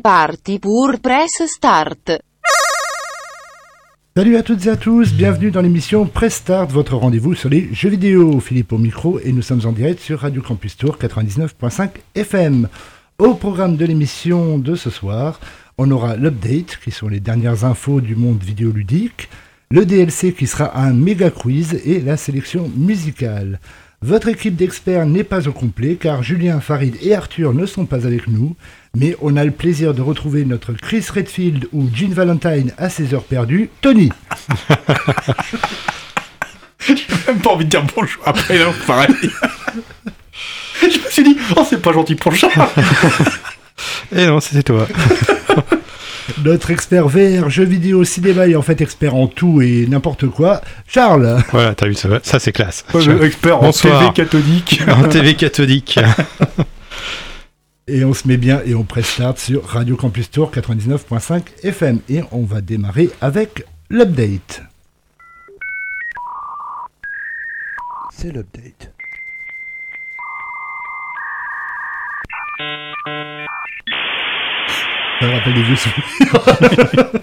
parti 0.00 0.58
pour 0.58 0.92
Press 1.02 1.42
Start. 1.46 2.12
Salut 4.16 4.36
à 4.36 4.42
toutes 4.42 4.66
et 4.66 4.70
à 4.70 4.76
tous, 4.76 5.12
bienvenue 5.12 5.50
dans 5.50 5.60
l'émission 5.60 6.06
Press 6.06 6.34
Start, 6.34 6.70
votre 6.70 6.96
rendez-vous 6.96 7.34
sur 7.34 7.48
les 7.48 7.72
jeux 7.72 7.90
vidéo. 7.90 8.40
Philippe 8.40 8.72
au 8.72 8.78
micro 8.78 9.18
et 9.20 9.32
nous 9.32 9.42
sommes 9.42 9.66
en 9.66 9.72
direct 9.72 10.00
sur 10.00 10.20
Radio 10.20 10.42
Campus 10.42 10.76
Tour 10.76 10.98
99.5 11.00 11.90
FM. 12.14 12.68
Au 13.18 13.34
programme 13.34 13.76
de 13.76 13.84
l'émission 13.84 14.58
de 14.58 14.74
ce 14.74 14.90
soir, 14.90 15.40
on 15.78 15.90
aura 15.90 16.16
l'update, 16.16 16.78
qui 16.82 16.90
sont 16.90 17.08
les 17.08 17.20
dernières 17.20 17.64
infos 17.64 18.00
du 18.00 18.16
monde 18.16 18.42
vidéoludique, 18.42 19.28
le 19.70 19.84
DLC 19.84 20.32
qui 20.32 20.46
sera 20.46 20.78
un 20.78 20.92
méga 20.92 21.30
quiz 21.30 21.80
et 21.84 22.00
la 22.00 22.16
sélection 22.16 22.70
musicale. 22.76 23.60
Votre 24.02 24.28
équipe 24.28 24.54
d'experts 24.54 25.06
n'est 25.06 25.24
pas 25.24 25.48
au 25.48 25.52
complet 25.52 25.96
car 25.96 26.22
Julien, 26.22 26.60
Farid 26.60 26.96
et 27.02 27.14
Arthur 27.14 27.54
ne 27.54 27.64
sont 27.64 27.86
pas 27.86 28.06
avec 28.06 28.28
nous, 28.28 28.54
mais 28.94 29.16
on 29.20 29.36
a 29.36 29.44
le 29.44 29.50
plaisir 29.50 29.94
de 29.94 30.02
retrouver 30.02 30.44
notre 30.44 30.72
Chris 30.72 31.04
Redfield 31.12 31.68
ou 31.72 31.88
Jean 31.94 32.12
Valentine 32.12 32.72
à 32.78 32.88
ses 32.88 33.12
heures 33.14 33.24
perdues, 33.24 33.70
Tony. 33.80 34.10
J'ai 36.86 36.94
même 37.26 37.38
pas 37.38 37.50
envie 37.50 37.64
de 37.64 37.70
dire 37.70 37.84
bonjour 37.94 38.22
après, 38.26 38.58
non, 38.58 38.72
pareil. 38.86 39.14
Je 40.82 40.98
me 40.98 41.10
suis 41.10 41.24
dit, 41.24 41.36
oh, 41.56 41.64
c'est 41.68 41.80
pas 41.80 41.92
gentil 41.92 42.14
pour 42.14 42.30
le 42.30 42.36
chat. 42.38 42.50
Eh 44.14 44.26
non, 44.26 44.40
c'était 44.40 44.62
toi. 44.62 44.86
Notre 46.44 46.70
expert 46.70 47.06
VR, 47.08 47.50
jeux 47.50 47.64
vidéo, 47.64 48.04
cinéma 48.04 48.46
et 48.46 48.56
en 48.56 48.62
fait 48.62 48.80
expert 48.80 49.14
en 49.14 49.26
tout 49.26 49.60
et 49.60 49.86
n'importe 49.88 50.26
quoi, 50.26 50.62
Charles. 50.86 51.42
Voilà, 51.52 51.74
t'as 51.74 51.86
vu 51.86 51.94
ça, 51.94 52.08
ça 52.22 52.38
c'est 52.38 52.52
classe. 52.52 52.84
Ouais, 52.94 53.26
expert 53.26 53.58
en 53.58 53.66
Bonsoir. 53.66 54.00
TV 54.00 54.12
cathodique. 54.12 54.80
En 54.88 55.08
TV 55.08 55.34
cathodique. 55.34 55.98
Et 57.86 58.04
on 58.04 58.14
se 58.14 58.26
met 58.26 58.38
bien 58.38 58.62
et 58.64 58.74
on 58.74 58.84
presse 58.84 59.08
start 59.10 59.38
sur 59.38 59.64
Radio 59.66 59.96
Campus 59.96 60.30
Tour 60.30 60.50
99.5 60.50 61.42
FM. 61.64 62.00
Et 62.08 62.22
on 62.32 62.44
va 62.44 62.60
démarrer 62.62 63.10
avec 63.20 63.64
l'update. 63.90 64.62
C'est 68.10 68.30
l'update. 68.32 68.90
Ça 75.20 75.26
me 75.26 75.32
rappelle 75.32 75.54
des 75.54 75.62
vieux 75.62 75.76
souvenirs. 75.76 77.20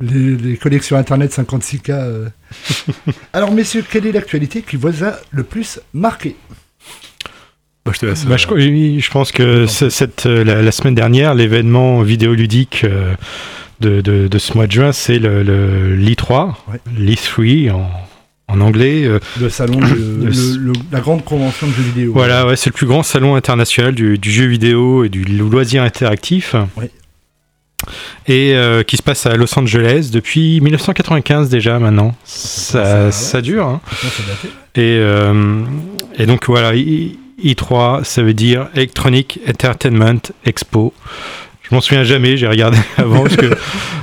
les, 0.00 0.36
les 0.36 0.56
collections 0.56 0.96
internet 0.96 1.32
56K. 1.32 1.90
euh. 1.90 2.28
Alors 3.32 3.52
messieurs, 3.52 3.84
quelle 3.88 4.06
est 4.06 4.12
l'actualité 4.12 4.62
qui 4.62 4.76
vous 4.76 5.04
a 5.04 5.12
le 5.30 5.42
plus 5.44 5.80
marqué? 5.92 6.36
Bah, 7.84 7.92
je 7.94 7.98
te 8.00 8.06
laisse. 8.06 8.24
Bah, 8.26 8.36
je, 8.36 8.46
oui, 8.48 9.00
je 9.00 9.10
pense 9.10 9.32
que 9.32 9.66
cette, 9.66 10.26
euh, 10.26 10.44
la, 10.44 10.62
la 10.62 10.72
semaine 10.72 10.94
dernière, 10.94 11.34
l'événement 11.34 12.02
vidéoludique 12.02 12.82
euh, 12.84 13.14
de, 13.80 14.00
de, 14.00 14.28
de 14.28 14.38
ce 14.38 14.54
mois 14.54 14.66
de 14.68 14.72
juin, 14.72 14.92
c'est 14.92 15.18
le, 15.18 15.42
le 15.42 15.96
l'E3, 15.96 16.54
Ouais. 16.70 16.78
l'E3 16.96 17.72
en, 17.72 17.90
en 18.48 18.60
anglais. 18.60 19.02
euh, 19.04 19.18
Le 19.40 19.48
salon, 19.50 19.80
de, 19.80 19.86
le- 20.26 20.56
le- 20.58 20.72
la 20.92 21.00
grande 21.00 21.24
convention 21.24 21.66
de 21.66 21.72
jeux 21.72 21.82
vidéo. 21.82 22.12
Voilà, 22.14 22.46
ouais, 22.46 22.54
c'est 22.54 22.70
le 22.70 22.74
plus 22.74 22.86
grand 22.86 23.02
salon 23.02 23.34
international 23.34 23.94
du, 23.96 24.16
du 24.16 24.30
jeu 24.30 24.46
vidéo 24.46 25.02
et 25.04 25.08
du 25.08 25.24
loisir 25.24 25.82
interactif. 25.82 26.54
Ouais. 26.76 26.90
Et 28.28 28.52
euh, 28.54 28.84
qui 28.84 28.96
se 28.96 29.02
passe 29.02 29.26
à 29.26 29.34
Los 29.34 29.58
Angeles 29.58 30.10
depuis 30.12 30.60
1995 30.60 31.48
déjà 31.48 31.80
maintenant. 31.80 32.14
Ça, 32.24 33.10
ça, 33.10 33.40
dure. 33.42 33.66
hein. 33.66 33.80
Et, 34.76 34.98
euh, 35.00 35.64
et 36.16 36.26
donc 36.26 36.46
voilà, 36.46 36.74
I3, 37.44 38.04
ça 38.04 38.22
veut 38.22 38.34
dire 38.34 38.68
Electronic 38.74 39.40
Entertainment 39.48 40.20
Expo. 40.44 40.92
Je 41.68 41.74
m'en 41.74 41.80
souviens 41.80 42.04
jamais, 42.04 42.36
j'ai 42.36 42.46
regardé 42.46 42.76
avant 42.98 43.22
parce 43.22 43.36
que 43.36 43.46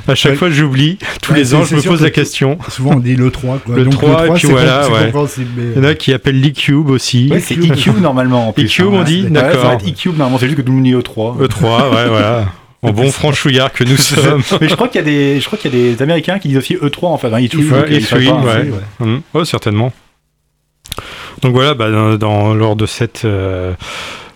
à 0.08 0.16
chaque 0.16 0.32
Ouais. 0.32 0.38
fois 0.38 0.50
j'oublie. 0.50 0.98
Tous 1.22 1.34
Ouais, 1.34 1.40
les 1.40 1.54
ans, 1.54 1.64
je 1.64 1.76
me 1.76 1.82
pose 1.82 2.00
que- 2.00 2.04
la 2.04 2.10
question. 2.10 2.58
Souvent 2.70 2.94
on 2.96 3.00
dit 3.00 3.16
le 3.16 3.30
3 3.30 3.60
quoi. 3.60 3.76
Le 3.76 3.84
Donc, 3.84 3.94
3, 3.94 4.28
et 4.28 4.32
puis 4.32 4.48
voilà, 4.48 4.90
ouais. 4.90 5.12
mais, 5.56 5.64
Il 5.76 5.78
y 5.84 5.86
en 5.86 5.88
a 5.90 5.94
qui 5.94 6.12
appellent 6.14 6.42
l'E-Cube 6.42 6.90
aussi. 6.90 7.30
Ouais, 7.32 7.40
c'est 7.40 7.56
E-Cube 7.56 7.98
normalement 8.02 8.48
en 8.50 8.54
plus. 8.54 8.66
E-Cube, 8.66 8.88
on 8.92 9.04
dit 9.04 9.24
D'accord. 9.30 9.62
ça 9.62 9.68
va 9.68 9.74
être 9.76 9.88
E-Cube 9.88 10.18
normalement, 10.18 10.40
c'est 10.40 10.48
juste 10.48 10.58
que 10.58 10.64
tout 10.64 10.72
le 10.72 10.76
monde 10.78 10.86
dit 10.86 10.94
E3. 10.96 11.38
E3, 11.46 11.64
ouais, 11.94 12.08
voilà. 12.10 12.46
En 12.82 12.92
bon 12.92 13.12
franchouillard 13.12 13.74
que 13.74 13.84
nous 13.84 13.98
sommes. 13.98 14.42
Mais 14.62 14.70
je 14.70 14.74
crois 14.76 14.88
qu'il 14.88 15.00
y 15.00 15.04
a 15.04 15.06
des, 15.06 15.40
je 15.42 15.46
crois 15.46 15.60
qu'il 15.60 15.76
y 15.76 15.92
a 15.92 15.96
des 15.96 16.02
Américains 16.02 16.40
qui 16.40 16.48
disent 16.48 16.58
aussi 16.58 16.76
E3 16.76 17.06
en 17.08 17.18
fait. 17.18 17.28
Hein, 17.28 17.40
E2, 17.42 17.58
Ouais, 17.58 17.70
donc 17.82 17.86
ils 17.90 17.96
et 17.98 18.02
savent 18.02 18.20
Three, 18.20 18.30
pas, 18.30 18.36
ouais. 18.38 18.52
hein, 18.52 18.66
c'est- 19.00 19.06
Mhm. 19.06 19.22
Ouais, 19.34 19.46
certainement. 19.46 19.92
Donc 21.42 21.54
voilà, 21.54 21.74
bah, 21.74 22.18
dans, 22.18 22.54
lors 22.54 22.76
de 22.76 22.86
cet 22.86 23.24
euh, 23.26 23.74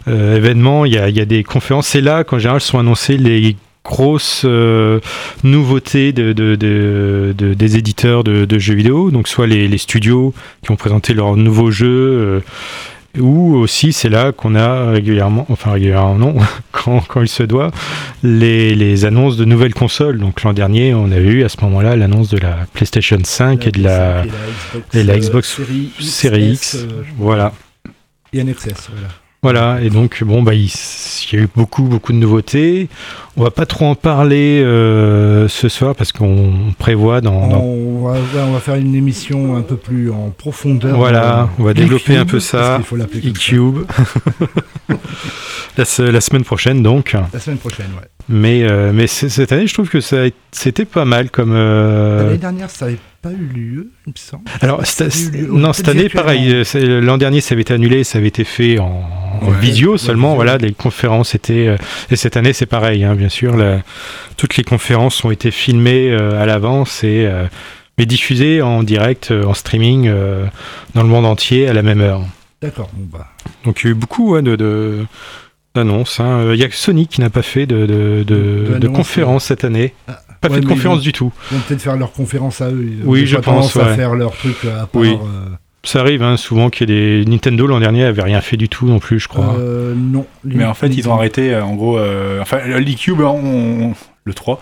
euh, 0.08 0.38
événement, 0.38 0.86
il 0.86 0.94
y 0.94 0.97
a, 0.97 1.25
des 1.25 1.44
conférences. 1.44 1.88
C'est 1.88 2.02
là 2.02 2.24
qu'en 2.24 2.40
général 2.40 2.62
sont 2.62 2.80
annoncées 2.80 3.18
les 3.18 3.56
grosses 3.84 4.44
euh, 4.46 5.00
nouveautés 5.44 6.13
de, 6.13 6.31
de- 6.31 6.56
de- 6.56 7.34
de- 7.38 7.53
des 7.53 7.78
éditeurs 7.78 8.24
de, 8.24 8.59
jeux 8.59 8.75
vidéo, 8.75 9.12
donc 9.12 9.28
soit 9.28 9.47
les, 9.47 9.78
studios 9.78 10.34
qui 10.63 10.72
ont 10.72 10.78
présenté 10.78 11.13
leurs 11.13 11.36
nouveaux 11.36 11.72
jeux, 11.72 12.42
ou 13.19 13.56
aussi 13.56 13.94
c'est 13.94 14.09
là 14.09 14.31
qu'on 14.31 14.56
a 14.56 14.91
régulièrement, 14.91 15.46
enfin 15.50 15.72
régulièrement 15.72 16.16
non, 16.16 16.35
quand, 16.72 17.01
quand 17.01 17.22
il 17.22 17.28
se 17.28 17.44
doit, 17.44 17.72
les, 18.24 18.75
les 18.75 19.06
annonces 19.06 19.38
de 19.38 19.46
nouvelles 19.46 19.74
consoles. 19.74 20.19
Donc 20.19 20.44
l'an 20.44 20.53
dernier, 20.53 20.94
on 20.94 21.12
avait 21.12 21.29
eu 21.29 21.44
à 21.44 21.50
ce 21.50 21.57
moment-là 21.62 21.96
l'annonce 21.96 22.29
de 22.29 22.38
la 22.38 22.66
PlayStation 22.74 23.19
5 23.24 23.68
et 23.68 23.72
de 23.72 23.84
la, 23.84 24.24
et 24.94 25.03
la 25.03 25.13
euh, 25.13 25.18
Xbox 25.18 25.62
série 26.00 26.51
X, 26.53 26.75
euh, 26.75 27.03
voilà. 27.18 27.53
et 28.34 28.41
un 28.41 28.46
XS, 28.46 28.90
voilà. 28.91 29.09
Voilà, 29.44 29.80
et 29.81 29.90
donc 29.90 30.24
bon 30.24 30.42
bah 30.42 30.54
il, 30.54 30.66
il 31.31 31.36
y 31.38 31.42
a 31.42 31.44
eu 31.44 31.50
beaucoup 31.54 31.84
beaucoup 31.84 32.14
de 32.14 32.18
nouveautés. 32.18 32.88
On 33.36 33.44
va 33.44 33.52
pas 33.52 33.66
trop 33.66 33.86
en 33.86 33.96
parler 33.96 34.62
euh, 34.64 35.48
ce 35.50 35.68
soir 35.68 35.96
parce 35.96 36.12
qu'on 36.14 36.54
prévoit 36.80 37.20
dans, 37.20 37.48
dans- 37.50 37.59
On 37.62 38.06
va, 38.08 38.14
ouais, 38.14 38.20
on 38.48 38.52
va 38.54 38.59
faire 38.59 38.76
une 38.76 38.96
émission 38.96 39.56
un 39.58 39.62
peu 39.62 39.76
plus 39.76 40.09
en 40.12 40.30
profondeur. 40.38 40.96
Voilà, 40.96 41.42
euh, 41.42 41.46
on 41.59 41.64
va 41.64 41.74
développer 41.74 42.16
un 42.16 42.26
peu 42.26 42.40
ça. 42.40 42.76
qu'il 42.78 42.86
faut 42.86 42.96
l'appeler. 42.96 43.30
E-Cube. 43.30 43.80
la, 45.78 45.86
se- 45.86 46.02
la 46.02 46.22
semaine 46.22 46.44
prochaine 46.44 46.84
donc. 46.84 47.16
La 47.34 47.40
semaine 47.40 47.58
prochaine, 47.60 47.88
ouais. 48.00 48.08
Mais 48.30 48.64
euh, 48.64 48.92
mais 48.94 49.08
cette 49.08 49.52
année 49.52 49.68
je 49.68 49.74
trouve 49.74 49.90
que 49.90 50.00
c'était 50.52 50.86
pas 50.86 51.04
mal 51.06 51.30
comme. 51.30 51.52
euh, 51.54 52.24
L'année 52.25 52.38
dernière, 52.38 52.70
ça 52.70 52.86
n'avait 52.86 52.98
pas 53.23 53.31
eu 53.31 53.45
lieu, 53.56 53.89
il 54.06 54.09
me 54.11 54.17
semble. 54.17 54.44
Alors, 54.61 54.81
lieu- 54.81 55.47
non, 55.50 55.73
cette 55.73 55.88
année, 55.88 56.09
pareil. 56.09 56.63
euh, 56.75 57.01
L'an 57.01 57.17
dernier, 57.17 57.41
ça 57.41 57.53
avait 57.56 57.61
été 57.63 57.73
annulé, 57.73 58.03
ça 58.03 58.19
avait 58.19 58.28
été 58.28 58.44
fait 58.44 58.78
en, 58.79 58.85
en 59.41 59.47
Ouais, 59.47 59.57
visio 59.59 59.97
seulement. 59.97 60.35
Voilà, 60.35 60.57
les 60.57 60.73
conférences 60.73 61.33
étaient. 61.33 61.67
euh, 61.67 61.78
et 62.12 62.16
cette 62.17 62.38
année, 62.38 62.53
c'est 62.53 62.66
pareil, 62.67 63.03
hein, 63.03 63.16
bien 63.16 63.29
sûr. 63.29 63.56
la- 63.57 63.81
toutes 64.38 64.57
les 64.57 64.63
conférences 64.63 65.23
ont 65.23 65.31
été 65.31 65.50
filmées 65.51 66.12
euh, 66.12 66.41
à 66.41 66.45
l'avance 66.45 67.03
et 67.03 67.25
euh, 67.25 67.45
mais 67.97 68.06
diffusées 68.06 68.62
en 68.62 68.83
direct, 68.83 69.31
en 69.31 69.53
streaming 69.53 70.12
dans 70.95 71.03
le 71.03 71.09
monde 71.09 71.25
entier 71.25 71.68
à 71.68 71.74
la 71.74 71.81
même 71.83 72.01
heure. 72.01 72.21
D'accord, 72.62 72.89
bah. 72.95 73.27
Donc, 73.65 73.81
il 73.81 73.86
y 73.86 73.88
a 73.89 73.92
eu 73.92 73.95
beaucoup 73.95 74.33
ouais, 74.33 74.42
de. 74.42 75.06
hein. 76.19 76.51
Il 76.53 76.59
y 76.59 76.63
a 76.63 76.68
que 76.69 76.75
Sony 76.75 77.07
qui 77.07 77.21
n'a 77.21 77.30
pas 77.30 77.42
fait 77.44 77.65
de, 77.65 77.86
de, 77.86 78.24
de, 78.25 78.77
De 78.80 78.88
conférence 78.88 79.45
cette 79.45 79.63
année. 79.63 79.94
Ah, 80.07 80.19
Pas 80.44 80.50
ouais, 80.50 80.56
fait 80.56 80.62
de 80.62 80.68
conférence 80.68 81.01
du 81.01 81.12
tout. 81.12 81.31
Ils 81.51 81.57
vont 81.57 81.63
peut-être 81.68 81.81
faire 81.81 81.98
leur 81.98 82.12
conférence 82.12 82.62
à 82.62 82.69
eux. 82.69 82.86
Ils 82.88 83.06
Oui, 83.06 83.22
pas 83.22 83.25
je 83.25 83.36
pense, 83.38 83.45
tendance 83.45 83.78
à 83.78 83.90
ouais. 83.90 83.95
faire 83.95 84.13
leur 84.16 84.31
truc 84.36 84.57
à 84.66 84.86
part. 84.86 85.01
Oui. 85.01 85.10
euh, 85.13 85.50
Ça 85.84 86.00
arrive 86.01 86.22
hein, 86.24 86.38
souvent 86.38 86.69
qu'il 86.69 86.90
y 86.90 86.94
ait 86.94 87.24
des. 87.24 87.30
Nintendo 87.30 87.68
l'an 87.68 87.80
dernier 87.80 88.04
avait 88.06 88.22
rien 88.22 88.40
fait 88.42 88.56
du 88.57 88.69
tout 88.69 88.86
non 88.88 89.00
plus, 89.00 89.19
je 89.19 89.28
crois. 89.28 89.56
euh, 89.60 89.94
non. 89.95 90.25
Mais 90.45 90.63
en 90.66 90.74
fait, 90.74 90.88
ils 90.88 91.10
ont 91.10 91.13
arrêté, 91.13 91.54
euh, 91.54 91.63
en 91.63 91.75
gros, 91.75 91.98
euh, 91.98 92.40
enfin, 92.42 92.60
l'e-cube, 92.66 93.19
hein, 93.22 93.34
on- 93.44 93.94
le 94.25 94.34
3, 94.34 94.60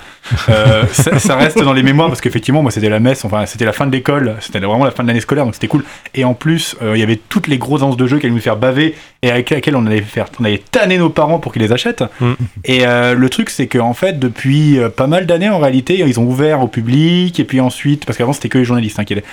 euh, 0.50 0.84
ça, 0.92 1.20
ça 1.20 1.36
reste 1.36 1.62
dans 1.62 1.74
les 1.74 1.84
mémoires 1.84 2.08
parce 2.08 2.22
qu'effectivement, 2.22 2.62
moi, 2.62 2.72
c'était 2.72 2.90
la 2.90 3.00
messe, 3.00 3.24
enfin, 3.26 3.46
c'était 3.46 3.66
la 3.66 3.74
fin 3.74 3.86
de 3.86 3.92
l'école, 3.92 4.36
c'était 4.40 4.60
vraiment 4.60 4.86
la 4.86 4.92
fin 4.92 5.04
de 5.04 5.08
l'année 5.08 5.22
scolaire, 5.22 5.46
donc 5.46 5.54
c'était 5.54 5.68
cool. 5.68 5.84
Et 6.16 6.24
en 6.26 6.34
plus, 6.34 6.76
euh, 6.82 6.96
il 6.96 7.00
y 7.00 7.04
avait 7.04 7.20
toutes 7.30 7.48
les 7.48 7.58
grosses 7.58 7.82
annonces 7.82 7.98
de 7.98 8.08
jeux 8.08 8.20
qui 8.20 8.26
allaient 8.26 8.36
nous 8.36 8.42
faire 8.42 8.58
baver 8.58 8.96
et 9.22 9.30
avec 9.30 9.50
lesquelles 9.50 9.76
on 9.76 9.86
allait 9.86 10.02
faire, 10.02 10.28
on 10.40 10.46
allait 10.46 10.62
tanner 10.72 10.98
nos 10.98 11.10
parents 11.10 11.40
pour 11.40 11.54
qu'ils 11.54 11.62
les 11.62 11.72
achètent. 11.72 12.04
Mm. 12.20 12.34
Et 12.66 12.88
euh, 12.88 13.14
le 13.14 13.30
truc, 13.30 13.50
c'est 13.50 13.68
qu'en 13.68 13.94
fait, 13.94 14.20
depuis 14.20 14.80
pas 14.96 15.08
mal 15.08 15.26
d'années, 15.26 15.50
en 15.50 15.60
réalité, 15.60 16.00
ils 16.00 16.20
ont 16.20 16.26
ouvert 16.26 16.62
au 16.62 16.68
public 16.68 17.40
et 17.40 17.44
puis 17.44 17.60
ensuite, 17.60 18.06
parce 18.06 18.18
qu'avant, 18.18 18.34
c'était 18.34 18.50
que 18.50 18.58
les 18.58 18.66
journalistes 18.66 19.00
hein, 19.00 19.04
qui 19.04 19.14
allaient. 19.14 19.24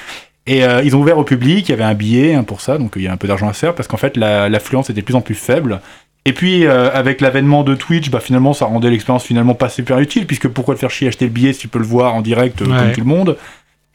Et 0.47 0.65
euh, 0.65 0.81
ils 0.83 0.97
ont 0.97 1.01
ouvert 1.01 1.19
au 1.19 1.25
public, 1.25 1.69
il 1.69 1.73
y 1.73 1.75
avait 1.75 1.85
un 1.85 1.93
billet 1.95 2.35
hein, 2.35 2.43
pour 2.43 2.63
ça, 2.63 2.79
donc 2.79 2.95
il 2.97 3.03
y 3.03 3.07
a 3.07 3.13
un 3.13 3.19
peu 3.19 3.29
d'argent 3.29 3.49
à 3.49 3.53
se 3.53 3.59
faire, 3.59 3.75
parce 3.75 3.87
qu'en 3.87 3.99
fait 3.99 4.17
la- 4.17 4.49
l'affluence 4.49 4.89
était 4.89 5.03
de 5.03 5.05
plus 5.05 5.15
en 5.15 5.21
plus 5.21 5.35
faible. 5.35 5.81
Et 6.29 6.35
puis 6.35 6.67
euh, 6.67 6.91
avec 6.93 7.23
l'avènement 7.23 7.65
de 7.65 7.75
Twitch, 7.75 8.11
bah, 8.11 8.21
finalement 8.21 8.53
ça 8.53 8.67
rendait 8.67 8.91
l'expérience 8.91 9.25
finalement 9.25 9.55
pas 9.55 9.71
super 9.71 9.99
utile, 9.99 10.27
puisque 10.27 10.47
pourquoi 10.47 10.75
te 10.75 10.81
faire 10.81 10.91
chier 10.91 11.09
acheter 11.09 11.25
le 11.25 11.31
billet 11.31 11.55
si 11.55 11.61
tu 11.61 11.69
peux 11.69 11.79
le 11.79 11.87
voir 11.87 12.15
en 12.15 12.21
direct 12.21 12.61
euh, 12.61 12.67
comme 12.67 12.93
tout 12.93 13.01
le 13.01 13.07
monde 13.07 13.39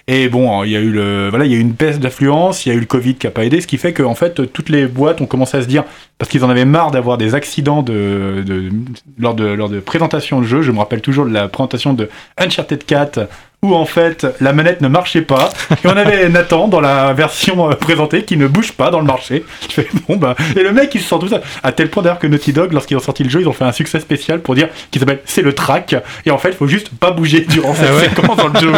Et 0.07 0.29
bon, 0.29 0.63
il 0.63 0.71
y 0.71 0.75
a 0.75 0.79
eu 0.79 0.89
le, 0.89 1.29
voilà, 1.29 1.45
il 1.45 1.51
y 1.51 1.53
a 1.53 1.59
eu 1.59 1.61
une 1.61 1.73
baisse 1.73 1.99
d'affluence, 1.99 2.65
il 2.65 2.69
y 2.69 2.71
a 2.71 2.75
eu 2.75 2.79
le 2.79 2.87
Covid 2.87 3.13
qui 3.13 3.27
a 3.27 3.29
pas 3.29 3.45
aidé, 3.45 3.61
ce 3.61 3.67
qui 3.67 3.77
fait 3.77 3.93
que 3.93 4.01
en 4.01 4.15
fait 4.15 4.51
toutes 4.51 4.69
les 4.69 4.87
boîtes 4.87 5.21
ont 5.21 5.27
commencé 5.27 5.57
à 5.57 5.61
se 5.61 5.67
dire, 5.67 5.83
parce 6.17 6.31
qu'ils 6.31 6.43
en 6.43 6.49
avaient 6.49 6.65
marre 6.65 6.89
d'avoir 6.89 7.19
des 7.19 7.35
accidents 7.35 7.83
de, 7.83 8.43
de, 8.43 8.71
lors 9.19 9.35
de 9.35 9.45
lors 9.45 9.69
de 9.69 9.79
présentation 9.79 10.41
de 10.41 10.47
jeux. 10.47 10.63
Je 10.63 10.71
me 10.71 10.79
rappelle 10.79 11.01
toujours 11.01 11.27
de 11.27 11.33
la 11.33 11.47
présentation 11.49 11.93
de 11.93 12.09
Uncharted 12.39 12.83
4 12.83 13.27
où 13.63 13.73
en 13.73 13.85
fait 13.85 14.27
la 14.41 14.53
manette 14.53 14.81
ne 14.81 14.87
marchait 14.87 15.21
pas 15.23 15.49
et 15.83 15.87
on 15.87 15.97
avait 15.97 16.29
Nathan 16.33 16.67
dans 16.67 16.81
la 16.81 17.13
version 17.13 17.71
euh, 17.71 17.73
présentée 17.73 18.23
qui 18.23 18.37
ne 18.37 18.45
bouge 18.47 18.73
pas 18.73 18.91
dans 18.91 18.99
le 18.99 19.05
marché. 19.05 19.43
Je 19.69 19.73
fais, 19.73 19.87
bon 20.07 20.17
bah 20.17 20.35
et 20.55 20.61
le 20.61 20.71
mec 20.71 20.93
il 20.93 21.01
se 21.01 21.09
sent 21.09 21.15
tout 21.19 21.27
ça 21.29 21.41
à 21.63 21.71
tel 21.71 21.89
point 21.89 22.03
d'ailleurs 22.03 22.19
que 22.19 22.27
Naughty 22.27 22.53
Dog 22.53 22.73
lorsqu'ils 22.73 22.97
ont 22.97 23.01
sorti 23.01 23.23
le 23.23 23.29
jeu 23.29 23.41
ils 23.41 23.47
ont 23.47 23.53
fait 23.53 23.63
un 23.65 23.71
succès 23.71 23.99
spécial 23.99 24.41
pour 24.41 24.53
dire 24.55 24.67
qu'il 24.91 24.99
s'appelle 24.99 25.21
c'est 25.25 25.41
le 25.41 25.53
track 25.53 25.95
et 26.25 26.31
en 26.31 26.37
fait 26.37 26.49
il 26.49 26.55
faut 26.55 26.67
juste 26.67 26.89
pas 26.89 27.11
bouger 27.11 27.41
durant 27.41 27.73
cette 27.75 27.87
Ah 27.89 27.95
ouais. 27.95 28.09
séquence 28.09 28.37
dans 28.37 28.47
le 28.49 28.59
jeu 28.59 28.71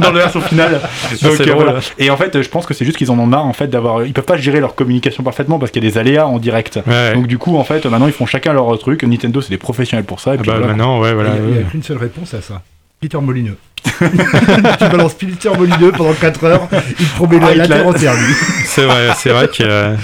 dans 0.00 0.10
le 0.10 0.18
version 0.18 0.40
finale. 0.40 0.80
Donc 1.22 1.40
euh, 1.40 1.44
drôle, 1.46 1.64
voilà. 1.64 1.78
Et 1.98 2.10
en 2.10 2.16
fait 2.16 2.42
je 2.42 2.48
pense 2.48 2.66
que 2.66 2.74
c'est 2.74 2.84
juste 2.84 2.98
qu'ils 2.98 3.10
en 3.10 3.18
ont 3.18 3.26
marre 3.26 3.46
en 3.46 3.52
fait 3.52 3.68
d'avoir 3.68 4.04
ils 4.04 4.12
peuvent 4.12 4.24
pas 4.24 4.36
gérer 4.36 4.60
leur 4.60 4.74
communication 4.74 5.22
parfaitement 5.22 5.58
parce 5.58 5.70
qu'il 5.70 5.82
y 5.82 5.86
a 5.86 5.90
des 5.90 5.96
aléas 5.98 6.26
en 6.26 6.38
direct. 6.38 6.80
Ouais. 6.86 7.14
Donc 7.14 7.26
du 7.28 7.38
coup 7.38 7.56
en 7.56 7.64
fait 7.64 7.86
maintenant 7.86 8.06
ils 8.08 8.12
font 8.12 8.26
chacun 8.26 8.52
leur 8.52 8.76
truc. 8.78 9.02
Nintendo 9.04 9.40
c'est 9.40 9.50
des 9.50 9.58
professionnels 9.58 10.04
pour 10.04 10.18
ça. 10.20 10.32
Et 10.32 10.38
Ah 10.38 10.42
puis 10.42 10.50
bah, 10.50 10.56
voilà. 10.58 10.72
maintenant, 10.74 11.00
ouais, 11.00 11.12
voilà. 11.14 11.30
Il 11.36 11.42
n'y 11.44 11.52
a, 11.54 11.58
ouais. 11.60 11.64
qu'une 11.70 11.82
seule 11.82 11.98
réponse 11.98 12.34
à 12.34 12.40
ça. 12.42 12.62
Peter 13.04 13.18
Molineux. 13.20 13.56
tu 13.84 14.84
balances 14.88 15.12
Peter 15.12 15.50
Molineux 15.58 15.92
pendant 15.92 16.14
4 16.14 16.44
heures, 16.44 16.68
il 16.98 17.06
te 17.06 17.14
promet 17.16 17.36
Ah, 17.42 17.54
la, 17.54 17.54
la 17.54 17.64
il 17.64 17.66
te 17.66 17.68
l'a- 17.68 17.76
terre 17.76 17.86
entière, 17.86 18.14
lui. 18.14 18.34
C'est 18.64 18.84
vrai, 18.86 19.08
c'est 19.18 19.28
vrai 19.28 19.46
que 19.48 19.62
euh, 19.62 19.94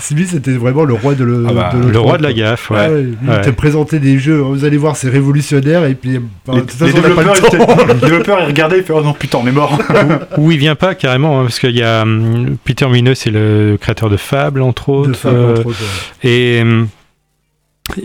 Si 0.00 0.14
lui, 0.14 0.26
c'était 0.26 0.50
vraiment 0.50 0.82
le 0.82 0.94
roi 0.94 1.14
de 1.14 1.22
le, 1.22 1.46
Ah 1.48 1.52
bah, 1.52 1.72
de 1.80 1.88
le 1.90 1.98
roi 2.00 2.18
de 2.18 2.24
la 2.24 2.32
gaffe, 2.32 2.70
ouais. 2.72 2.78
Ah 2.80 2.90
ouais, 2.90 3.04
il 3.22 3.28
Ouais. 3.30 3.40
te 3.42 3.50
présentait 3.50 4.00
des 4.00 4.18
jeux, 4.18 4.38
vous 4.40 4.64
allez 4.64 4.76
voir, 4.78 4.96
c'est 4.96 5.08
révolutionnaire, 5.08 5.84
et 5.84 5.94
puis, 5.94 6.18
bah, 6.44 6.54
Les, 6.80 6.92
développeurs, 6.92 7.34
le 7.34 7.38
étaient- 7.46 7.84
les 7.94 8.00
développeurs, 8.00 8.40
ils 8.40 8.46
regardaient, 8.46 8.78
ils 8.78 8.84
fait 8.84 8.92
oh 8.92 9.02
non 9.02 9.12
putain 9.12 9.38
on 9.40 9.46
est 9.46 9.52
mort. 9.52 9.78
Où 10.36 10.50
il 10.50 10.58
vient 10.58 10.74
pas 10.74 10.96
carrément, 10.96 11.38
hein, 11.40 11.44
parce 11.44 11.60
qu'il 11.60 11.76
y 11.76 11.84
a 11.84 12.02
hum, 12.02 12.56
Peter 12.64 12.88
Mineux, 12.88 13.14
c'est 13.14 13.30
le 13.30 13.78
créateur 13.80 14.10
de 14.10 14.16
Fable 14.16 14.60
entre 14.62 14.88
autres. 14.88 15.10
De 15.10 15.14
Fable, 15.14 15.36
euh, 15.36 15.50
entre 15.52 15.66
autres, 15.66 15.78
ouais. 16.24 16.28
et, 16.30 16.62
hum, 16.62 16.88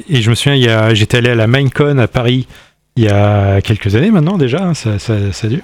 et 0.08 0.22
je 0.22 0.30
me 0.30 0.36
souviens, 0.36 0.94
j'étais 0.94 1.18
allé 1.18 1.32
à 1.32 1.36
la 1.36 1.48
Minecon 1.48 1.98
à 1.98 2.08
Paris 2.08 2.48
il 2.98 3.04
y 3.04 3.10
a 3.10 3.60
quelques 3.60 3.94
années 3.96 4.10
maintenant 4.10 4.38
déjà, 4.38 4.64
hein, 4.64 4.74
ça, 4.74 5.00
ça, 5.00 5.16
ça 5.34 5.50
dure. 5.50 5.64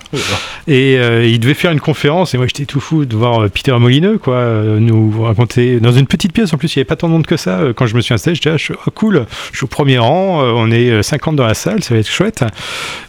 Et 0.67 0.97
euh, 0.97 1.25
il 1.25 1.39
devait 1.39 1.53
faire 1.53 1.71
une 1.71 1.79
conférence, 1.79 2.33
et 2.33 2.37
moi 2.37 2.45
j'étais 2.45 2.65
tout 2.65 2.81
fou 2.81 3.05
de 3.05 3.15
voir 3.15 3.43
euh, 3.43 3.47
Peter 3.47 3.71
Molineux 3.79 4.17
quoi, 4.17 4.35
euh, 4.35 4.79
nous 4.81 5.21
raconter 5.23 5.79
dans 5.79 5.93
une 5.93 6.07
petite 6.07 6.33
pièce. 6.33 6.53
En 6.53 6.57
plus, 6.57 6.75
il 6.75 6.79
n'y 6.79 6.81
avait 6.81 6.87
pas 6.89 6.97
tant 6.97 7.07
de 7.07 7.13
monde 7.13 7.25
que 7.25 7.37
ça. 7.37 7.59
Euh, 7.59 7.71
Quand 7.73 7.87
je 7.87 7.95
me 7.95 8.01
suis 8.01 8.13
installé, 8.13 8.35
je 8.35 8.57
suis- 8.57 8.73
ah, 8.85 8.89
cool, 8.93 9.25
je 9.53 9.57
suis 9.59 9.63
au 9.63 9.67
premier 9.67 9.97
rang, 9.97 10.41
on 10.43 10.69
est 10.71 10.89
euh, 10.89 11.03
50 11.03 11.37
dans 11.37 11.45
la 11.47 11.53
salle, 11.53 11.81
ça 11.83 11.93
va 11.93 12.01
être 12.01 12.09
chouette. 12.09 12.43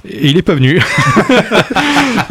Et 0.08 0.28
il 0.28 0.36
est 0.38 0.42
pas 0.42 0.54
venu. 0.54 0.80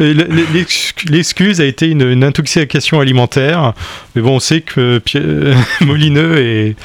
L'excuse 1.10 1.60
a 1.60 1.66
été 1.66 1.88
une, 1.90 2.08
une 2.08 2.24
intoxication 2.24 3.00
alimentaire. 3.00 3.74
Mais 4.16 4.22
bon, 4.22 4.36
on 4.36 4.40
sait 4.40 4.62
que 4.62 4.98
Pierre- 4.98 5.22
Molineux 5.82 6.38
est, 6.38 6.76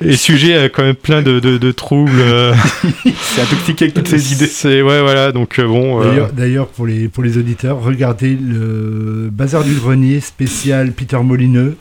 est 0.00 0.16
sujet 0.16 0.56
à 0.56 0.68
quand 0.68 0.82
même 0.82 0.94
plein 0.94 1.22
de, 1.22 1.40
de- 1.40 1.58
de 1.58 1.72
troubles. 1.72 2.10
euh, 2.20 2.54
C'est 3.04 3.42
intoxiqué 3.42 3.84
avec 3.84 3.94
toutes 3.94 4.08
ces 4.08 4.32
idées. 4.32 4.46
C'est 4.46 4.82
ouais, 4.82 5.00
voilà. 5.02 5.32
Donc 5.32 5.58
euh, 5.58 5.66
bon. 5.66 6.00
euh, 6.02 6.08
D'ailleurs- 6.10 6.32
D'ailleurs, 6.32 6.66
pour 6.68 6.86
les, 6.86 7.08
pour 7.08 7.22
les 7.22 7.38
auditeurs, 7.38 7.80
regardez 7.82 8.30
le 8.40 9.28
Bazar 9.32 9.64
du 9.64 9.74
Grenier 9.74 10.20
spécial 10.20 10.92
Peter 10.92 11.18
Molineux. 11.22 11.76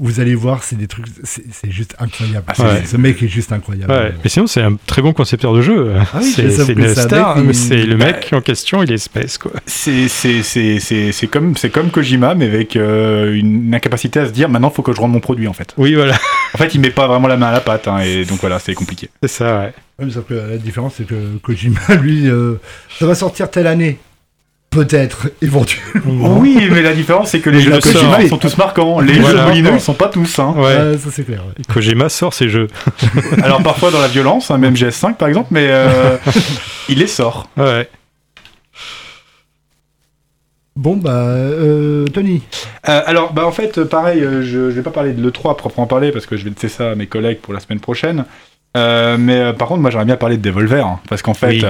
Vous 0.00 0.20
allez 0.20 0.36
voir, 0.36 0.62
c'est 0.62 0.76
des 0.76 0.86
trucs, 0.86 1.06
c'est 1.24 1.42
c'est 1.50 1.70
juste 1.72 1.96
incroyable. 1.98 2.44
Ah, 2.46 2.62
Ouais. 2.62 2.84
Ce 2.86 2.96
mec 2.96 3.20
est 3.20 3.26
juste 3.28 3.50
incroyable. 3.50 3.92
Ouais, 3.92 4.12
mais 4.22 4.30
sinon 4.30 4.46
c'est 4.46 4.62
un 4.62 4.76
très 4.86 5.02
bon 5.02 5.12
concepteur 5.12 5.52
de 5.52 5.60
jeu. 5.60 5.92
Ah 5.98 6.18
oui, 6.20 6.24
c'est 6.36 6.50
c'est 6.50 6.72
une 6.72 6.78
mec, 6.78 6.96
le 6.96 7.96
Bah, 7.96 8.06
mec 8.06 8.28
en 8.32 8.40
question, 8.40 8.82
il 8.84 8.92
est 8.92 8.94
espèce 8.94 9.38
quoi. 9.38 9.50
C'est 9.66 10.06
c'est 10.06 10.44
c'est 10.44 10.78
c'est 10.78 11.10
c'est 11.10 11.26
comme 11.26 11.56
c'est 11.56 11.70
comme 11.70 11.90
Kojima 11.90 12.34
mais 12.36 12.46
avec 12.46 12.76
euh, 12.76 13.34
une 13.34 13.74
incapacité 13.74 14.20
à 14.20 14.26
se 14.26 14.30
dire 14.32 14.48
maintenant 14.48 14.70
faut 14.70 14.82
que 14.82 14.92
je 14.92 15.00
rende 15.00 15.10
mon 15.12 15.20
produit 15.20 15.48
en 15.48 15.52
fait. 15.52 15.74
Oui, 15.76 15.94
voilà, 15.94 16.16
En 16.54 16.58
fait 16.58 16.74
il 16.76 16.80
met 16.80 16.90
pas 16.90 17.08
vraiment 17.08 17.26
la 17.26 17.36
main 17.36 17.48
à 17.48 17.52
la 17.52 17.60
pâte 17.60 17.88
hein, 17.88 17.98
et 17.98 18.24
donc 18.24 18.38
voilà 18.40 18.60
c'est 18.60 18.74
compliqué. 18.74 19.10
c'est 19.22 19.28
ça. 19.28 19.58
Ouais. 19.58 19.72
Ouais, 19.98 20.04
mais 20.06 20.12
sauf 20.12 20.26
que 20.28 20.34
la 20.34 20.58
différence, 20.58 20.94
c'est 20.98 21.06
que 21.08 21.38
Kojima, 21.42 21.80
lui, 22.00 22.28
euh, 22.28 22.54
ça 23.00 23.04
va 23.06 23.16
sortir 23.16 23.50
telle 23.50 23.66
année. 23.66 23.98
Peut-être, 24.70 25.30
éventuellement. 25.40 26.38
Oui 26.40 26.68
mais 26.70 26.82
la 26.82 26.92
différence 26.92 27.30
c'est 27.30 27.40
que 27.40 27.48
les 27.50 27.60
jeux 27.60 27.72
de. 27.72 27.80
Kojima 27.80 28.22
ils 28.22 28.28
sont 28.28 28.36
tous 28.36 28.56
marquants. 28.58 29.00
Les 29.00 29.18
Voilà. 29.18 29.40
jeux 29.40 29.46
Molineux 29.46 29.70
ils 29.74 29.80
sont 29.80 29.94
pas 29.94 30.08
tous. 30.08 30.38
Hein. 30.38 30.54
Ouais. 30.56 30.98
Ça 30.98 31.08
c'est 31.10 31.24
clair. 31.24 31.40
ouais. 31.46 31.62
Kojima 31.72 32.08
sort 32.10 32.34
ses 32.34 32.48
jeux. 32.48 32.68
Alors 33.42 33.62
parfois 33.62 33.90
dans 33.90 34.00
la 34.00 34.08
violence, 34.08 34.50
hein, 34.50 34.58
même 34.58 34.74
GS5 34.74 35.14
par 35.14 35.28
exemple, 35.28 35.48
mais 35.52 35.68
euh, 35.70 36.16
il 36.88 36.98
les 36.98 37.06
sort. 37.06 37.48
Ouais. 37.56 37.88
Bon, 40.76 40.96
bah, 40.96 41.10
euh, 41.10 42.06
Tony. 42.06 42.42
Euh, 42.88 43.02
alors, 43.04 43.32
bah, 43.32 43.44
en 43.44 43.50
fait, 43.50 43.82
pareil, 43.82 44.20
je, 44.22 44.42
je 44.44 44.58
vais 44.68 44.82
pas 44.82 44.92
parler 44.92 45.12
de 45.12 45.20
l'E3 45.20 45.50
à 45.50 45.54
proprement 45.54 45.88
parler 45.88 46.12
parce 46.12 46.24
que 46.26 46.36
je 46.36 46.44
vais 46.44 46.50
laisser 46.50 46.68
ça 46.68 46.92
à 46.92 46.94
mes 46.94 47.08
collègues 47.08 47.38
pour 47.40 47.52
la 47.52 47.58
semaine 47.58 47.80
prochaine. 47.80 48.24
Euh, 48.76 49.16
mais 49.18 49.52
par 49.54 49.66
contre, 49.66 49.80
moi, 49.80 49.90
j'aimerais 49.90 50.04
bien 50.06 50.16
parler 50.16 50.36
de 50.36 50.42
Devolver 50.42 50.86
hein, 50.86 51.00
parce 51.08 51.20
qu'en 51.20 51.34
fait, 51.34 51.48
Oui. 51.48 51.64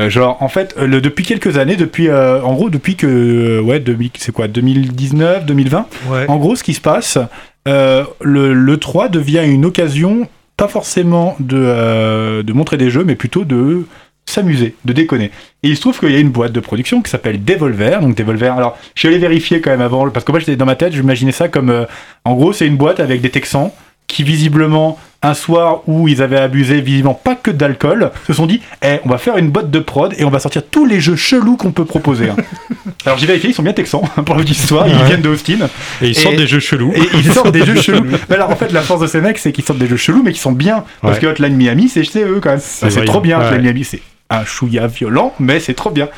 Euh, 0.00 0.10
genre, 0.10 0.36
en 0.40 0.48
fait, 0.48 0.74
euh, 0.78 0.86
le, 0.86 1.00
depuis 1.00 1.24
quelques 1.24 1.58
années, 1.58 1.76
depuis, 1.76 2.08
euh, 2.08 2.42
en 2.42 2.54
gros, 2.54 2.70
depuis 2.70 2.96
que, 2.96 3.60
ouais, 3.60 3.80
2000 3.80 4.10
c'est 4.18 4.32
quoi, 4.32 4.48
2019, 4.48 5.44
2020, 5.46 5.86
Ouais. 6.10 6.24
en 6.28 6.36
gros, 6.38 6.56
ce 6.56 6.64
qui 6.64 6.74
se 6.74 6.80
passe, 6.80 7.18
le, 7.66 8.52
le 8.54 8.76
3 8.78 9.08
devient 9.08 9.42
une 9.46 9.64
occasion, 9.64 10.28
pas 10.56 10.68
forcément 10.68 11.36
de, 11.40 11.56
euh, 11.58 12.42
de 12.42 12.52
montrer 12.52 12.76
des 12.76 12.90
jeux, 12.90 13.04
mais 13.04 13.14
plutôt 13.14 13.44
de 13.44 13.84
s'amuser, 14.26 14.74
de 14.84 14.92
déconner. 14.92 15.30
Et 15.62 15.68
il 15.68 15.76
se 15.76 15.80
trouve 15.80 15.98
qu'il 15.98 16.12
y 16.12 16.16
a 16.16 16.20
une 16.20 16.30
boîte 16.30 16.52
de 16.52 16.60
production 16.60 17.02
qui 17.02 17.10
s'appelle 17.10 17.42
Devolver. 17.44 18.00
Donc 18.00 18.14
Devolver, 18.16 18.52
alors 18.56 18.78
je 18.94 19.00
suis 19.00 19.08
allé 19.08 19.18
vérifier 19.18 19.60
quand 19.60 19.70
même 19.70 19.80
avant, 19.80 20.08
parce 20.10 20.24
qu'en 20.24 20.32
fait 20.34 20.40
j'étais 20.40 20.56
dans 20.56 20.66
ma 20.66 20.76
tête, 20.76 20.92
j'imaginais 20.92 21.32
ça 21.32 21.48
comme, 21.48 21.70
euh, 21.70 21.84
en 22.24 22.34
gros 22.34 22.52
c'est 22.52 22.66
une 22.66 22.76
boîte 22.76 23.00
avec 23.00 23.20
des 23.22 23.30
Texans 23.30 23.70
qui 24.12 24.22
visiblement, 24.22 24.98
un 25.22 25.34
soir 25.34 25.82
où 25.86 26.08
ils 26.08 26.22
avaient 26.22 26.38
abusé 26.38 26.80
visiblement 26.80 27.14
pas 27.14 27.34
que 27.34 27.50
d'alcool, 27.50 28.10
se 28.26 28.32
sont 28.32 28.46
dit, 28.46 28.60
eh, 28.82 28.96
on 29.04 29.08
va 29.10 29.18
faire 29.18 29.36
une 29.36 29.50
boîte 29.50 29.70
de 29.70 29.78
prod 29.78 30.14
et 30.16 30.24
on 30.24 30.30
va 30.30 30.38
sortir 30.38 30.62
tous 30.70 30.86
les 30.86 30.98
jeux 31.00 31.16
chelous 31.16 31.56
qu'on 31.56 31.72
peut 31.72 31.84
proposer. 31.84 32.30
hein. 32.30 32.36
alors 33.06 33.18
j'ai 33.18 33.26
vérifié, 33.26 33.50
ils 33.50 33.54
sont 33.54 33.62
bien 33.62 33.72
Texans, 33.74 34.00
pour 34.24 34.34
la 34.36 34.42
petite 34.42 34.58
histoire, 34.58 34.88
ils 34.88 34.94
Ouais. 34.96 35.04
viennent 35.04 35.20
de 35.22 35.28
Austin. 35.28 35.68
Et 36.00 36.08
ils 36.08 36.14
sortent 36.14 36.36
des 36.36 36.46
jeux 36.46 36.60
chelous. 36.60 36.92
Et 36.94 37.02
ils 37.14 37.32
sortent 37.32 37.52
des 37.52 37.64
jeux 37.66 37.74
chelous. 37.80 38.06
Mais 38.28 38.36
alors 38.36 38.50
en 38.50 38.56
fait, 38.56 38.72
la 38.72 38.80
force 38.82 39.00
de 39.02 39.06
ces 39.06 39.20
mecs, 39.20 39.38
c'est 39.38 39.52
qu'ils 39.52 39.64
sortent 39.64 39.78
des 39.78 39.86
jeux 39.88 39.96
chelous, 39.98 40.22
mais 40.22 40.32
qui 40.32 40.40
sont 40.40 40.52
bien. 40.52 40.84
Parce 41.02 41.16
Ouais. 41.16 41.20
que 41.20 41.26
Hotline 41.26 41.54
Miami, 41.54 41.88
c'est 41.88 42.04
c'est 42.04 42.22
eux 42.24 42.40
quand 42.42 42.50
même. 42.50 42.60
C'est 42.60 43.04
trop 43.04 43.20
bien, 43.20 43.38
Ouais. 43.38 43.44
Hotline 43.46 43.62
Miami, 43.62 43.84
c'est 43.84 44.00
un 44.30 44.44
chouïa 44.44 44.86
violent, 44.86 45.34
mais 45.40 45.58
c'est 45.60 45.74
trop 45.74 45.90
bien. 45.90 46.08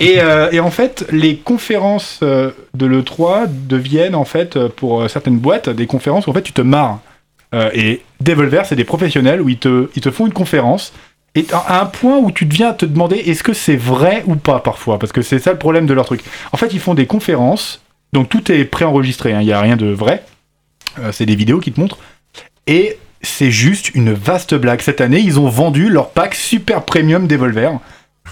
et, 0.00 0.14
euh, 0.20 0.48
et 0.52 0.60
en 0.60 0.70
fait, 0.70 1.04
les 1.10 1.36
conférences 1.36 2.20
euh, 2.22 2.52
de 2.74 2.86
l'E3 2.86 3.46
deviennent 3.48 4.14
en 4.14 4.24
fait, 4.24 4.56
euh, 4.56 4.68
pour 4.74 5.10
certaines 5.10 5.38
boîtes, 5.38 5.68
des 5.68 5.86
conférences 5.86 6.26
où 6.26 6.30
en 6.30 6.32
fait 6.32 6.42
tu 6.42 6.52
te 6.52 6.62
marres. 6.62 7.00
Euh, 7.54 7.70
et 7.74 8.02
Devolver, 8.20 8.66
c'est 8.66 8.76
des 8.76 8.84
professionnels 8.84 9.40
où 9.40 9.48
ils 9.48 9.58
te, 9.58 9.88
ils 9.94 10.02
te 10.02 10.10
font 10.10 10.26
une 10.26 10.32
conférence. 10.32 10.92
Et 11.34 11.46
à 11.52 11.80
un 11.82 11.86
point 11.86 12.16
où 12.18 12.30
tu 12.32 12.46
deviens 12.46 12.72
te 12.72 12.86
demander 12.86 13.16
est-ce 13.16 13.42
que 13.42 13.52
c'est 13.52 13.76
vrai 13.76 14.24
ou 14.26 14.36
pas 14.36 14.58
parfois, 14.60 14.98
parce 14.98 15.12
que 15.12 15.20
c'est 15.22 15.38
ça 15.38 15.52
le 15.52 15.58
problème 15.58 15.86
de 15.86 15.92
leur 15.92 16.06
truc. 16.06 16.22
En 16.52 16.56
fait, 16.56 16.72
ils 16.72 16.80
font 16.80 16.94
des 16.94 17.06
conférences, 17.06 17.82
donc 18.14 18.28
tout 18.30 18.50
est 18.50 18.64
préenregistré, 18.64 19.34
hein, 19.34 19.40
il 19.42 19.46
n'y 19.46 19.52
a 19.52 19.60
rien 19.60 19.76
de 19.76 19.86
vrai. 19.86 20.24
Euh, 20.98 21.12
c'est 21.12 21.26
des 21.26 21.36
vidéos 21.36 21.60
qui 21.60 21.72
te 21.72 21.78
montrent. 21.80 21.98
Et 22.66 22.96
c'est 23.20 23.50
juste 23.50 23.94
une 23.94 24.12
vaste 24.14 24.54
blague. 24.54 24.80
Cette 24.80 25.00
année, 25.02 25.20
ils 25.20 25.38
ont 25.38 25.48
vendu 25.48 25.90
leur 25.90 26.10
pack 26.10 26.34
super 26.34 26.82
premium 26.84 27.26
Devolver. 27.26 27.72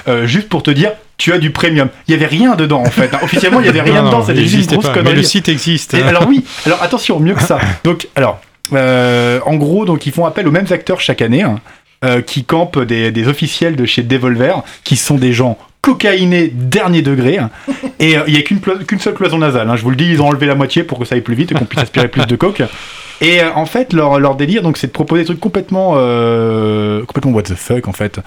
euh, 0.08 0.26
juste 0.26 0.48
pour 0.48 0.62
te 0.62 0.70
dire, 0.70 0.92
tu 1.18 1.32
as 1.34 1.38
du 1.38 1.50
premium. 1.50 1.90
Il 2.08 2.12
y 2.12 2.14
avait 2.14 2.26
rien 2.26 2.54
dedans 2.56 2.80
en 2.80 2.90
fait. 2.90 3.12
hein. 3.14 3.18
Officiellement, 3.22 3.60
il 3.60 3.66
y 3.66 3.68
avait 3.68 3.82
rien 3.82 4.00
Non, 4.02 4.08
dedans. 4.08 4.24
C'était 4.24 4.46
juste 4.46 4.70
une 4.72 4.78
grosse 4.78 4.88
Mais 4.88 4.94
connerie. 5.02 5.16
le 5.16 5.22
site 5.22 5.48
existe. 5.50 5.92
Et 5.92 6.02
hein. 6.02 6.06
alors 6.08 6.26
oui, 6.26 6.42
alors 6.64 6.82
attention, 6.82 7.20
mieux 7.20 7.34
que 7.34 7.42
ça. 7.42 7.58
Donc 7.84 8.08
alors, 8.16 8.40
en 8.72 9.54
gros, 9.56 9.84
donc 9.84 10.06
ils 10.06 10.12
font 10.12 10.24
appel 10.26 10.46
aux 10.48 10.50
mêmes 10.52 10.66
acteurs 10.70 11.00
chaque 11.00 11.22
année, 11.22 11.42
hein, 11.42 11.60
euh, 12.04 12.20
qui 12.20 12.44
campent 12.44 12.80
des, 12.82 13.10
des 13.10 13.28
officiels 13.28 13.76
de 13.76 13.84
chez 13.86 14.02
Devolver, 14.02 14.62
qui 14.84 14.96
sont 14.96 15.16
des 15.16 15.32
gens 15.32 15.58
cocaïnés 15.80 16.48
dernier 16.48 17.02
degré, 17.02 17.38
hein. 17.38 17.50
et 18.00 18.16
euh, 18.16 18.22
il 18.26 18.34
y 18.34 18.38
a 18.38 18.42
qu'une 18.42 19.00
seule 19.00 19.14
cloison 19.14 19.38
nasale. 19.38 19.68
hein. 19.68 19.76
Je 19.76 19.82
vous 19.82 19.90
le 19.90 19.96
dis, 19.96 20.06
ils 20.10 20.22
ont 20.22 20.28
enlevé 20.28 20.46
la 20.46 20.54
moitié 20.54 20.82
pour 20.82 20.98
que 20.98 21.04
ça 21.04 21.14
aille 21.14 21.20
plus 21.20 21.34
vite 21.34 21.52
et 21.52 21.54
qu'on 21.54 21.66
puisse 21.66 21.82
aspirer 21.82 22.08
plus 22.08 22.26
de 22.26 22.36
coke. 22.36 22.62
Et 23.20 23.40
euh, 23.40 23.50
en 23.54 23.64
fait, 23.64 23.92
leur, 23.92 24.18
leur 24.18 24.34
délire, 24.34 24.62
donc, 24.62 24.76
c'est 24.76 24.88
de 24.88 24.92
proposer 24.92 25.22
des 25.22 25.26
trucs 25.26 25.40
complètement, 25.40 25.92
euh, 25.96 27.04
complètement 27.04 27.30
what 27.30 27.42
the 27.42 27.54
fuck 27.54 27.86
en 27.86 27.92
fait. 27.92 28.18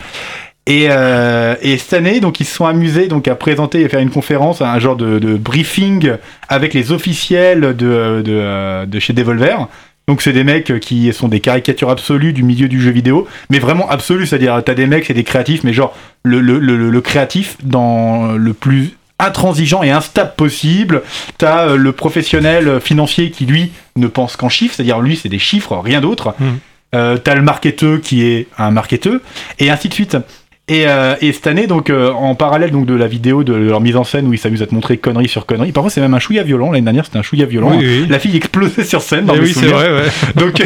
Et, 0.65 0.88
euh, 0.89 1.56
et 1.62 1.77
cette 1.77 1.94
année, 1.94 2.20
donc 2.20 2.39
ils 2.39 2.46
se 2.46 2.53
sont 2.56 2.65
amusés 2.65 3.08
donc 3.08 3.27
à 3.27 3.36
présenter 3.36 3.82
et 3.82 3.89
faire 3.89 4.01
une 4.01 4.10
conférence, 4.10 4.62
un 4.62 4.79
genre 4.79 4.96
de, 4.96 5.17
de 5.17 5.36
briefing 5.36 6.12
avec 6.50 6.74
les 6.74 6.91
officiels 6.91 7.62
de, 7.62 7.74
de, 7.74 8.24
euh, 8.27 8.86
de 8.86 9.00
chez 9.00 9.13
Devolver. 9.13 9.67
Donc 10.08 10.22
c'est 10.22 10.32
des 10.32 10.46
mecs 10.46 10.80
qui 10.80 11.12
sont 11.12 11.28
des 11.28 11.42
caricatures 11.42 11.90
absolues 11.90 12.32
du 12.32 12.44
milieu 12.44 12.70
du 12.70 12.82
jeu 12.82 12.92
vidéo, 12.92 13.28
mais 13.50 13.60
vraiment 13.60 13.90
absolues, 13.90 14.26
c'est-à-dire 14.26 14.62
t'as 14.66 14.74
des 14.74 14.88
mecs, 14.88 15.06
c'est 15.06 15.14
des 15.14 15.26
créatifs, 15.26 15.66
mais 15.66 15.74
genre 15.74 15.94
le, 16.24 16.40
le, 16.40 16.60
le, 16.60 16.90
le 16.90 17.02
créatif 17.02 17.58
dans 17.62 18.32
le 18.32 18.54
plus 18.54 18.92
intransigeant 19.20 19.84
et 19.84 19.92
instable 19.92 20.34
possible. 20.38 21.02
T'as 21.38 21.70
euh, 21.70 21.76
le 21.76 21.92
professionnel 21.92 22.80
financier 22.80 23.32
qui 23.32 23.46
lui 23.46 23.72
ne 23.98 24.08
pense 24.08 24.38
qu'en 24.38 24.48
chiffres, 24.48 24.76
c'est-à-dire 24.76 25.02
lui 25.02 25.18
c'est 25.18 25.28
des 25.28 25.40
chiffres, 25.40 25.76
rien 25.84 26.00
d'autre. 26.00 26.36
Euh, 26.96 27.18
t'as 27.18 27.36
le 27.36 27.42
marketeur 27.42 28.00
qui 28.00 28.24
est 28.24 28.48
un 28.58 28.72
marketeur, 28.72 29.20
et 29.60 29.70
ainsi 29.70 29.90
de 29.90 29.94
suite. 29.94 30.16
Et, 30.70 30.86
euh, 30.86 31.16
et 31.22 31.32
cette 31.32 31.48
année, 31.48 31.66
donc 31.66 31.90
euh, 31.90 32.12
en 32.12 32.36
parallèle 32.36 32.72
donc 32.72 32.86
de 32.86 32.94
la 32.94 33.08
vidéo 33.08 33.46
de 33.46 33.54
leur 33.54 33.80
mise 33.80 33.96
en 33.96 34.04
scène 34.04 34.28
où 34.28 34.34
ils 34.34 34.38
s'amusent 34.38 34.62
à 34.62 34.68
te 34.68 34.76
montrer 34.76 34.98
connerie 34.98 35.30
sur 35.30 35.46
connerie. 35.46 35.72
Parfois 35.72 35.90
c'est 35.90 36.02
même 36.02 36.14
un 36.14 36.20
chouïa 36.20 36.44
violent. 36.44 36.72
L'année 36.72 36.84
dernière 36.84 37.06
c'était 37.06 37.18
un 37.18 37.24
chouïa 37.24 37.46
violent. 37.46 37.70
Oui, 37.70 37.86
oui. 37.86 38.06
La 38.10 38.20
fille 38.20 38.36
explosait 38.36 38.84
sur 38.84 39.02
scène. 39.02 39.26
Dans 39.26 39.36
Eh 39.36 39.40
oui, 39.40 39.54
c'est 39.54 39.68
vrai, 39.68 39.90
ouais. 39.90 40.10
Donc, 40.36 40.62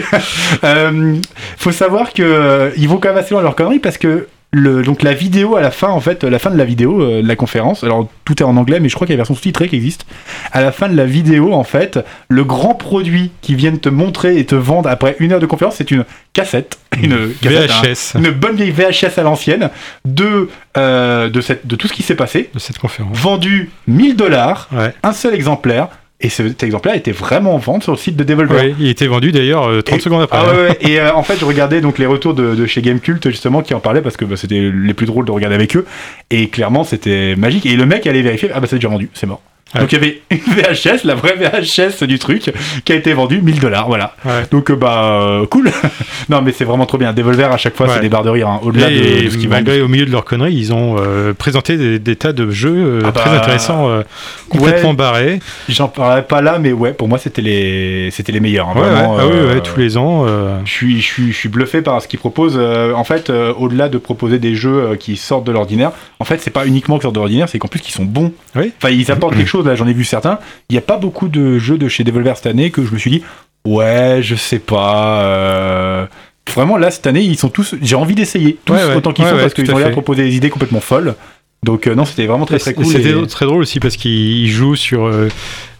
euh, 0.63 1.15
faut 1.55 1.71
savoir 1.71 2.13
que 2.13 2.23
euh, 2.23 2.71
vont 2.87 2.97
quand 2.97 3.09
même 3.09 3.19
assez 3.19 3.29
loin 3.29 3.41
dans 3.41 3.49
leur 3.49 3.55
connerie 3.55 3.77
parce 3.77 3.99
que 3.99 4.27
le, 4.53 4.81
donc 4.83 5.01
la 5.01 5.13
vidéo 5.13 5.55
à 5.55 5.61
la 5.61 5.71
fin, 5.71 5.87
en 5.87 6.01
fait, 6.01 6.23
la 6.25 6.37
fin 6.39 6.51
de 6.51 6.57
la 6.57 6.65
vidéo 6.65 7.01
euh, 7.01 7.21
de 7.21 7.27
la 7.27 7.35
conférence. 7.37 7.83
Alors 7.85 8.09
tout 8.25 8.41
est 8.41 8.45
en 8.45 8.57
anglais, 8.57 8.79
mais 8.81 8.89
je 8.89 8.95
crois 8.95 9.07
qu'il 9.07 9.13
y 9.13 9.15
a 9.15 9.17
une 9.17 9.19
version 9.19 9.35
sous-titrée 9.35 9.69
qui 9.69 9.77
existe. 9.77 10.05
À 10.51 10.61
la 10.61 10.71
fin 10.73 10.89
de 10.89 10.95
la 10.95 11.05
vidéo, 11.05 11.53
en 11.53 11.63
fait, 11.63 11.99
le 12.27 12.43
grand 12.43 12.75
produit 12.75 13.31
qui 13.41 13.55
viennent 13.55 13.79
te 13.79 13.87
montrer 13.89 14.37
et 14.37 14.45
te 14.45 14.55
vendre 14.55 14.89
après 14.89 15.15
une 15.19 15.31
heure 15.31 15.39
de 15.39 15.45
conférence, 15.45 15.75
c'est 15.77 15.89
une 15.91 16.03
cassette, 16.33 16.79
une 17.01 17.33
cassette, 17.41 17.71
VHS 17.71 18.17
hein, 18.17 18.23
une 18.23 18.31
bonne 18.31 18.55
vieille 18.55 18.71
VHS 18.71 19.17
à 19.19 19.23
l'ancienne 19.23 19.69
de 20.05 20.49
euh, 20.77 21.29
de 21.29 21.41
cette 21.41 21.65
de 21.67 21.75
tout 21.75 21.87
ce 21.87 21.93
qui 21.93 22.03
s'est 22.03 22.15
passé, 22.15 22.49
de 22.53 22.59
cette 22.59 22.77
conférence. 22.77 23.17
vendu 23.17 23.69
1000 23.87 24.15
dollars, 24.15 24.67
Ouais. 24.71 24.93
un 25.03 25.13
seul 25.13 25.33
exemplaire. 25.33 25.87
Et 26.23 26.29
cet 26.29 26.61
exemplaire 26.63 26.93
était 26.95 27.11
vraiment 27.11 27.55
en 27.55 27.57
vente 27.57 27.83
sur 27.83 27.91
le 27.93 27.97
site 27.97 28.15
de 28.15 28.23
Devolver. 28.23 28.63
Oui, 28.65 28.75
il 28.79 28.89
était 28.89 29.07
vendu 29.07 29.31
d'ailleurs 29.31 29.67
euh, 29.67 29.81
30 29.81 29.97
Et- 29.97 30.01
secondes 30.01 30.21
après. 30.21 30.37
Ah 30.39 30.53
ouais, 30.53 30.59
ouais. 30.69 30.77
Et 30.81 30.99
euh, 30.99 31.13
en 31.13 31.23
fait, 31.23 31.37
je 31.39 31.45
regardais 31.45 31.81
donc 31.81 31.97
les 31.97 32.05
retours 32.05 32.33
de, 32.33 32.53
de 32.55 32.65
chez 32.67 32.81
Gamecult 32.81 33.27
justement 33.29 33.61
qui 33.61 33.73
en 33.73 33.79
parlaient 33.79 34.01
parce 34.01 34.17
que 34.17 34.25
bah, 34.25 34.35
c'était 34.37 34.71
les 34.73 34.93
plus 34.93 35.05
drôles 35.07 35.25
de 35.25 35.31
regarder 35.31 35.55
avec 35.55 35.75
eux. 35.75 35.85
Et 36.29 36.49
clairement, 36.49 36.83
c'était 36.83 37.35
magique. 37.35 37.65
Et 37.65 37.75
le 37.75 37.85
mec 37.85 38.05
allait 38.07 38.21
vérifier, 38.21 38.49
ah 38.53 38.59
bah 38.59 38.67
c'est 38.69 38.75
déjà 38.77 38.87
vendu, 38.89 39.09
c'est 39.13 39.25
mort. 39.27 39.41
Ouais. 39.73 39.81
Donc 39.81 39.91
il 39.91 39.95
y 39.95 39.97
avait 40.01 40.21
une 40.31 40.37
VHS, 40.39 41.05
la 41.05 41.15
vraie 41.15 41.35
VHS 41.35 42.03
du 42.05 42.19
truc, 42.19 42.51
qui 42.85 42.91
a 42.91 42.95
été 42.95 43.13
vendue 43.13 43.41
1000 43.41 43.59
dollars, 43.59 43.87
voilà. 43.87 44.15
Ouais. 44.25 44.43
Donc 44.51 44.69
euh, 44.69 44.75
bah 44.75 45.19
euh, 45.21 45.45
cool. 45.45 45.71
non 46.29 46.41
mais 46.41 46.51
c'est 46.51 46.65
vraiment 46.65 46.85
trop 46.85 46.97
bien. 46.97 47.13
Devolver 47.13 47.51
à 47.51 47.57
chaque 47.57 47.75
fois, 47.75 47.87
Ouais. 47.87 47.93
c'est 47.95 48.01
des 48.01 48.09
barres 48.09 48.23
de 48.23 48.29
rire. 48.29 48.47
hein. 48.49 48.59
Au-delà 48.63 48.89
de, 48.89 48.93
ce 48.95 49.01
qu'ils 49.37 49.41
vendent. 49.41 49.49
malgré 49.49 49.81
au 49.81 49.87
milieu 49.87 50.05
de 50.05 50.11
leur 50.11 50.25
connerie, 50.25 50.53
ils 50.53 50.73
ont 50.73 50.97
euh, 50.99 51.33
présenté 51.33 51.77
des, 51.77 51.99
des 51.99 52.15
tas 52.15 52.33
de 52.33 52.49
jeux 52.51 52.75
euh, 52.75 53.01
Ah 53.05 53.11
bah, 53.11 53.21
très 53.21 53.29
intéressants, 53.37 53.89
euh, 53.89 54.03
complètement 54.49 54.93
barrés. 54.93 55.39
J'en 55.69 55.87
parlerai 55.87 56.23
pas 56.23 56.41
là, 56.41 56.59
mais 56.59 56.71
ouais, 56.73 56.93
pour 56.93 57.07
moi 57.07 57.17
c'était 57.17 57.41
les, 57.41 58.09
c'était 58.11 58.31
les 58.31 58.39
meilleurs. 58.39 58.69
hein, 58.69 58.73
vraiment, 58.75 59.17
Ah 59.19 59.23
oui, 59.27 59.61
tous 59.63 59.79
les 59.79 59.97
ans. 59.97 60.25
Je 60.65 60.71
suis, 60.71 61.01
je, 61.01 61.05
suis, 61.05 61.31
je 61.31 61.37
suis 61.37 61.49
bluffé 61.49 61.81
par 61.81 62.01
ce 62.01 62.07
qu'ils 62.07 62.19
proposent. 62.19 62.59
En 62.59 63.03
fait, 63.03 63.29
au-delà 63.29 63.89
de 63.89 63.97
proposer 63.97 64.39
des 64.39 64.55
jeux 64.55 64.95
qui 64.99 65.15
sortent 65.17 65.45
de 65.45 65.51
l'ordinaire, 65.51 65.91
en 66.19 66.25
fait, 66.25 66.39
c'est 66.41 66.51
pas 66.51 66.65
uniquement 66.65 66.95
qu'ils 66.97 67.03
sortent 67.03 67.15
de 67.15 67.19
l'ordinaire, 67.19 67.49
c'est 67.49 67.59
qu'en 67.59 67.67
plus 67.67 67.79
qu'ils 67.79 67.93
sont 67.93 68.05
bons. 68.05 68.33
Oui. 68.55 68.71
Enfin, 68.77 68.93
ils 68.93 69.11
apportent 69.11 69.35
quelque 69.37 69.47
chose. 69.47 69.60
Là, 69.67 69.75
j'en 69.75 69.87
ai 69.87 69.93
vu 69.93 70.03
certains. 70.03 70.39
Il 70.69 70.73
n'y 70.73 70.77
a 70.79 70.81
pas 70.81 70.97
beaucoup 70.97 71.27
de 71.29 71.57
jeux 71.57 71.77
de 71.77 71.87
chez 71.87 72.03
Devolver 72.03 72.35
cette 72.37 72.47
année 72.47 72.69
que 72.71 72.83
je 72.85 72.91
me 72.93 72.97
suis 72.97 73.11
dit, 73.11 73.23
ouais, 73.65 74.19
je 74.21 74.35
sais 74.35 74.59
pas. 74.59 75.21
euh, 75.23 76.05
Vraiment, 76.53 76.77
là, 76.77 76.91
cette 76.91 77.07
année, 77.07 77.21
ils 77.21 77.37
sont 77.37 77.49
tous. 77.49 77.75
J'ai 77.81 77.95
envie 77.95 78.15
d'essayer 78.15 78.57
tous 78.65 78.73
Ouais, 78.73 78.83
ouais. 78.83 78.95
autant 78.95 79.13
qu'ils 79.13 79.23
Ouais, 79.25 79.31
sont 79.31 79.37
parce 79.37 79.53
qu'ils 79.53 79.71
ont 79.71 79.77
l'air 79.77 79.87
de 79.87 79.93
proposer 79.93 80.23
des 80.23 80.35
idées 80.35 80.49
complètement 80.49 80.81
folles. 80.81 81.15
Donc, 81.63 81.85
euh, 81.85 81.93
non, 81.93 82.03
c'était 82.05 82.25
vraiment 82.25 82.47
très 82.47 82.57
très 82.57 82.73
cool. 82.73 82.85
C'était 82.87 83.11
et- 83.11 83.27
très 83.27 83.45
drôle 83.45 83.61
aussi 83.61 83.79
parce 83.79 83.95
qu'il 83.95 84.49
joue 84.49 84.75
sur. 84.75 85.05
euh, 85.05 85.29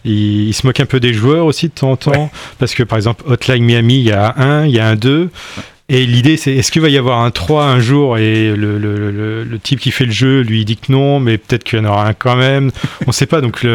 il, 0.04 0.48
il 0.48 0.52
se 0.54 0.64
moque 0.66 0.78
un 0.80 0.86
peu 0.86 1.00
des 1.00 1.12
joueurs 1.12 1.44
aussi 1.44 1.66
de 1.68 1.72
temps 1.72 1.90
en 1.90 1.96
temps. 1.96 2.30
Parce 2.60 2.74
que 2.74 2.84
par 2.84 2.96
exemple, 2.96 3.24
Hotline 3.26 3.64
Miami, 3.64 3.96
il 3.98 4.04
y 4.04 4.12
a 4.12 4.32
un 4.36 4.62
1, 4.62 4.66
il 4.66 4.72
y 4.72 4.78
a 4.78 4.86
un 4.86 4.94
2. 4.94 5.28
Et 5.88 6.06
l'idée, 6.06 6.36
c'est 6.36 6.54
est-ce 6.54 6.70
qu'il 6.70 6.80
va 6.80 6.88
y 6.88 6.96
avoir 6.96 7.20
un 7.20 7.30
3 7.30 7.64
un 7.64 7.80
jour 7.80 8.16
et 8.16 8.54
le, 8.56 8.78
le, 8.78 9.10
le, 9.10 9.44
le 9.44 9.58
type 9.58 9.80
qui 9.80 9.90
fait 9.90 10.06
le 10.06 10.12
jeu 10.12 10.40
lui 10.40 10.64
dit 10.64 10.76
que 10.76 10.90
non, 10.90 11.20
mais 11.20 11.38
peut-être 11.38 11.64
qu'il 11.64 11.78
y 11.78 11.82
en 11.82 11.84
aura 11.84 12.06
un 12.06 12.14
quand 12.14 12.36
même. 12.36 12.70
On 13.06 13.12
sait 13.12 13.26
pas. 13.26 13.40
Donc, 13.40 13.66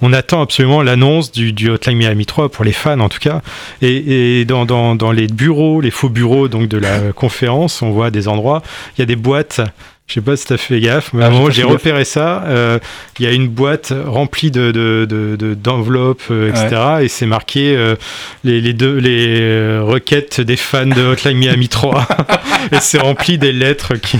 on 0.00 0.12
attend 0.12 0.40
absolument 0.40 0.82
l'annonce 0.82 1.32
du, 1.32 1.52
du 1.52 1.68
Hotline 1.68 1.98
Miami 1.98 2.26
3 2.26 2.48
pour 2.48 2.64
les 2.64 2.72
fans 2.72 3.00
en 3.00 3.08
tout 3.08 3.18
cas. 3.18 3.42
Et, 3.82 4.40
et 4.40 4.44
dans, 4.44 4.64
dans, 4.64 4.94
dans 4.94 5.12
les 5.12 5.26
bureaux, 5.26 5.80
les 5.80 5.90
faux 5.90 6.08
bureaux 6.08 6.48
donc 6.48 6.68
de 6.68 6.78
la 6.78 7.12
conférence, 7.12 7.82
on 7.82 7.90
voit 7.90 8.10
des 8.10 8.28
endroits, 8.28 8.62
il 8.96 9.00
y 9.00 9.02
a 9.02 9.06
des 9.06 9.16
boîtes. 9.16 9.60
Je 10.08 10.14
sais 10.14 10.20
pas 10.20 10.36
si 10.36 10.44
tu 10.46 10.52
as 10.52 10.58
fait 10.58 10.78
gaffe, 10.80 11.12
mais 11.14 11.22
à 11.22 11.26
Ah, 11.26 11.28
un 11.28 11.32
j'ai 11.32 11.38
moment 11.38 11.50
j'ai 11.50 11.62
gaffe. 11.62 11.70
repéré 11.72 12.04
ça. 12.04 12.42
Euh, 12.46 12.78
Il 13.18 13.24
y 13.24 13.28
a 13.28 13.32
une 13.32 13.48
boîte 13.48 13.94
remplie 14.06 14.50
de, 14.50 14.70
de, 14.70 15.06
de- 15.08 15.36
de- 15.36 15.54
d'enveloppes, 15.54 16.22
euh, 16.30 16.50
etc. 16.50 16.82
Et 17.02 17.08
c'est 17.08 17.24
marqué 17.24 17.74
euh, 17.76 17.94
les, 18.44 18.60
les 18.60 18.72
deux 18.74 18.98
les 18.98 19.78
requêtes 19.78 20.40
des 20.42 20.56
fans 20.56 20.84
de 20.86 21.02
Hotline 21.02 21.38
Miami 21.38 21.68
3. 21.68 22.06
et 22.72 22.76
c'est 22.80 22.98
rempli 22.98 23.38
des 23.38 23.52
lettres 23.52 23.94
qui 23.94 24.18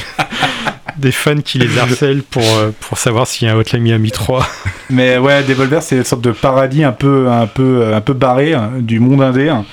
des 0.97 1.13
fans 1.13 1.41
qui 1.43 1.59
les 1.59 1.79
harcèlent 1.79 2.23
pour, 2.23 2.45
pour 2.81 2.97
savoir 2.97 3.27
s'il 3.27 3.49
y 3.49 3.51
a 3.51 3.55
un 3.55 3.59
Hotline 3.59 3.83
Miami 3.83 4.13
3. 4.13 4.47
Mais 4.89 5.19
ouais, 5.19 5.43
Devolver, 5.43 5.83
c'est 5.83 5.97
une 5.97 6.05
sorte 6.05 6.23
de 6.23 6.33
paradis 6.33 6.85
un 6.85 6.93
peu, 6.93 7.29
un 7.29 7.47
peu, 7.47 7.93
un 7.93 8.01
peu 8.01 8.13
barré 8.15 8.55
hein, 8.55 8.71
du 8.79 8.99
monde 9.01 9.21
indé. 9.21 9.49
hein. 9.49 9.65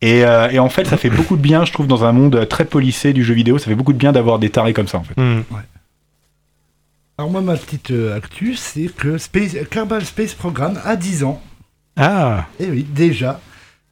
Et, 0.00 0.24
euh, 0.24 0.48
et 0.50 0.58
en 0.58 0.68
fait, 0.68 0.86
ça 0.86 0.96
fait 0.96 1.10
beaucoup 1.10 1.36
de 1.36 1.42
bien, 1.42 1.64
je 1.64 1.72
trouve, 1.72 1.86
dans 1.86 2.04
un 2.04 2.12
monde 2.12 2.46
très 2.48 2.64
policé 2.64 3.12
du 3.12 3.24
jeu 3.24 3.34
vidéo. 3.34 3.58
Ça 3.58 3.66
fait 3.66 3.74
beaucoup 3.74 3.92
de 3.92 3.98
bien 3.98 4.12
d'avoir 4.12 4.38
des 4.38 4.50
tarés 4.50 4.72
comme 4.72 4.88
ça, 4.88 4.98
en 4.98 5.04
fait. 5.04 5.20
Hmm. 5.20 5.42
Alors 7.18 7.32
moi, 7.32 7.40
ma 7.40 7.56
petite 7.56 7.90
euh, 7.90 8.16
actu, 8.16 8.54
c'est 8.54 8.86
que 8.86 9.18
Space, 9.18 9.56
Kerbal 9.70 10.04
Space 10.04 10.34
Program 10.34 10.78
a 10.84 10.94
10 10.94 11.24
ans. 11.24 11.42
Ah, 11.96 12.46
Et 12.60 12.66
oui, 12.70 12.86
déjà. 12.88 13.40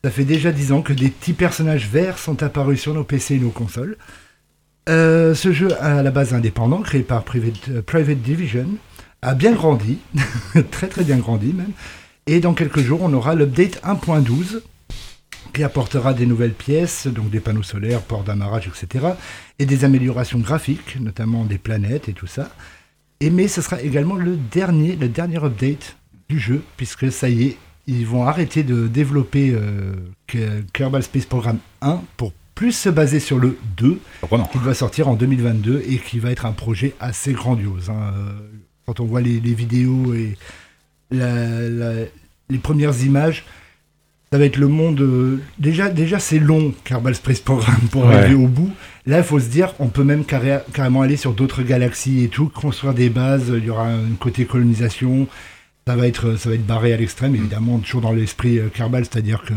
Ça 0.04 0.12
fait 0.12 0.24
déjà 0.24 0.52
10 0.52 0.70
ans 0.70 0.80
que 0.80 0.92
des 0.92 1.08
petits 1.08 1.32
personnages 1.32 1.88
verts 1.88 2.18
sont 2.18 2.44
apparus 2.44 2.80
sur 2.80 2.94
nos 2.94 3.02
PC 3.02 3.34
et 3.34 3.38
nos 3.40 3.50
consoles. 3.50 3.96
Euh, 4.88 5.34
ce 5.34 5.52
jeu, 5.52 5.70
à 5.82 6.04
la 6.04 6.12
base 6.12 6.34
indépendant, 6.34 6.82
créé 6.82 7.02
par 7.02 7.24
Private, 7.24 7.68
euh, 7.70 7.82
Private 7.82 8.22
Division, 8.22 8.68
a 9.22 9.34
bien 9.34 9.50
grandi. 9.50 9.98
très 10.70 10.86
très 10.86 11.02
bien 11.02 11.16
grandi 11.16 11.52
même. 11.52 11.72
Et 12.28 12.38
dans 12.38 12.54
quelques 12.54 12.78
jours, 12.78 13.00
on 13.02 13.12
aura 13.12 13.34
l'update 13.34 13.82
1.12 13.82 14.60
qui 15.52 15.62
apportera 15.62 16.14
des 16.14 16.26
nouvelles 16.26 16.52
pièces, 16.52 17.06
donc 17.06 17.30
des 17.30 17.40
panneaux 17.40 17.62
solaires, 17.62 18.02
ports 18.02 18.24
d'amarrage, 18.24 18.68
etc. 18.68 19.06
Et 19.58 19.66
des 19.66 19.84
améliorations 19.84 20.38
graphiques, 20.38 20.98
notamment 21.00 21.44
des 21.44 21.58
planètes 21.58 22.08
et 22.08 22.12
tout 22.12 22.26
ça. 22.26 22.50
Et 23.20 23.30
mais 23.30 23.48
ce 23.48 23.62
sera 23.62 23.80
également 23.82 24.16
le 24.16 24.36
dernier, 24.36 24.96
le 24.96 25.08
dernier 25.08 25.42
update 25.42 25.96
du 26.28 26.38
jeu, 26.38 26.62
puisque 26.76 27.10
ça 27.10 27.28
y 27.28 27.44
est, 27.44 27.56
ils 27.86 28.06
vont 28.06 28.24
arrêter 28.26 28.62
de 28.64 28.88
développer 28.88 29.52
euh, 29.54 29.94
Ke- 30.28 30.64
Kerbal 30.72 31.02
Space 31.02 31.24
Program 31.24 31.58
1 31.82 32.02
pour 32.16 32.32
plus 32.54 32.72
se 32.72 32.88
baser 32.88 33.20
sur 33.20 33.38
le 33.38 33.56
2, 33.76 34.00
Surprenant. 34.20 34.44
qui 34.46 34.58
va 34.58 34.74
sortir 34.74 35.08
en 35.08 35.14
2022 35.14 35.84
et 35.88 35.98
qui 35.98 36.18
va 36.18 36.30
être 36.30 36.46
un 36.46 36.52
projet 36.52 36.94
assez 37.00 37.32
grandiose. 37.32 37.90
hein. 37.90 38.12
Quand 38.86 39.00
on 39.00 39.04
voit 39.04 39.20
les, 39.20 39.40
les 39.40 39.54
vidéos 39.54 40.14
et 40.14 40.36
la- 41.10 41.68
la- 41.68 42.04
les 42.48 42.58
premières 42.58 42.98
images, 43.04 43.44
ça 44.32 44.38
va 44.38 44.44
être 44.44 44.56
le 44.56 44.68
monde. 44.68 45.00
euh, 45.00 45.40
déjà, 45.58 45.88
déjà 45.88 46.18
c'est 46.18 46.38
long, 46.38 46.74
Kerbal 46.84 47.14
Space 47.14 47.40
Program, 47.40 47.76
pour 47.90 48.06
Ouais. 48.06 48.14
arriver 48.16 48.34
au 48.34 48.48
bout. 48.48 48.70
Là, 49.06 49.18
il 49.18 49.24
faut 49.24 49.38
se 49.38 49.46
dire, 49.48 49.72
on 49.78 49.86
peut 49.86 50.02
même 50.04 50.24
carré- 50.24 50.62
carrément 50.72 51.02
aller 51.02 51.16
sur 51.16 51.32
d'autres 51.32 51.62
galaxies 51.62 52.24
et 52.24 52.28
tout, 52.28 52.48
construire 52.48 52.92
des 52.94 53.08
bases. 53.08 53.52
Il 53.56 53.64
y 53.64 53.70
aura 53.70 53.86
un 53.86 54.14
côté 54.18 54.44
colonisation. 54.46 55.28
Ça 55.86 55.94
va 55.94 56.08
être, 56.08 56.36
ça 56.36 56.48
va 56.48 56.56
être 56.56 56.66
barré 56.66 56.92
à 56.92 56.96
l'extrême, 56.96 57.36
évidemment, 57.36 57.78
toujours 57.78 58.00
dans 58.00 58.12
l'esprit 58.12 58.58
euh, 58.58 58.68
Kerbal, 58.74 59.04
c'est-à-dire 59.04 59.44
que 59.46 59.54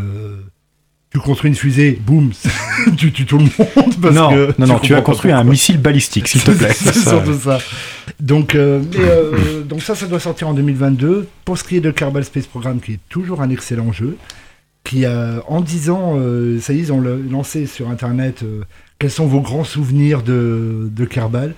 tu 1.11 1.17
construis 1.17 1.49
une 1.49 1.55
fusée, 1.55 1.99
boum, 2.05 2.29
tu 2.97 3.11
tues 3.11 3.25
tout 3.25 3.39
le 3.39 3.45
monde. 3.45 3.95
Parce 3.99 4.13
non, 4.13 4.29
que 4.29 4.53
non, 4.59 4.67
non, 4.67 4.77
tu 4.79 4.93
as 4.93 5.01
construit 5.01 5.31
un 5.31 5.43
missile 5.43 5.79
balistique, 5.79 6.27
s'il 6.27 6.43
te 6.43 6.51
plaît. 6.51 6.71
C'est 6.75 6.93
surtout 6.93 7.33
ça. 7.33 7.57
Donc, 8.19 8.53
euh, 8.53 8.83
euh, 8.99 9.63
donc 9.63 9.81
ça, 9.81 9.95
ça 9.95 10.05
doit 10.05 10.19
sortir 10.19 10.47
en 10.49 10.53
2022. 10.53 11.27
Pour 11.45 11.57
ce 11.57 11.63
qui 11.63 11.77
est 11.77 11.81
de 11.81 11.89
Kerbal 11.89 12.23
Space 12.23 12.45
Program, 12.45 12.79
qui 12.79 12.93
est 12.93 12.99
toujours 13.09 13.41
un 13.41 13.49
excellent 13.49 13.91
jeu, 13.91 14.15
qui 14.83 15.05
a, 15.05 15.43
en 15.47 15.61
10 15.61 15.89
ans, 15.89 16.15
euh, 16.17 16.59
ça 16.59 16.73
y 16.73 16.77
est, 16.77 16.81
ils 16.81 16.93
ont 16.93 17.01
lancé 17.01 17.65
sur 17.65 17.89
Internet 17.89 18.43
euh, 18.43 18.63
quels 18.97 19.11
sont 19.11 19.27
vos 19.27 19.41
grands 19.41 19.63
souvenirs 19.63 20.23
de, 20.23 20.89
de 20.91 21.05
Kerbal. 21.05 21.53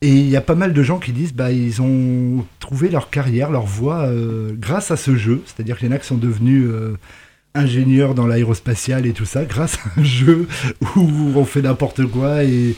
Et 0.00 0.12
il 0.12 0.28
y 0.28 0.36
a 0.36 0.40
pas 0.40 0.54
mal 0.54 0.72
de 0.72 0.82
gens 0.82 0.98
qui 1.00 1.12
disent 1.12 1.34
bah 1.34 1.50
ils 1.50 1.82
ont 1.82 2.44
trouvé 2.60 2.88
leur 2.88 3.10
carrière, 3.10 3.50
leur 3.50 3.66
voie 3.66 4.04
euh, 4.06 4.52
grâce 4.56 4.90
à 4.92 4.96
ce 4.96 5.16
jeu. 5.16 5.42
C'est-à-dire 5.46 5.76
qu'il 5.76 5.88
y 5.88 5.90
en 5.92 5.94
a 5.94 5.98
qui 5.98 6.06
sont 6.06 6.16
devenus 6.16 6.66
euh, 6.68 6.96
ingénieurs 7.54 8.14
dans 8.14 8.26
l'aérospatial 8.26 9.06
et 9.06 9.12
tout 9.12 9.24
ça 9.24 9.44
grâce 9.44 9.76
à 9.78 10.00
un 10.00 10.04
jeu 10.04 10.46
où 10.96 11.32
on 11.34 11.44
fait 11.44 11.62
n'importe 11.62 12.06
quoi 12.06 12.44
et 12.44 12.76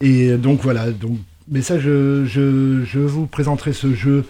et 0.00 0.36
donc 0.36 0.60
voilà. 0.62 0.90
Donc 0.90 1.18
mais 1.48 1.62
ça 1.62 1.78
je, 1.78 2.24
je, 2.24 2.84
je 2.84 2.98
vous 2.98 3.26
présenterai 3.26 3.72
ce 3.72 3.94
jeu 3.94 4.24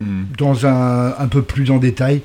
Hmm. 0.00 0.24
dans 0.36 0.66
un 0.66 1.14
un 1.16 1.28
peu 1.28 1.42
plus 1.42 1.70
en 1.70 1.78
détail 1.78 2.20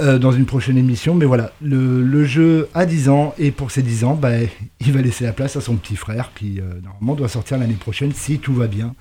euh, 0.00 0.20
dans 0.20 0.30
une 0.30 0.46
prochaine 0.46 0.78
émission. 0.78 1.16
Mais 1.16 1.26
voilà, 1.26 1.50
le, 1.60 2.02
le 2.02 2.24
jeu 2.24 2.68
a 2.72 2.86
10 2.86 3.08
ans 3.08 3.34
et 3.36 3.50
pour 3.50 3.72
ces 3.72 3.82
10 3.82 4.04
ans, 4.04 4.14
bah, 4.14 4.30
il 4.80 4.92
va 4.92 5.02
laisser 5.02 5.24
la 5.24 5.32
place 5.32 5.56
à 5.56 5.60
son 5.60 5.74
petit 5.74 5.96
frère 5.96 6.30
qui 6.36 6.60
euh, 6.60 6.80
normalement 6.84 7.16
doit 7.16 7.28
sortir 7.28 7.58
l'année 7.58 7.74
prochaine 7.74 8.12
si 8.14 8.38
tout 8.38 8.54
va 8.54 8.68
bien. 8.68 8.94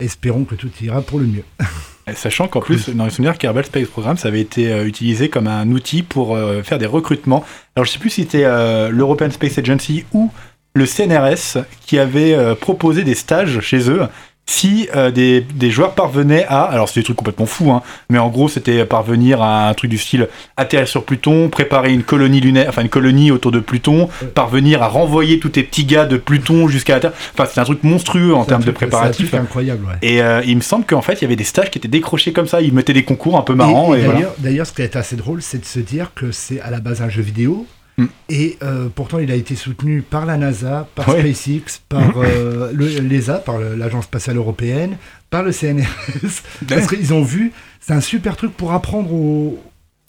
Espérons 0.00 0.42
que 0.42 0.56
tout 0.56 0.70
ira 0.82 1.00
pour 1.00 1.20
le 1.20 1.26
mieux. 1.26 1.44
Et 2.08 2.14
Sachant 2.14 2.48
qu'en 2.48 2.60
plus, 2.60 2.88
dans 2.88 3.04
les 3.04 3.10
souvenirs, 3.10 3.38
Kerbal 3.38 3.64
Space 3.64 3.86
Program, 3.86 4.16
ça 4.16 4.28
avait 4.28 4.40
été 4.40 4.72
euh, 4.72 4.84
utilisé 4.84 5.28
comme 5.28 5.46
un 5.46 5.70
outil 5.70 6.02
pour 6.02 6.36
faire 6.64 6.78
des 6.78 6.86
recrutements. 6.86 7.44
Alors, 7.76 7.86
je 7.86 7.92
sais 7.92 8.00
plus 8.00 8.10
si 8.10 8.22
c'était 8.22 8.42
l'European 8.90 9.30
Space 9.30 9.58
Agency 9.58 10.04
ou 10.12 10.32
le 10.74 10.86
CNRS 10.86 11.64
qui 11.86 12.00
avait 12.00 12.56
proposé 12.56 13.04
des 13.04 13.14
stages 13.14 13.60
chez 13.60 13.88
eux 13.88 14.02
si 14.46 14.88
euh, 14.94 15.10
des, 15.10 15.40
des 15.40 15.70
joueurs 15.70 15.94
parvenaient 15.94 16.44
à, 16.48 16.62
alors 16.64 16.88
c'est 16.88 17.00
des 17.00 17.04
trucs 17.04 17.16
complètement 17.16 17.46
fous, 17.46 17.70
hein, 17.70 17.82
mais 18.10 18.18
en 18.18 18.28
gros 18.28 18.48
c'était 18.48 18.84
parvenir 18.84 19.40
à 19.40 19.68
un 19.68 19.74
truc 19.74 19.90
du 19.90 19.96
style 19.98 20.28
atterrir 20.56 20.86
sur 20.86 21.04
Pluton, 21.04 21.48
préparer 21.48 21.92
une 21.92 22.02
colonie 22.02 22.40
lunaire, 22.40 22.66
enfin 22.68 22.82
une 22.82 22.88
colonie 22.90 23.30
autour 23.30 23.52
de 23.52 23.60
Pluton, 23.60 24.08
parvenir 24.34 24.82
à 24.82 24.88
renvoyer 24.88 25.38
tous 25.40 25.48
tes 25.48 25.62
petits 25.62 25.84
gars 25.86 26.04
de 26.04 26.16
Pluton 26.18 26.68
jusqu'à 26.68 26.94
la 26.94 27.00
Terre. 27.00 27.12
Enfin 27.32 27.48
c'est 27.50 27.60
un 27.60 27.64
truc 27.64 27.82
monstrueux 27.84 28.34
en 28.34 28.44
termes 28.44 28.64
de 28.64 28.70
préparatifs. 28.70 29.30
C'est 29.30 29.38
incroyable, 29.38 29.86
ouais. 29.86 29.94
Et 30.02 30.20
euh, 30.22 30.42
il 30.46 30.56
me 30.56 30.62
semble 30.62 30.84
qu'en 30.84 31.00
fait, 31.02 31.14
il 31.14 31.22
y 31.22 31.24
avait 31.24 31.36
des 31.36 31.44
stages 31.44 31.70
qui 31.70 31.78
étaient 31.78 31.88
décrochés 31.88 32.32
comme 32.32 32.46
ça. 32.46 32.60
Ils 32.60 32.72
mettaient 32.74 32.92
des 32.92 33.04
concours 33.04 33.38
un 33.38 33.42
peu 33.42 33.54
marrants. 33.54 33.94
Et- 33.94 33.98
Et, 33.98 34.00
et 34.00 34.04
voilà. 34.04 34.18
d'ailleurs, 34.18 34.34
d'ailleurs, 34.38 34.66
ce 34.66 34.72
qui 34.72 34.82
est 34.82 34.96
assez 34.96 35.16
drôle, 35.16 35.40
c'est 35.40 35.58
de 35.60 35.64
se 35.64 35.78
dire 35.80 36.10
que 36.14 36.32
c'est 36.32 36.60
à 36.60 36.70
la 36.70 36.80
base 36.80 37.00
un 37.00 37.08
jeu 37.08 37.22
vidéo, 37.22 37.66
Mm. 37.96 38.04
Et 38.28 38.58
euh, 38.62 38.88
pourtant, 38.94 39.18
il 39.20 39.30
a 39.30 39.34
été 39.36 39.54
soutenu 39.54 40.02
par 40.02 40.26
la 40.26 40.36
NASA, 40.36 40.88
par 40.96 41.08
Ouais. 41.10 41.20
SpaceX, 41.20 41.80
par 41.88 42.12
euh, 42.16 42.72
le- 42.72 42.98
l'ESA, 43.00 43.34
par 43.38 43.58
l'Agence 43.58 44.04
spatiale 44.04 44.36
européenne, 44.36 44.96
par 45.30 45.42
le 45.44 45.52
CNRS. 45.52 46.42
Parce 46.68 46.86
qu'ils 46.88 47.14
ont 47.14 47.22
vu, 47.22 47.52
c'est 47.80 47.92
un 47.92 48.00
super 48.00 48.36
truc 48.36 48.52
pour 48.56 48.72
apprendre 48.72 49.12
aux, 49.12 49.58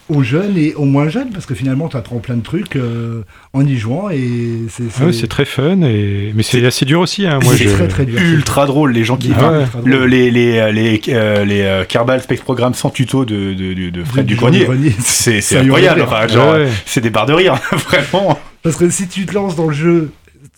aux 0.08 0.22
jeunes 0.24 0.56
et 0.58 0.74
aux 0.76 0.86
moins 0.86 1.10
jeunes, 1.10 1.32
parce 1.32 1.46
que 1.46 1.56
finalement, 1.56 1.88
tu 1.88 1.98
apprends 1.98 2.20
plein 2.20 2.36
de 2.36 2.44
trucs 2.44 2.76
euh, 2.76 3.24
en 3.54 3.66
y 3.66 3.76
jouant 3.76 4.10
et 4.12 4.60
c'est 4.70 4.84
Ah 5.02 5.06
ouais, 5.06 5.14
c'est 5.14 5.28
très 5.28 5.46
fun, 5.46 5.82
et... 5.82 6.32
mais 6.36 6.44
c'est 6.44 6.64
assez 6.66 6.86
dur 6.86 7.00
aussi. 7.00 7.26
Hein. 7.26 7.40
Moi, 7.44 7.56
c'est 7.58 7.64
je... 7.66 7.70
très 7.74 7.88
très 7.88 8.06
dur. 8.06 8.20
Ultra 8.22 8.66
drôle, 8.68 8.92
les 8.92 9.04
gens 9.04 9.18
qui. 9.18 9.30
Ouais. 9.30 9.36
drôle. 9.36 9.66
le- 9.84 10.06
les 10.06 10.30
les 10.30 10.72
les 10.72 11.02
euh, 11.10 11.44
les 11.44 11.62
euh, 11.62 11.84
Kerbal 11.86 12.22
Space 12.22 12.42
Programme 12.42 12.74
sans 12.76 12.92
tuto 12.92 13.26
de 13.26 13.54
de, 13.54 13.74
de, 13.74 13.90
de 13.90 14.04
Fred 14.04 14.26
Du. 14.26 14.36
Grenier. 14.36 14.68
C'est 15.00 15.40
incroyable. 15.58 16.02
Enfin, 16.04 16.28
ouais. 16.28 16.68
c'est 16.86 17.02
des 17.02 17.10
barres 17.10 17.26
de 17.26 17.34
rire, 17.34 17.56
vraiment. 17.72 18.40
Parce 18.62 18.76
que 18.76 18.90
si 18.90 19.08
tu 19.08 19.26
te 19.26 19.34
lances 19.34 19.56
dans 19.56 19.68
le 19.68 19.74
jeu 19.74 20.12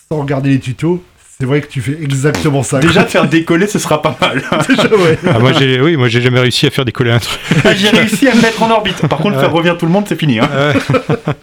sans 0.10 0.22
regarder 0.22 0.50
les 0.50 0.60
tutos, 0.60 1.04
c'est 1.40 1.46
vrai 1.46 1.62
que 1.62 1.68
tu 1.68 1.82
fais 1.82 1.98
exactement 2.02 2.64
ça. 2.64 2.80
Déjà 2.80 3.04
de 3.04 3.10
faire 3.10 3.28
décoller, 3.30 3.68
ce 3.68 3.78
sera 3.80 4.02
pas 4.02 4.18
mal. 4.20 4.42
Déjà, 4.68 4.88
ouais. 4.96 5.18
Ah, 5.28 5.40
moi, 5.40 5.54
j'ai, 5.54 5.80
oui, 5.82 5.96
moi, 5.96 6.08
j'ai 6.08 6.22
jamais 6.22 6.40
réussi 6.40 6.66
à 6.66 6.70
faire 6.72 6.86
décoller 6.86 7.12
un 7.12 7.20
truc. 7.20 7.40
J'ai 7.76 7.90
réussi 7.90 8.28
à 8.28 8.36
me 8.36 8.42
mettre 8.42 8.62
en 8.64 8.72
orbite. 8.72 9.08
Par 9.08 9.20
contre, 9.20 9.40
faire 9.40 9.52
revenir 9.52 9.78
tout 9.78 9.86
le 9.86 9.92
monde, 9.92 10.06
c'est 10.08 10.20
fini. 10.20 10.40
Hein. 10.40 10.50
Ouais. 10.52 11.34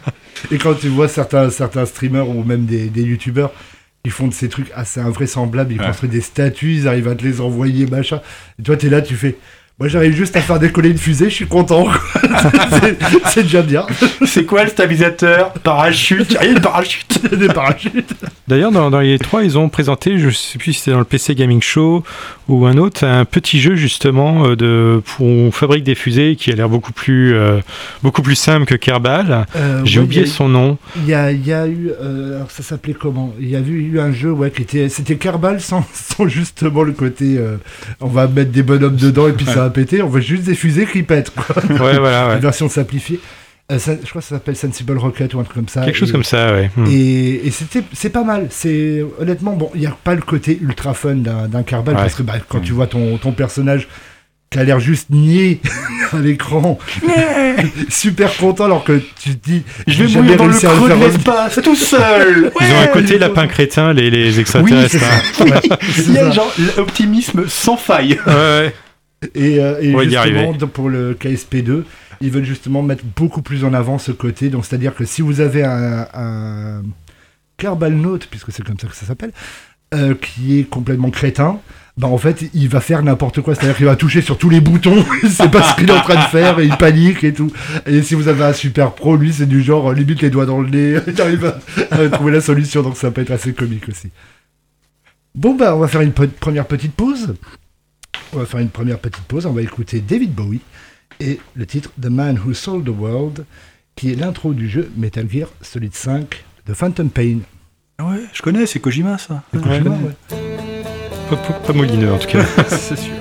Et 0.51 0.57
quand 0.57 0.73
tu 0.75 0.89
vois 0.89 1.07
certains, 1.07 1.49
certains 1.49 1.85
streamers 1.85 2.27
ou 2.29 2.43
même 2.43 2.65
des, 2.65 2.89
des 2.89 3.01
youtubeurs 3.03 3.51
qui 4.03 4.11
font 4.11 4.27
de 4.27 4.33
ces 4.33 4.49
trucs 4.49 4.69
assez 4.75 4.99
invraisemblables, 4.99 5.73
ils 5.73 5.79
Ouais. 5.79 5.87
construisent 5.87 6.11
des 6.11 6.21
statues, 6.21 6.73
ils 6.73 6.87
arrivent 6.87 7.07
à 7.07 7.15
te 7.15 7.23
les 7.23 7.41
envoyer, 7.41 7.87
machin. 7.87 8.21
Et 8.59 8.63
toi, 8.63 8.75
t'es 8.77 8.89
là, 8.89 9.01
tu 9.01 9.15
fais. 9.15 9.35
Moi, 9.77 9.89
j'arrive 9.89 10.15
juste 10.15 10.37
à 10.37 10.41
faire 10.41 10.57
décoller 10.57 10.89
une 10.91 10.97
fusée, 10.97 11.25
je 11.29 11.35
suis 11.35 11.47
content. 11.47 11.83
quoi. 11.83 12.21
C'est- 13.29 13.43
déjà 13.43 13.61
bien. 13.61 13.85
C'est 14.25 14.45
quoi 14.45 14.63
le 14.63 14.69
stabilisateur? 14.69 15.51
Parachute 15.63 16.27
Il 16.29 16.33
y 16.35 16.37
a 16.37 16.45
une 16.53 16.61
parachute 16.61 17.35
des 17.35 17.47
parachutes. 17.49 18.13
D'ailleurs, 18.47 18.71
dans, 18.71 18.89
dans 18.89 19.01
les 19.01 19.19
trois, 19.19 19.43
ils 19.43 19.57
ont 19.57 19.67
présenté, 19.67 20.17
je 20.17 20.29
sais 20.29 20.57
plus 20.59 20.71
si 20.73 20.79
c'était 20.79 20.91
dans 20.91 20.99
le 20.99 21.03
PC 21.03 21.35
Gaming 21.35 21.61
Show 21.61 22.03
ou 22.47 22.65
un 22.67 22.77
autre, 22.77 23.03
un 23.05 23.25
petit 23.25 23.59
jeu 23.59 23.75
justement 23.75 24.45
euh, 24.45 24.55
de 24.55 25.01
pour 25.03 25.25
on 25.25 25.51
fabrique 25.51 25.83
des 25.83 25.95
fusées 25.95 26.35
qui 26.37 26.51
a 26.51 26.55
l'air 26.55 26.69
beaucoup 26.69 26.93
plus 26.93 27.33
euh, 27.33 27.59
beaucoup 28.03 28.21
plus 28.21 28.35
simple 28.35 28.65
que 28.65 28.75
Kerbal. 28.75 29.45
Euh, 29.57 29.81
J'ai 29.83 29.99
ouais, 29.99 30.05
oublié 30.05 30.21
il 30.21 30.27
y 30.27 30.29
a- 30.29 30.33
son 30.33 30.47
nom. 30.47 30.77
Il 30.97 31.07
y 31.07 31.13
a, 31.15 31.31
il 31.31 31.45
y 31.45 31.51
a 31.51 31.67
eu. 31.67 31.89
euh, 32.01 32.37
alors, 32.37 32.51
ça 32.51 32.63
s'appelait 32.63 32.93
comment? 32.93 33.33
Il 33.41 33.49
y 33.49 33.55
a 33.55 33.59
eu, 33.59 33.91
eu 33.93 33.99
un 33.99 34.13
jeu 34.13 34.31
ouais, 34.31 34.51
qui 34.51 34.61
était. 34.61 34.87
C'était 34.89 35.17
Kerbal 35.17 35.59
sans, 35.59 35.83
sans 35.93 36.27
justement 36.29 36.83
le 36.83 36.93
côté. 36.93 37.35
euh, 37.37 37.57
on 37.99 38.07
va 38.07 38.27
mettre 38.27 38.51
des 38.51 38.63
bonhommes 38.63 38.95
dedans 38.95 39.27
et 39.27 39.33
puis 39.33 39.45
ça 39.45 39.64
péter. 39.69 40.01
On 40.01 40.09
veut 40.09 40.21
juste 40.21 40.43
des 40.43 40.55
fusées 40.55 40.85
qui 40.85 41.03
pètent. 41.03 41.31
Quoi. 41.31 41.55
Ouais, 41.69 41.97
voilà, 41.99 42.27
ouais. 42.29 42.33
Une 42.35 42.39
version 42.41 42.69
simplifiée. 42.69 43.19
Euh, 43.71 43.79
ça- 43.79 43.93
je 44.03 44.07
crois 44.09 44.21
que 44.21 44.27
ça 44.27 44.35
s'appelle 44.35 44.55
Sensible 44.55 44.95
Rocket 44.97 45.33
ou 45.33 45.39
un 45.39 45.43
truc 45.43 45.55
comme 45.55 45.67
ça. 45.67 45.83
Quelque 45.83 45.97
chose 45.97 46.09
Et- 46.09 46.11
comme 46.11 46.23
ça, 46.23 46.53
ouais. 46.53 46.69
Hmm. 46.77 46.85
Et, 46.91 47.47
et 47.47 47.51
c'était, 47.51 47.81
c'est 47.93 48.11
pas 48.11 48.23
mal. 48.23 48.47
C'est 48.51 49.03
honnêtement 49.19 49.53
bon. 49.53 49.71
Il 49.73 49.81
n'y 49.81 49.87
a 49.87 49.97
pas 50.03 50.13
le 50.13 50.21
côté 50.21 50.57
ultra 50.61 50.93
fun 50.93 51.15
d'un, 51.15 51.49
Ouais. 51.51 51.63
parce 51.83 52.13
que 52.15 52.21
bah, 52.23 52.35
quand 52.47 52.59
tu 52.59 52.73
vois 52.73 52.85
ton, 52.87 53.17
ton 53.17 53.31
personnage 53.31 53.87
qui 54.51 54.59
a 54.59 54.63
l'air 54.63 54.79
juste 54.79 55.09
niais 55.09 55.59
à 56.13 56.19
l'écran, 56.19 56.77
super 57.89 58.35
content 58.37 58.65
alors 58.65 58.83
que 58.83 59.01
tu 59.19 59.35
te 59.35 59.49
dis 59.49 59.63
Je 59.87 60.03
vais 60.03 60.09
jamais 60.09 60.35
dans 60.35 60.45
le 60.45 60.53
à 60.55 60.59
creux 60.59 60.89
de 60.89 60.93
l'espace, 60.93 61.59
tout 61.63 61.75
seul 61.75 62.51
Ils 62.61 62.67
ont 62.71 62.79
un 62.83 62.87
côté 62.87 63.17
lapin 63.17 63.47
crétin, 63.47 63.93
les, 63.93 64.09
les 64.11 64.33
Oui, 64.33 64.39
extraterrestres. 64.39 64.97
hein. 65.03 65.59
C'est 65.81 66.03
Il 66.05 66.13
y 66.13 66.17
a 66.19 66.29
genre 66.31 66.53
l'optimisme 66.77 67.45
sans 67.47 67.77
faille. 67.77 68.19
Ouais, 68.27 68.33
ouais. 68.33 68.75
Et, 69.33 69.59
euh, 69.59 69.79
et 69.81 69.93
justement, 70.25 70.53
pour 70.67 70.89
le 70.89 71.13
KSP2, 71.13 71.83
ils 72.21 72.31
veulent 72.31 72.45
justement 72.45 72.81
mettre 72.83 73.03
beaucoup 73.15 73.41
plus 73.41 73.63
en 73.65 73.73
avant 73.73 73.97
ce 73.97 74.11
côté. 74.11 74.49
Donc, 74.49 74.65
c'est-à-dire 74.65 74.93
que 74.95 75.05
si 75.05 75.21
vous 75.21 75.41
avez 75.41 75.63
un, 75.63 76.07
un 76.13 76.83
Kerbal 77.57 77.93
Note, 77.93 78.27
puisque 78.29 78.51
c'est 78.51 78.63
comme 78.63 78.79
ça 78.79 78.87
que 78.87 78.95
ça 78.95 79.05
s'appelle, 79.05 79.31
euh, 79.93 80.13
qui 80.15 80.59
est 80.59 80.63
complètement 80.63 81.09
crétin, 81.09 81.59
bah 81.97 82.07
en 82.07 82.17
fait, 82.17 82.49
il 82.53 82.67
va 82.67 82.81
faire 82.81 83.01
n'importe 83.03 83.39
quoi. 83.41 83.55
C'est-à-dire 83.55 83.77
qu'il 83.77 83.85
va 83.85 83.95
toucher 83.95 84.21
sur 84.21 84.37
tous 84.37 84.49
les 84.49 84.59
boutons. 84.59 85.05
il 85.23 85.29
sait 85.29 85.47
pas 85.47 85.63
ce 85.63 85.75
qu'il 85.75 85.89
est 85.89 85.93
en 85.93 86.01
train 86.01 86.15
de 86.15 86.27
faire 86.29 86.59
et 86.59 86.65
il 86.65 86.75
panique 86.75 87.23
et 87.23 87.33
tout. 87.33 87.51
Et 87.85 88.01
si 88.01 88.15
vous 88.15 88.27
avez 88.27 88.43
un 88.43 88.51
super 88.53 88.91
pro, 88.91 89.15
lui, 89.15 89.31
c'est 89.31 89.45
du 89.45 89.61
genre, 89.63 89.91
euh, 89.91 89.93
limite 89.93 90.21
les 90.21 90.29
doigts 90.29 90.45
dans 90.45 90.59
le 90.59 90.69
nez. 90.69 90.99
il 91.07 91.21
arrive 91.21 91.45
à, 91.45 91.95
à 91.95 92.09
trouver 92.09 92.33
la 92.33 92.41
solution. 92.41 92.81
Donc, 92.81 92.97
ça 92.97 93.11
peut 93.11 93.21
être 93.21 93.31
assez 93.31 93.53
comique 93.53 93.87
aussi. 93.87 94.09
Bon, 95.35 95.55
bah, 95.55 95.75
on 95.75 95.79
va 95.79 95.87
faire 95.87 96.01
une 96.01 96.11
pe- 96.13 96.27
première 96.27 96.65
petite 96.65 96.93
pause. 96.93 97.35
On 98.35 98.39
va 98.39 98.45
faire 98.45 98.59
une 98.59 98.69
première 98.69 98.99
petite 98.99 99.23
pause. 99.23 99.45
On 99.45 99.53
va 99.53 99.61
écouter 99.61 100.01
David 100.01 100.33
Bowie 100.33 100.59
et 101.19 101.39
le 101.55 101.65
titre 101.65 101.91
The 102.01 102.07
Man 102.07 102.37
Who 102.37 102.53
Sold 102.53 102.85
the 102.85 102.89
World, 102.89 103.45
qui 103.95 104.11
est 104.11 104.15
l'intro 104.15 104.53
du 104.53 104.69
jeu 104.69 104.91
Metal 104.97 105.29
Gear 105.29 105.47
Solid 105.61 105.93
5 105.95 106.43
de 106.67 106.73
Phantom 106.73 107.09
Pain. 107.09 107.39
Ouais, 108.01 108.23
je 108.33 108.41
connais, 108.41 108.65
c'est 108.65 108.79
Kojima 108.79 109.17
ça. 109.17 109.43
De 109.53 109.59
Kojima, 109.59 109.91
ouais. 109.91 110.37
Pas, 111.29 111.37
pas- 111.37 111.53
pas 111.53 111.73
molineux 111.73 112.11
en 112.11 112.17
tout 112.17 112.27
cas. 112.27 112.43
c'est 112.67 112.97
sûr. 112.97 113.13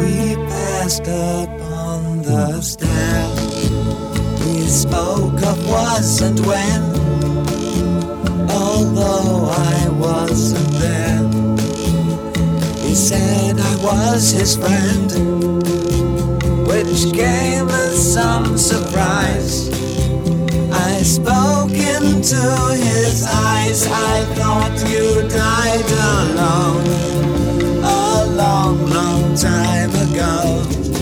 We 0.00 0.36
passed 0.48 1.08
up 1.08 1.50
on 1.60 2.22
the 2.22 2.60
stair. 2.62 2.91
Was 5.72 6.20
and 6.20 6.38
when, 6.40 6.82
although 8.50 9.48
I 9.50 9.88
wasn't 9.88 10.70
there. 10.72 11.22
He 12.86 12.94
said 12.94 13.58
I 13.58 13.76
was 13.82 14.32
his 14.32 14.54
friend, 14.54 15.10
which 16.68 17.14
came 17.14 17.70
as 17.70 18.12
some 18.12 18.58
surprise. 18.58 19.70
I 20.70 21.02
spoke 21.02 21.70
into 21.70 22.42
his 22.76 23.24
eyes. 23.26 23.86
I 23.86 24.24
thought 24.36 24.76
you 24.90 25.26
died 25.26 25.90
alone 26.10 26.86
a 27.82 28.26
long, 28.26 28.90
long 28.90 29.34
time 29.34 29.90
ago. 30.06 31.01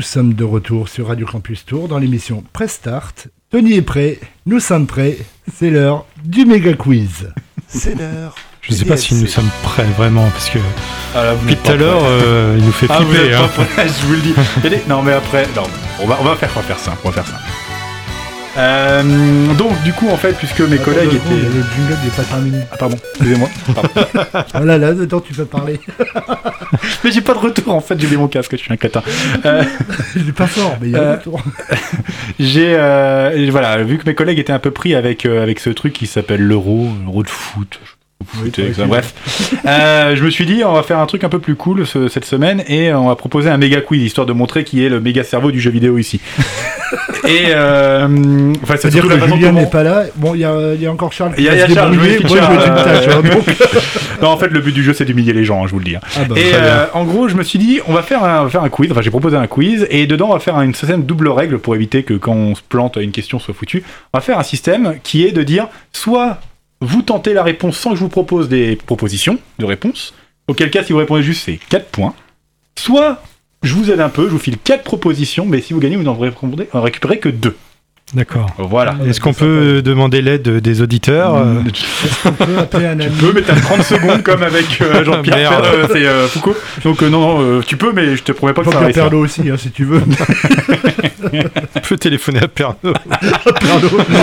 Nous 0.00 0.06
sommes 0.06 0.32
de 0.32 0.44
retour 0.44 0.88
sur 0.88 1.08
Radio 1.08 1.26
Campus 1.26 1.66
Tour 1.66 1.86
dans 1.86 1.98
l'émission 1.98 2.42
Press 2.54 2.72
Start. 2.72 3.28
Tony 3.50 3.74
est 3.74 3.82
prêt, 3.82 4.18
nous 4.46 4.58
sommes 4.58 4.86
prêts, 4.86 5.18
c'est 5.54 5.68
l'heure 5.68 6.06
du 6.24 6.46
méga 6.46 6.72
quiz. 6.72 7.30
C'est 7.68 7.98
l'heure. 7.98 8.34
Je 8.62 8.72
sais 8.72 8.86
pas 8.86 8.96
si 8.96 9.14
nous 9.14 9.26
sommes 9.26 9.50
prêts 9.62 9.84
vraiment, 9.98 10.26
parce 10.30 10.48
que 10.48 10.58
Ah, 11.14 11.24
là, 11.24 11.34
depuis 11.34 11.54
tout 11.54 11.70
à 11.72 11.76
l'heure, 11.76 12.00
euh, 12.02 12.56
il 12.58 12.64
nous 12.64 12.72
fait 12.72 12.86
Ah, 12.88 13.00
vous 13.00 13.10
flipper. 13.12 13.28
êtes 13.28 13.34
hein. 13.34 13.50
pas 13.54 13.64
prêts, 13.66 13.88
je 14.00 14.06
vous 14.06 14.14
le 14.14 14.20
dis. 14.22 14.34
Non, 14.88 15.02
mais 15.02 15.12
après, 15.12 15.46
non, 15.54 15.64
on 16.02 16.06
va, 16.06 16.16
on 16.18 16.24
va 16.24 16.34
faire, 16.34 16.50
on 16.56 16.60
va 16.60 16.66
faire 16.66 16.78
ça, 16.78 16.96
on 17.04 17.10
va 17.10 17.22
faire 17.22 17.26
ça. 17.26 17.38
Euh, 18.58 19.54
donc, 19.54 19.80
du 19.84 19.92
coup, 19.92 20.08
en 20.08 20.16
fait, 20.16 20.32
puisque 20.32 20.60
mes 20.60 20.78
collègues 20.78 21.08
Attends, 21.08 21.16
étaient. 21.34 21.34
Le 21.42 21.62
jingle 21.76 21.96
n'est 22.04 22.10
pas 22.16 22.22
terminé. 22.24 22.58
Ah, 22.72 22.76
pardon, 22.76 22.96
excusez-moi. 23.14 23.48
Ah 24.54 24.60
là 24.64 24.76
là, 24.78 24.92
dedans 24.92 25.20
tu 25.20 25.32
peux 25.34 25.44
parler. 25.44 25.78
Mais 27.04 27.12
j'ai 27.12 27.20
pas 27.20 27.34
de 27.34 27.38
retour, 27.38 27.74
en 27.74 27.80
fait, 27.80 27.98
j'ai 27.98 28.06
oublié 28.06 28.20
mon 28.20 28.28
casque, 28.28 28.52
je 28.52 28.56
suis 28.56 28.72
un 28.72 28.76
crétin. 28.76 29.02
Euh, 29.44 29.62
Je 30.16 30.20
l'ai 30.24 30.32
pas 30.32 30.46
fort, 30.48 30.76
mais 30.80 30.88
il 30.88 30.92
y 30.92 30.96
a 30.96 31.00
Euh, 31.00 31.12
un 31.12 31.16
retour. 31.16 31.40
j'ai. 32.40 32.74
euh, 32.76 33.48
voilà, 33.50 33.82
vu 33.84 33.98
que 33.98 34.06
mes 34.06 34.14
collègues 34.14 34.38
étaient 34.38 34.52
un 34.52 34.58
peu 34.58 34.70
pris 34.72 34.94
avec, 34.94 35.26
euh, 35.26 35.42
avec 35.42 35.60
ce 35.60 35.70
truc 35.70 35.92
qui 35.92 36.06
s'appelle 36.06 36.42
l'euro, 36.42 36.88
l'euro 37.04 37.22
de 37.22 37.28
foot. 37.28 37.78
Oui, 38.44 38.52
bref, 38.86 39.14
Euh, 39.66 40.14
je 40.14 40.22
me 40.24 40.30
suis 40.30 40.46
dit 40.46 40.62
on 40.64 40.72
va 40.72 40.82
faire 40.82 40.98
un 40.98 41.06
truc 41.06 41.24
un 41.24 41.28
peu 41.28 41.38
plus 41.40 41.56
cool 41.56 41.86
ce- 41.86 42.08
cette 42.08 42.24
semaine 42.24 42.62
et 42.68 42.92
on 42.92 43.08
va 43.08 43.16
proposer 43.16 43.48
un 43.50 43.56
méga 43.56 43.80
quiz 43.80 44.02
histoire 44.02 44.26
de 44.26 44.32
montrer 44.32 44.62
qui 44.62 44.84
est 44.84 44.88
le 44.88 45.00
méga 45.00 45.24
cerveau 45.24 45.50
du 45.50 45.60
jeu 45.60 45.70
vidéo 45.70 45.98
ici. 45.98 46.20
et 47.26 47.46
euh, 47.48 48.52
enfin, 48.62 48.74
c'est 48.76 48.82
C'est-à-dire 48.82 49.04
que 49.04 49.14
la 49.14 49.26
Julien 49.26 49.52
n'est 49.52 49.66
pas 49.66 49.82
là. 49.82 50.04
Bon, 50.16 50.34
il 50.34 50.40
y 50.40 50.44
a, 50.44 50.74
il 50.74 50.80
y 50.82 50.86
a 50.86 50.92
encore 50.92 51.12
Charles 51.12 51.32
Il 51.38 51.44
y 51.44 51.48
a- 51.48 51.56
y 51.56 51.60
a 51.62 51.68
Charles, 51.68 51.94
Moi, 51.96 52.04
je 52.06 52.36
hein, 52.38 52.48
euh, 52.86 53.22
donc. 53.22 53.44
Non, 54.22 54.28
en 54.28 54.36
fait, 54.36 54.48
le 54.48 54.60
but 54.60 54.72
du 54.74 54.82
jeu 54.84 54.92
c'est 54.92 55.06
d'humilier 55.06 55.32
les 55.32 55.44
gens, 55.44 55.62
hein, 55.64 55.66
je 55.66 55.72
vous 55.72 55.78
le 55.78 55.84
dis. 55.86 55.96
hein. 55.96 56.00
Ah 56.16 56.20
bah, 56.28 56.34
Et 56.38 56.52
euh, 56.54 56.84
en 56.92 57.04
gros, 57.04 57.28
je 57.28 57.34
me 57.36 57.42
suis 57.42 57.58
dit, 57.58 57.80
on 57.88 57.94
va 57.94 58.02
faire 58.02 58.22
un, 58.22 58.40
on 58.40 58.44
va 58.44 58.50
faire 58.50 58.62
un 58.62 58.68
quiz. 58.68 58.92
Enfin, 58.92 59.00
j'ai 59.02 59.10
proposé 59.10 59.36
un 59.36 59.46
quiz 59.46 59.86
et 59.90 60.06
dedans, 60.06 60.28
on 60.30 60.34
va 60.34 60.40
faire 60.40 60.60
une 60.60 60.74
système 60.74 61.04
double 61.04 61.28
règle 61.28 61.58
pour 61.58 61.74
éviter 61.74 62.02
que 62.02 62.14
quand 62.14 62.32
on 62.34 62.54
se 62.54 62.60
plante, 62.68 62.96
une 63.00 63.12
question 63.12 63.38
soit 63.38 63.54
foutue. 63.54 63.82
On 64.12 64.18
va 64.18 64.22
faire 64.22 64.38
un 64.38 64.42
système 64.44 64.96
qui 65.02 65.24
est 65.26 65.32
de 65.32 65.42
dire 65.42 65.68
soit 65.92 66.38
vous 66.80 67.02
tentez 67.02 67.34
la 67.34 67.42
réponse 67.42 67.76
sans 67.76 67.90
que 67.90 67.96
je 67.96 68.00
vous 68.00 68.08
propose 68.08 68.48
des 68.48 68.76
propositions 68.76 69.38
de 69.58 69.64
réponse. 69.64 70.14
Auquel 70.48 70.70
cas, 70.70 70.82
si 70.82 70.92
vous 70.92 70.98
répondez 70.98 71.22
juste, 71.22 71.44
c'est 71.44 71.58
4 71.68 71.86
points. 71.90 72.14
Soit 72.78 73.22
je 73.62 73.74
vous 73.74 73.90
aide 73.90 74.00
un 74.00 74.08
peu, 74.08 74.24
je 74.24 74.30
vous 74.30 74.38
file 74.38 74.58
4 74.58 74.82
propositions, 74.82 75.46
mais 75.46 75.60
si 75.60 75.74
vous 75.74 75.80
gagnez, 75.80 75.96
vous 75.96 76.02
n'en 76.02 76.16
récupérez 76.16 77.18
que 77.18 77.28
2. 77.28 77.56
D'accord. 78.12 78.50
Voilà. 78.58 78.96
Est-ce 79.06 79.20
qu'on 79.20 79.32
peut 79.32 79.82
demander 79.82 80.20
l'aide 80.20 80.42
des 80.58 80.82
auditeurs 80.82 81.36
euh, 81.36 81.62
On 82.24 82.32
peut 82.32 82.58
appeler 82.58 82.86
un 82.86 82.96
Tu 82.98 83.08
peux, 83.08 83.32
mais 83.32 83.42
t'as 83.42 83.54
30 83.54 83.82
secondes 83.84 84.22
comme 84.24 84.42
avec 84.42 84.66
euh, 84.80 85.04
Jean-Pierre 85.04 85.36
Merde. 85.36 85.64
Fer- 85.64 85.72
euh, 85.74 85.86
c'est 85.92 86.06
euh, 86.06 86.26
Foucault. 86.26 86.56
Donc 86.82 87.02
euh, 87.04 87.08
non, 87.08 87.40
euh, 87.40 87.62
tu 87.64 87.76
peux, 87.76 87.92
mais 87.92 88.16
je 88.16 88.22
te 88.24 88.32
promets 88.32 88.52
pas 88.52 88.62
que 88.62 88.66
ça 88.70 88.72
Jean-Pierre 88.72 88.86
réussir. 88.86 89.02
Pernaut 89.04 89.24
aussi, 89.24 89.48
hein, 89.48 89.56
si 89.56 89.70
tu 89.70 89.84
veux. 89.84 90.02
On 91.32 91.80
peut 91.80 91.96
téléphoner 91.98 92.40
à 92.42 92.48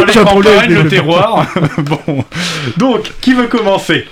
les 0.05 0.13
campagnes, 0.13 0.47
avec 0.57 0.69
le 0.71 0.87
terroir. 0.89 1.45
bon. 1.77 2.25
Donc, 2.75 3.11
qui 3.21 3.33
veut 3.33 3.47
commencer? 3.47 4.05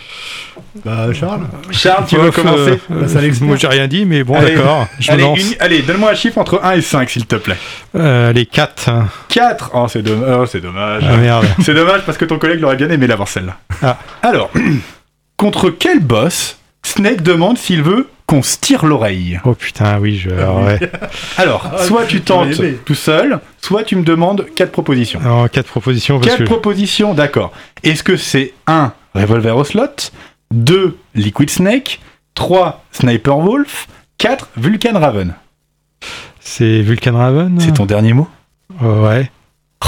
Bah, 0.84 1.08
Charles. 1.14 1.42
Charles, 1.72 2.06
tu 2.08 2.18
veux 2.18 2.32
commencer 2.32 2.72
euh, 2.92 3.02
Bah, 3.02 3.08
ça 3.08 3.22
l'explique. 3.22 3.48
Moi 3.48 3.58
j'ai 3.58 3.68
rien 3.68 3.88
dit, 3.88 4.06
mais 4.06 4.24
bon 4.24 4.36
Allez. 4.36 4.56
d'accord, 4.56 4.88
Allez, 5.08 5.24
lance. 5.24 5.40
une- 5.40 5.56
allez, 5.60 5.82
donne-moi 5.82 6.12
un 6.12 6.16
chiffre 6.16 6.38
entre 6.38 6.60
1 6.64 6.72
et 6.74 6.82
5, 6.82 7.10
s'il 7.10 7.26
te 7.26 7.36
plaît. 7.36 7.58
Euh, 7.96 8.32
les 8.34 8.46
4. 8.46 8.90
4 9.30 9.72
Oh, 9.74 9.88
c'est 9.90 10.02
dommage. 10.02 10.38
Oh, 10.40 10.46
c'est 10.46 10.62
dommage. 10.62 11.04
Ah 11.08 11.18
merde. 11.18 11.46
C'est 11.64 11.74
dommage 11.74 12.02
parce 12.06 12.18
que 12.18 12.26
ton 12.26 12.38
collègue 12.40 12.60
l'aurait 12.60 12.76
bien 12.76 12.90
aimé 12.90 13.08
l'avoir 13.08 13.28
celle-là. 13.28 13.58
Ah. 13.82 13.98
Alors, 14.22 14.52
contre 15.38 15.70
quel 15.70 16.00
boss 16.00 16.58
Snake 16.84 17.22
demande 17.24 17.58
s'il 17.58 17.82
veut 17.82 18.08
qu'on 18.28 18.42
se 18.44 18.58
tire 18.60 18.86
l'oreille? 18.86 19.40
Oh 19.46 19.54
putain, 19.54 19.98
oui, 20.00 20.18
je. 20.18 20.30
alors, 20.30 20.64
ouais. 20.64 20.80
Alors, 21.38 21.70
Ah, 21.74 21.84
soit 21.84 22.06
tu 22.06 22.22
tentes 22.22 22.62
tout 22.86 22.96
seul, 22.96 23.40
soit 23.62 23.84
tu 23.84 23.96
me 23.96 24.04
demandes 24.04 24.46
4 24.56 24.72
propositions. 24.72 25.20
Alors, 25.24 25.50
4 25.50 25.66
propositions 25.68 26.20
parce 26.20 26.30
Quatre 26.32 26.40
que. 26.40 26.44
propositions, 26.46 27.14
d'accord. 27.14 27.52
Est-ce 27.84 28.04
que 28.04 28.18
c'est 28.18 28.54
1. 28.68 28.94
Revolver 29.16 29.56
au 29.58 29.64
slot? 29.64 29.86
2. 30.64 30.98
Liquid 31.16 31.50
Snake 31.50 32.00
3. 32.36 32.84
Sniper 32.92 33.38
Wolf 33.38 33.88
4. 34.18 34.50
Vulcan 34.58 35.00
Raven 35.00 35.34
C'est 36.40 36.82
Vulcan 36.82 37.14
Raven 37.18 37.60
C'est 37.60 37.74
ton 37.74 37.86
dernier 37.86 38.14
mot? 38.14 38.28
Oh, 38.82 38.86
Ouais. 39.06 39.30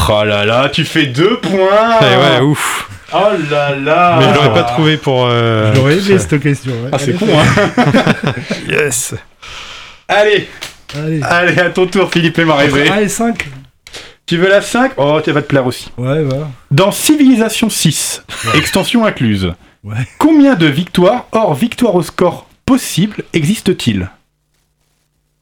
Oh 0.09 0.23
là 0.23 0.45
là, 0.45 0.69
tu 0.69 0.85
fais 0.85 1.07
2 1.07 1.39
points 1.39 1.99
Ouais, 2.01 2.17
ouais, 2.17 2.41
ouf. 2.41 2.89
Oh 3.13 3.17
là 3.49 3.75
là 3.75 4.17
Mais 4.19 4.29
je 4.29 4.33
l'aurais 4.35 4.53
pas 4.53 4.63
trouvé 4.63 4.97
pour. 4.97 5.25
euh, 5.25 5.73
J'aurais 5.73 5.93
aimé 5.97 6.19
cette 6.19 6.39
question. 6.41 6.71
ouais. 6.71 6.89
Ah, 6.91 6.97
c'est 6.99 7.11
Allez, 7.11 7.17
con, 7.17 7.27
hein 7.39 8.33
Yes. 8.69 9.15
Allez, 10.07 10.47
Allez. 10.95 11.21
allez, 11.23 11.59
à 11.59 11.69
ton 11.71 11.87
tour, 11.87 12.11
Philippe. 12.11 12.37
1 12.39 12.97
et 12.99 13.07
5 13.09 13.49
Tu 14.25 14.37
veux 14.37 14.49
la 14.49 14.61
5 14.61 14.91
Oh, 14.97 15.19
tu 15.23 15.31
va 15.31 15.41
te 15.41 15.47
plaire 15.47 15.65
aussi. 15.65 15.89
Ouais, 15.97 16.23
va. 16.23 16.49
Dans 16.69 16.91
Civilisation 16.91 17.69
6, 17.69 18.23
extension 18.53 19.05
incluse, 19.05 19.51
Ouais. 19.87 20.05
combien 20.17 20.55
de 20.55 20.65
victoires 20.67 21.27
hors 21.31 21.53
victoire 21.53 21.95
au 21.95 22.01
score 22.01 22.47
possible 22.65 23.23
existe-t-il? 23.33 24.09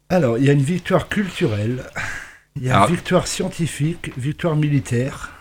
Alors, 0.10 0.38
il 0.38 0.45
y 0.45 0.49
a 0.49 0.53
une 0.53 0.62
victoire 0.62 1.10
culturelle, 1.10 1.84
il 2.55 2.63
y 2.63 2.69
a 2.69 2.75
Alors- 2.77 2.89
une 2.89 2.95
victoire 2.95 3.25
scientifique, 3.27 4.12
victoire 4.17 4.55
militaire. 4.55 5.31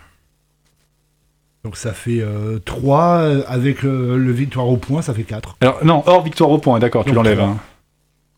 Donc 1.63 1.77
ça 1.77 1.93
fait 1.93 2.23
3, 2.65 3.19
avec 3.47 3.83
euh, 3.85 4.17
le 4.17 4.31
victoire 4.31 4.67
au 4.67 4.77
point, 4.77 5.01
ça 5.01 5.13
fait 5.13 5.23
4. 5.23 5.57
Alors, 5.61 5.83
non, 5.85 6.03
hors 6.05 6.23
victoire 6.23 6.49
au 6.49 6.57
point, 6.57 6.79
d'accord, 6.79 7.05
tu 7.05 7.11
l'enlèves. 7.11 7.39
hein. 7.41 7.57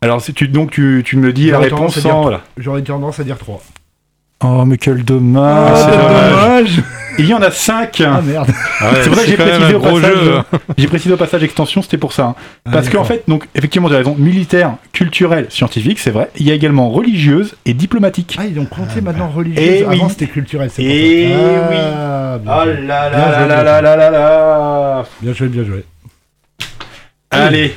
Alors, 0.00 0.20
si 0.22 0.32
tu, 0.32 0.48
donc, 0.48 0.70
tu, 0.70 1.02
tu 1.04 1.16
me 1.16 1.32
dis 1.32 1.46
la 1.46 1.54
J'aurais 1.54 1.64
réponse 1.64 1.78
tendance 1.78 1.96
à 1.96 2.00
dire 2.02 2.10
sans. 2.12 2.22
Voilà. 2.22 2.44
J'aurais 2.56 2.82
tendance 2.82 3.20
à 3.20 3.24
dire 3.24 3.36
3. 3.38 3.62
Oh, 4.44 4.64
mais 4.64 4.76
quel 4.78 5.00
Ah, 5.00 5.02
dommage. 5.02 6.80
Il 7.18 7.26
y 7.26 7.34
en 7.34 7.42
a 7.42 7.50
5 7.50 8.00
Ah 8.06 8.20
merde 8.22 8.48
Ah 8.80 8.92
ouais, 8.92 8.98
C'est 9.02 9.08
pour 9.08 9.18
ça 9.18 9.24
que 9.24 9.30
j'ai 9.30 9.36
précisé, 9.36 9.74
au 9.74 9.80
passage, 9.80 10.18
j'ai 10.78 10.86
précisé 10.86 11.14
au 11.14 11.16
passage 11.16 11.42
extension, 11.42 11.82
c'était 11.82 11.98
pour 11.98 12.12
ça. 12.12 12.22
hein. 12.26 12.34
Ah, 12.64 12.70
Parce 12.74 12.88
qu'en 12.88 13.02
fait, 13.02 13.24
donc, 13.26 13.48
effectivement, 13.56 13.88
tu 13.88 13.94
as 13.96 13.98
raison, 13.98 14.14
militaire, 14.16 14.74
culturelle, 14.92 15.46
scientifique, 15.50 15.98
c'est 15.98 16.12
vrai. 16.12 16.30
Il 16.36 16.46
y 16.46 16.52
a 16.52 16.54
également 16.54 16.88
religieuse 16.90 17.56
et 17.66 17.74
diplomatique. 17.74 18.36
Ah, 18.38 18.44
ils 18.46 18.60
ont 18.60 18.66
compté 18.66 19.00
maintenant 19.00 19.28
religieuse. 19.28 19.80
Eh 19.82 19.84
oui. 19.84 19.96
Avant, 19.96 20.08
c'était 20.08 20.28
culturel, 20.28 20.70
c'est 20.72 20.82
pour 20.82 20.92
Eh 20.92 21.28
ça. 21.32 21.68
oui. 21.70 21.76
Ah, 21.76 22.38
bien, 22.38 22.52
Oh 22.56 22.64
joué. 22.64 22.86
là 22.86 23.10
Bien 23.10 23.18
là 23.18 23.38
joué, 23.40 23.48
là 23.48 23.48
bien 23.48 23.48
là 23.48 23.62
joué. 23.80 23.82
là 23.82 23.96
là 23.96 24.10
là 24.10 25.04
bien 25.20 25.32
joué, 25.32 25.48
bien 25.48 25.64
joué. 25.64 25.84
Allez 27.32 27.74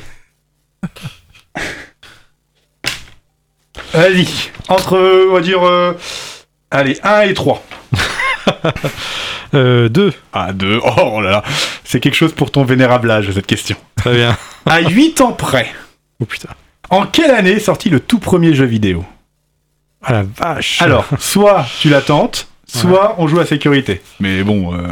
Vas-y 3.93 4.27
Entre, 4.69 5.27
on 5.29 5.33
va 5.33 5.41
dire, 5.41 5.65
euh, 5.67 5.93
allez, 6.71 6.97
1 7.03 7.21
et 7.21 7.33
3. 7.33 7.63
Euh, 9.53 9.89
2. 9.89 10.13
Ah, 10.31 10.53
2, 10.53 10.79
oh 10.97 11.19
là 11.19 11.29
là 11.29 11.43
C'est 11.83 11.99
quelque 11.99 12.15
chose 12.15 12.31
pour 12.31 12.51
ton 12.51 12.63
vénérable 12.63 13.11
âge, 13.11 13.29
cette 13.33 13.45
question. 13.45 13.75
Très 13.97 14.13
bien. 14.13 14.37
À 14.65 14.79
8 14.79 15.19
ans 15.19 15.33
près, 15.33 15.67
Oh 16.21 16.25
putain. 16.25 16.47
en 16.89 17.05
quelle 17.05 17.31
année 17.31 17.51
est 17.51 17.59
sorti 17.59 17.89
le 17.89 17.99
tout 17.99 18.19
premier 18.19 18.53
jeu 18.53 18.63
vidéo? 18.63 19.03
Ah 20.03 20.13
la 20.13 20.23
vache. 20.23 20.81
Alors, 20.81 21.05
soit 21.19 21.65
tu 21.81 21.89
l'attentes, 21.89 22.47
soit 22.65 23.15
on 23.17 23.27
joue 23.27 23.41
à 23.41 23.45
sécurité. 23.45 24.01
Mais 24.21 24.41
bon, 24.43 24.73
euh, 24.73 24.87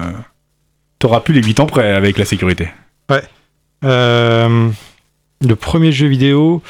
t'auras 0.99 1.21
plus 1.21 1.33
les 1.33 1.41
8 1.41 1.61
ans 1.61 1.65
près 1.65 1.93
avec 1.93 2.17
la 2.17 2.25
sécurité. 2.25 2.67
Euh, 3.85 4.69
le 5.41 5.55
premier 5.55 5.93
jeu 5.93 6.07
vidéo, 6.07 6.61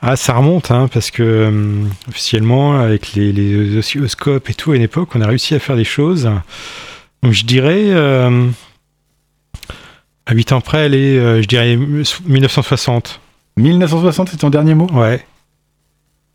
ah, 0.00 0.16
ça 0.16 0.34
remonte, 0.34 0.70
hein, 0.70 0.88
parce 0.92 1.10
que 1.10 1.22
euh, 1.22 1.84
officiellement, 2.08 2.78
avec 2.78 3.14
les, 3.14 3.32
les 3.32 3.76
oscilloscopes 3.78 4.48
et 4.48 4.54
tout, 4.54 4.72
à 4.72 4.76
une 4.76 4.82
époque, 4.82 5.10
on 5.14 5.20
a 5.20 5.26
réussi 5.26 5.54
à 5.54 5.58
faire 5.58 5.76
des 5.76 5.84
choses. 5.84 6.30
Donc 7.22 7.32
je 7.32 7.44
dirais, 7.44 7.86
euh, 7.88 8.48
à 10.26 10.34
8 10.34 10.52
ans 10.52 10.60
près, 10.60 10.86
elle 10.86 10.94
est, 10.94 11.18
euh, 11.18 11.42
je 11.42 11.48
dirais 11.48 11.76
1960. 11.76 13.20
1960, 13.56 14.28
c'est 14.28 14.36
ton 14.36 14.50
dernier 14.50 14.74
mot? 14.74 14.86
Ouais. 14.92 15.26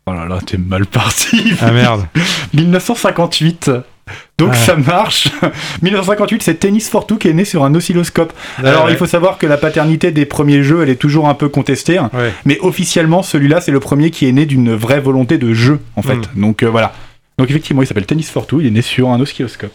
Oh 0.06 0.12
là 0.12 0.26
là, 0.26 0.40
t'es 0.44 0.58
mal 0.58 0.84
parti 0.84 1.54
Ah 1.62 1.72
merde. 1.72 2.06
1958 2.52 3.70
donc 4.38 4.50
Ah. 4.52 4.56
ça 4.56 4.76
marche. 4.76 5.28
1958, 5.82 6.42
c'est 6.42 6.54
Tennis 6.56 6.88
for 6.88 7.06
Two 7.06 7.16
qui 7.16 7.28
est 7.28 7.32
né 7.32 7.44
sur 7.44 7.64
un 7.64 7.74
oscilloscope. 7.74 8.32
Alors 8.62 8.84
ouais. 8.86 8.92
il 8.92 8.96
faut 8.98 9.06
savoir 9.06 9.38
que 9.38 9.46
la 9.46 9.56
paternité 9.56 10.10
des 10.12 10.26
premiers 10.26 10.62
jeux, 10.62 10.82
elle 10.82 10.90
est 10.90 10.96
toujours 10.96 11.28
un 11.28 11.34
peu 11.34 11.48
contestée. 11.48 11.98
hein. 11.98 12.10
Ouais. 12.12 12.32
Mais 12.44 12.58
officiellement, 12.60 13.22
celui-là, 13.22 13.60
c'est 13.60 13.72
le 13.72 13.80
premier 13.80 14.10
qui 14.10 14.28
est 14.28 14.32
né 14.32 14.46
d'une 14.46 14.74
vraie 14.74 15.00
volonté 15.00 15.38
de 15.38 15.54
jeu, 15.54 15.80
en 15.96 16.02
fait. 16.02 16.16
Mm. 16.34 16.40
Donc 16.40 16.62
euh, 16.62 16.66
voilà. 16.68 16.92
Donc 17.38 17.50
effectivement, 17.50 17.82
il 17.82 17.86
s'appelle 17.86 18.06
Tennis 18.06 18.30
for 18.30 18.46
Two, 18.46 18.60
il 18.60 18.66
est 18.66 18.70
né 18.70 18.82
sur 18.82 19.08
un 19.08 19.20
oscilloscope. 19.20 19.72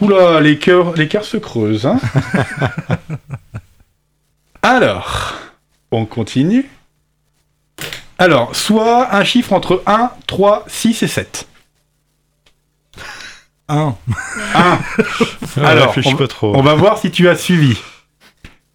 Oula, 0.00 0.40
les 0.40 0.58
cœurs, 0.58 0.92
les 0.96 1.08
cœurs 1.08 1.24
se 1.24 1.36
creusent. 1.38 1.86
Hein 1.86 1.98
Alors, 4.62 5.34
on 5.90 6.04
continue. 6.04 6.68
Alors, 8.18 8.54
soit 8.54 9.14
un 9.14 9.24
chiffre 9.24 9.52
entre 9.52 9.82
1, 9.86 10.10
3, 10.26 10.64
6 10.68 11.02
et 11.02 11.08
7. 11.08 11.48
1. 13.72 13.96
1. 14.54 14.78
Ouais, 15.56 15.64
Alors, 15.66 15.86
réfléchis 15.88 16.14
pas 16.14 16.28
trop. 16.28 16.52
On 16.56 16.62
va 16.62 16.74
voir 16.74 16.98
si 16.98 17.10
tu 17.10 17.28
as 17.28 17.36
suivi. 17.36 17.76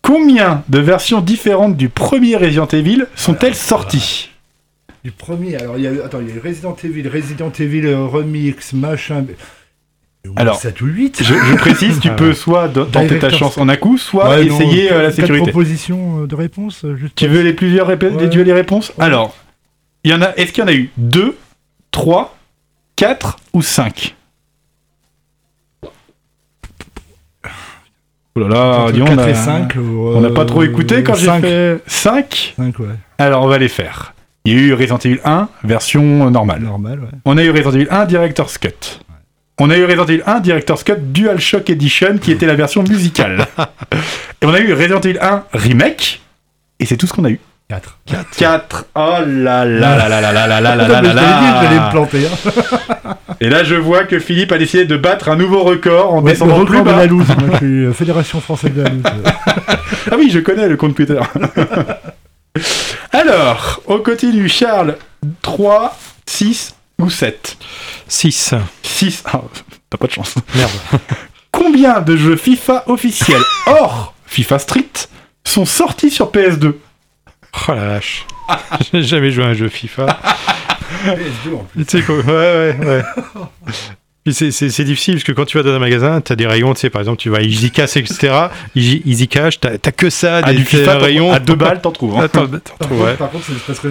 Combien 0.02 0.64
de 0.70 0.80
versions 0.80 1.22
différentes 1.22 1.76
du 1.76 1.90
premier 1.90 2.36
Resident 2.38 2.68
Evil 2.68 3.06
sont-elles 3.16 3.56
sorties 3.56 4.30
Du 5.04 5.12
premier, 5.12 5.56
alors 5.58 5.78
il 5.78 5.84
y 5.84 5.88
a 5.88 5.92
eu, 5.92 6.02
attends, 6.02 6.20
il 6.22 6.34
y 6.34 6.38
a 6.38 6.42
Resident 6.42 6.76
Evil, 6.84 7.08
Resident 7.10 7.52
Evil 7.60 7.86
euh, 7.88 8.06
Remix, 8.06 8.74
machin. 8.74 9.26
Alors, 10.36 10.60
7 10.60 10.82
ou 10.82 10.86
8 10.88 11.24
Je, 11.24 11.34
je 11.34 11.56
précise, 11.56 12.00
tu 12.02 12.10
Ah. 12.10 12.14
peux 12.16 12.34
soit 12.34 12.70
tenter 12.92 13.18
ta 13.20 13.30
chance 13.30 13.58
en 13.58 13.70
un 13.70 13.76
coup, 13.78 13.98
soit 13.98 14.30
Ouais, 14.30 14.46
non, 14.46 14.56
essayer 14.60 14.92
euh, 14.92 15.02
la 15.04 15.12
sécurité. 15.12 15.44
propositions 15.52 16.24
euh, 16.24 16.28
de 16.28 16.36
réponse 16.36 16.86
juste 16.96 17.16
Tu 17.16 17.28
veux 17.28 17.42
les 17.42 17.54
plusieurs 17.54 17.90
répé- 17.90 18.10
Ouais. 18.12 18.44
les 18.44 18.54
réponses 18.54 18.90
Ouais. 18.98 19.06
Alors, 19.06 19.36
il 20.04 20.12
y 20.12 20.14
en 20.14 20.22
a. 20.22 20.34
Est-ce 20.36 20.52
qu'il 20.52 20.64
y 20.64 20.66
en 20.66 20.70
a 20.70 20.74
eu 20.74 20.90
2, 20.98 21.38
3, 21.92 22.38
4 22.98 23.38
ou 23.54 23.62
5 23.62 24.16
Oh 28.38 28.48
là 28.48 28.50
là, 28.50 28.92
dis 28.92 29.00
4 29.00 29.12
on 29.12 29.18
a, 29.18 29.30
et 29.30 29.34
5. 29.34 29.74
on 29.78 30.22
n'a 30.22 30.30
pas 30.30 30.46
trop 30.46 30.62
écouté 30.62 31.02
quand 31.02 31.16
j'ai 31.16 31.26
5. 31.26 31.42
fait 31.42 31.82
5 31.88 32.54
5, 32.56 32.80
ouais. 32.80 32.86
Alors 33.18 33.44
on 33.44 33.48
va 33.48 33.58
les 33.58 33.68
faire. 33.68 34.14
Il 34.46 34.54
y 34.54 34.56
a 34.56 34.60
eu 34.60 34.74
Resident 34.76 35.00
Evil 35.00 35.20
1, 35.26 35.50
version 35.64 36.30
normale. 36.30 36.62
Normal, 36.62 37.00
ouais. 37.00 37.20
On 37.26 37.36
a 37.36 37.44
eu 37.44 37.50
Resident 37.50 37.72
Evil 37.74 37.88
1 37.90 38.06
Director's 38.06 38.60
Cut. 38.60 39.00
On 39.60 39.72
a 39.72 39.78
eu 39.78 39.86
Resident 39.86 40.06
Evil 40.06 40.24
1 40.28 40.40
Director's 40.42 40.84
Cut 40.84 40.98
DualShock 41.00 41.68
Edition 41.72 42.20
qui 42.20 42.32
était 42.32 42.46
la 42.46 42.54
version 42.54 42.84
musicale. 42.84 43.48
Et 44.42 44.46
on 44.46 44.54
a 44.54 44.60
eu 44.60 44.72
Resident 44.74 45.02
Evil 45.02 45.18
1 45.20 45.44
Remake. 45.54 46.22
Et 46.80 46.86
c'est 46.86 46.96
tout 46.96 47.08
ce 47.08 47.14
qu'on 47.14 47.26
a 47.26 47.32
eu. 47.32 47.40
4. 47.70 48.00
4. 48.38 48.86
Oh 48.96 49.00
là 49.26 49.66
là 49.66 49.66
là 49.66 50.08
là 50.08 50.22
là 50.22 50.32
là 50.32 50.48
là 50.48 50.62
là 50.62 50.76
là 50.76 50.76
là 50.76 50.88
t'avais 50.88 51.10
dit, 51.10 51.16
là 51.16 51.62
je 51.64 52.16
vais 52.16 52.20
me 52.20 52.30
là. 52.30 53.18
Et 53.40 53.50
là 53.50 53.64
je 53.64 53.76
vois 53.76 54.04
que 54.06 54.20
Philippe 54.20 54.52
a 54.52 54.58
décidé 54.58 54.86
de 54.86 54.98
battre 54.98 55.30
un 55.30 55.36
nouveau 55.36 55.64
record 55.64 56.14
en 56.14 56.18
Ouais, 56.22 56.32
le 56.32 56.32
descendant 56.32 56.66
plus 56.66 56.78
record 56.80 56.86
de 56.86 56.92
bas. 56.92 56.98
la 56.98 57.06
loose. 57.06 57.28
Moi, 57.28 57.50
je 57.52 57.58
suis 57.58 57.86
euh, 57.86 57.94
Fédération 57.94 58.42
Française 58.42 58.74
de 58.74 58.82
la 58.82 58.90
loose. 58.90 59.04
Ah 60.12 60.16
oui, 60.18 60.30
je 60.32 60.40
connais 60.40 60.68
le 60.68 60.76
compte 60.78 60.96
Twitter. 60.96 61.20
Alors, 63.12 63.82
on 63.88 64.00
continue. 64.00 64.50
Charles, 64.50 64.98
3, 65.42 65.98
6 66.26 66.76
ou 67.00 67.10
7 67.10 67.58
6. 68.08 68.54
6. 68.84 69.24
Ah, 69.26 69.42
t'as 69.90 69.98
pas 69.98 70.08
de 70.08 70.12
chance. 70.12 70.36
Merde. 70.56 70.72
Combien 71.52 72.02
de 72.02 72.16
jeux 72.18 72.36
FIFA 72.36 72.84
officiels 72.88 73.42
hors 73.68 74.14
FIFA 74.26 74.60
Street 74.60 74.90
sont 75.44 75.66
sortis 75.66 76.12
sur 76.12 76.32
PS2 76.32 76.74
Oh 77.70 77.72
la 77.74 77.88
vache. 77.88 78.26
J'ai 78.94 79.02
jamais 79.04 79.32
joué 79.32 79.44
à 79.44 79.48
un 79.48 79.54
jeu 79.54 79.68
FIFA. 79.70 80.06
PS2 81.06 81.56
en 81.56 81.64
plus. 81.64 81.86
Tu 81.86 81.98
sais 82.00 82.04
quoi 82.04 82.16
Ouais, 82.18 82.24
ouais, 82.26 82.78
ouais. 82.86 83.04
Puis 84.24 84.34
c'est- 84.34 84.84
difficile 84.84 85.14
parce 85.16 85.24
que 85.24 85.32
quand 85.32 85.46
tu 85.46 85.58
vas 85.58 85.64
dans 85.64 85.74
un 85.74 85.80
magasin, 85.80 86.20
tu 86.20 86.34
as 86.34 86.36
des 86.36 86.46
rayons, 86.48 86.74
tu 86.74 86.82
sais, 86.82 86.90
par 86.90 87.00
exemple, 87.02 87.18
tu 87.20 87.30
vas 87.30 87.38
à 87.38 87.42
Easy 87.42 87.72
Cash, 87.72 87.96
etc. 87.96 88.48
Easy 88.76 89.02
Easy 89.06 89.28
Cash, 89.30 89.60
t'as 89.62 89.78
t'as 89.78 89.92
que 89.94 90.10
ça, 90.10 90.42
Ah, 90.44 90.52
des 90.52 90.58
du 90.58 90.66
FIFA, 90.66 90.80
des 90.96 91.00
t'en- 91.00 91.06
rayons. 91.06 91.32
à 91.32 91.40
2 91.40 91.56
balles, 91.56 91.80
t'en 91.82 91.92
trouves. 91.94 92.18
hein. 92.20 92.24
Attends, 92.26 92.44
attends, 92.44 92.76
Par, 92.78 92.92
ouais. 92.92 92.98
contre, 92.98 93.18
par 93.18 93.30
contre, 93.32 93.46
c'est 93.46 93.66
parce 93.66 93.80
que 93.80 93.88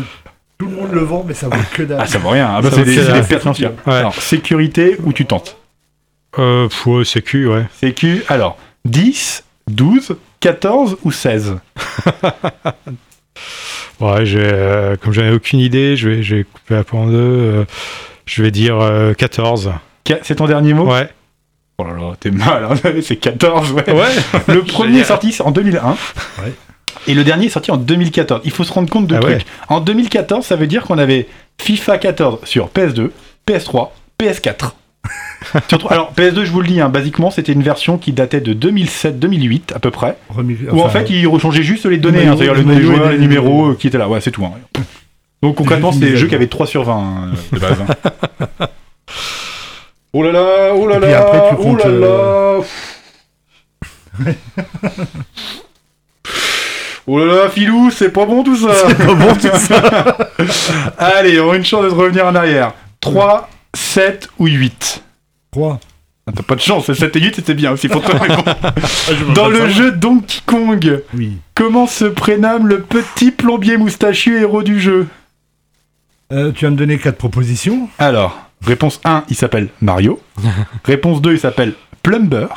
tout 0.59 0.67
le 0.67 0.73
monde 0.77 0.93
le 0.93 1.01
vend, 1.01 1.25
mais 1.27 1.33
ça 1.33 1.49
vaut 1.49 1.57
que 1.73 1.85
dalle. 1.85 1.99
Ah, 2.03 2.07
ça 2.07 2.19
vaut 2.19 2.29
rien. 2.29 2.51
Ah, 2.55 2.61
bah, 2.61 2.69
Ça 2.71 2.77
c'est 2.77 2.85
des, 2.85 2.97
des 2.97 3.23
pertes 3.23 3.41
financières. 3.41 3.73
Ouais. 3.87 3.95
Alors, 3.95 4.15
sécurité 4.15 4.99
ou 5.05 5.15
tu 5.15 5.25
tentes? 5.25 5.57
Euh, 6.39 6.69
ouais, 6.85 7.05
sécu, 7.07 7.47
ouais. 7.49 7.65
Sécu, 7.81 8.23
alors, 8.29 8.59
10, 8.85 9.43
12, 9.69 10.17
14 10.41 10.99
ou 11.03 11.13
16 11.13 11.57
Ouais, 14.01 14.25
euh, 14.35 14.97
comme 14.97 15.13
j'en 15.13 15.23
ai 15.23 15.33
aucune 15.33 15.59
idée, 15.59 15.97
je 15.97 16.09
vais, 16.09 16.23
je 16.23 16.37
vais 16.37 16.45
couper 16.45 16.75
la 16.75 16.85
peau 16.85 16.99
en 16.99 17.07
deux. 17.07 17.15
euh, 17.17 17.65
je 18.27 18.43
vais 18.43 18.51
dire 18.51 18.79
euh, 18.81 19.15
14. 19.15 19.73
Qua- 20.05 20.19
C'est 20.23 20.37
ton 20.37 20.47
dernier 20.47 20.75
mot? 20.75 20.91
Ouais. 20.93 21.09
Oh 21.79 21.85
là 21.85 21.93
là, 21.95 22.13
t'es 22.19 22.31
mal, 22.31 22.65
hein. 22.71 22.75
c'est 23.03 23.17
14, 23.17 23.73
ouais. 23.73 23.91
Ouais. 23.91 24.05
Le 24.55 24.63
premier 24.63 25.01
est 25.01 25.05
sorti 25.05 25.35
en 25.43 25.51
2001. 25.51 25.91
Ouais. 25.91 26.53
Et 27.09 27.15
le 27.15 27.23
dernier 27.25 27.47
est 27.47 27.51
sorti 27.51 27.71
en 27.71 27.77
2014. 27.77 28.41
Il 28.45 28.51
faut 28.51 28.65
se 28.65 28.73
rendre 28.73 28.91
compte 28.91 29.07
de 29.07 29.15
Ah 29.15 29.21
trucs. 29.21 29.37
ouais. 29.37 29.45
En 29.69 29.81
2014, 29.81 30.45
ça 30.45 30.57
veut 30.57 30.67
dire 30.67 30.83
qu'on 30.85 30.99
avait 30.99 31.29
FIFA 31.61 31.99
14 31.99 32.39
sur 32.45 32.69
PS2, 32.69 33.11
PS3, 33.47 33.91
PS4. 34.19 34.73
Surtout- 35.69 35.87
alors 35.91 36.13
PS2, 36.17 36.45
je 36.45 36.51
vous 36.51 36.61
le 36.61 36.67
dis, 36.69 36.81
hein, 36.81 36.89
basiquement, 36.89 37.31
c'était 37.31 37.53
une 37.53 37.63
version 37.63 37.99
qui 37.99 38.13
datait 38.13 38.41
de 38.41 38.53
2007-2008 38.53 39.73
à 39.75 39.79
peu 39.79 39.91
près. 39.91 40.17
Remis- 40.29 40.57
Où 40.73 40.81
en 40.83 40.89
fait, 40.89 41.09
ils 41.11 41.27
rechangeaient 41.27 41.63
juste 41.63 41.87
les 41.87 41.99
données, 41.99 42.27
hein, 42.27 42.35
c'est-à-dire 42.37 42.55
le 42.55 42.63
nom 42.65 42.75
des 42.75 42.83
joueurs, 42.83 43.11
les- 43.11 43.19
numéros 43.19 43.69
euh, 43.71 43.77
qui 43.79 43.87
étaient 43.87 43.99
là. 43.99 44.09
Ouais, 44.09 44.21
c'est 44.21 44.31
tout. 44.33 44.45
hein. 44.45 44.53
Donc 45.43 45.57
concrètement, 45.57 45.93
c'était 45.93 46.11
des 46.11 46.17
jeux 46.17 46.27
qui 46.27 46.35
avaient 46.35 46.47
3 46.49 46.67
sur 46.67 46.83
20 46.85 46.95
hein, 46.95 47.31
de 47.53 47.59
base. 47.59 47.79
oh 50.13 50.23
là 50.23 50.33
là, 50.33 50.73
oh 50.75 50.87
là 50.89 50.99
là, 50.99 51.19
après, 51.21 51.39
tu 51.51 51.55
oh 51.59 51.63
comptes, 51.63 51.85
là 51.85 51.91
euh, 51.91 52.59
là. 54.25 54.33
Oh 57.09 57.19
là 57.21 57.25
là, 57.45 57.49
Filou, 57.49 57.91
c'est 57.93 58.11
pas 58.11 58.27
bon 58.27 58.43
tout 58.43 58.57
ça. 58.57 58.75
C'est 58.89 58.99
pas 58.99 59.15
bon 59.15 59.33
tout 59.35 59.57
ça. 59.57 60.17
Allez, 60.99 61.39
on 61.39 61.53
a 61.53 61.57
une 61.57 61.65
chance 61.65 61.85
de 61.85 61.89
revenir 61.91 62.27
en 62.27 62.35
arrière. 62.35 62.73
3, 63.01 63.49
7 63.77 64.29
ou 64.39 64.47
8 64.47 65.03
3. 65.53 65.81
Ah, 66.29 66.33
T'as 66.35 66.43
pas 66.43 66.57
de 66.57 66.61
chance, 66.61 66.93
7 66.93 67.15
et 67.17 67.21
8 67.21 67.37
c'était 67.37 67.55
bien 67.55 67.71
aussi 67.71 67.89
pour 67.89 68.03
toi. 68.03 68.19
Dans 69.35 69.49
le 69.49 69.69
jeu 69.69 69.93
Donkey 69.93 70.41
Kong, 70.45 71.03
Oui. 71.15 71.39
comment 71.55 71.87
se 71.87 72.05
prénomme 72.05 72.67
le 72.67 72.81
petit 72.83 73.31
plombier 73.31 73.77
moustachu 73.77 74.41
héros 74.41 74.63
du 74.65 74.81
jeu? 74.81 75.07
Euh, 76.33 76.51
tu 76.53 76.65
vas 76.65 76.73
me 76.73 76.77
donner 76.77 76.99
4 76.99 77.17
propositions. 77.17 77.89
Alors, 77.99 78.49
réponse 78.63 79.01
1, 79.05 79.25
il 79.29 79.37
s'appelle 79.37 79.69
Mario. 79.81 80.21
réponse 80.85 81.21
2, 81.23 81.35
il 81.35 81.39
s'appelle 81.39 81.75
Plumber. 82.03 82.49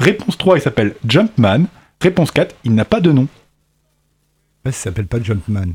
Réponse 0.00 0.36
3, 0.36 0.58
il 0.58 0.62
s'appelle 0.62 0.94
Jumpman. 1.06 1.66
Réponse 2.00 2.32
4, 2.32 2.56
il 2.64 2.74
n'a 2.74 2.84
pas 2.84 3.00
de 3.00 3.12
nom. 3.12 3.28
Ouais, 4.64 4.72
ça 4.72 4.84
s'appelle 4.84 5.06
pas 5.06 5.22
Jumpman. 5.22 5.72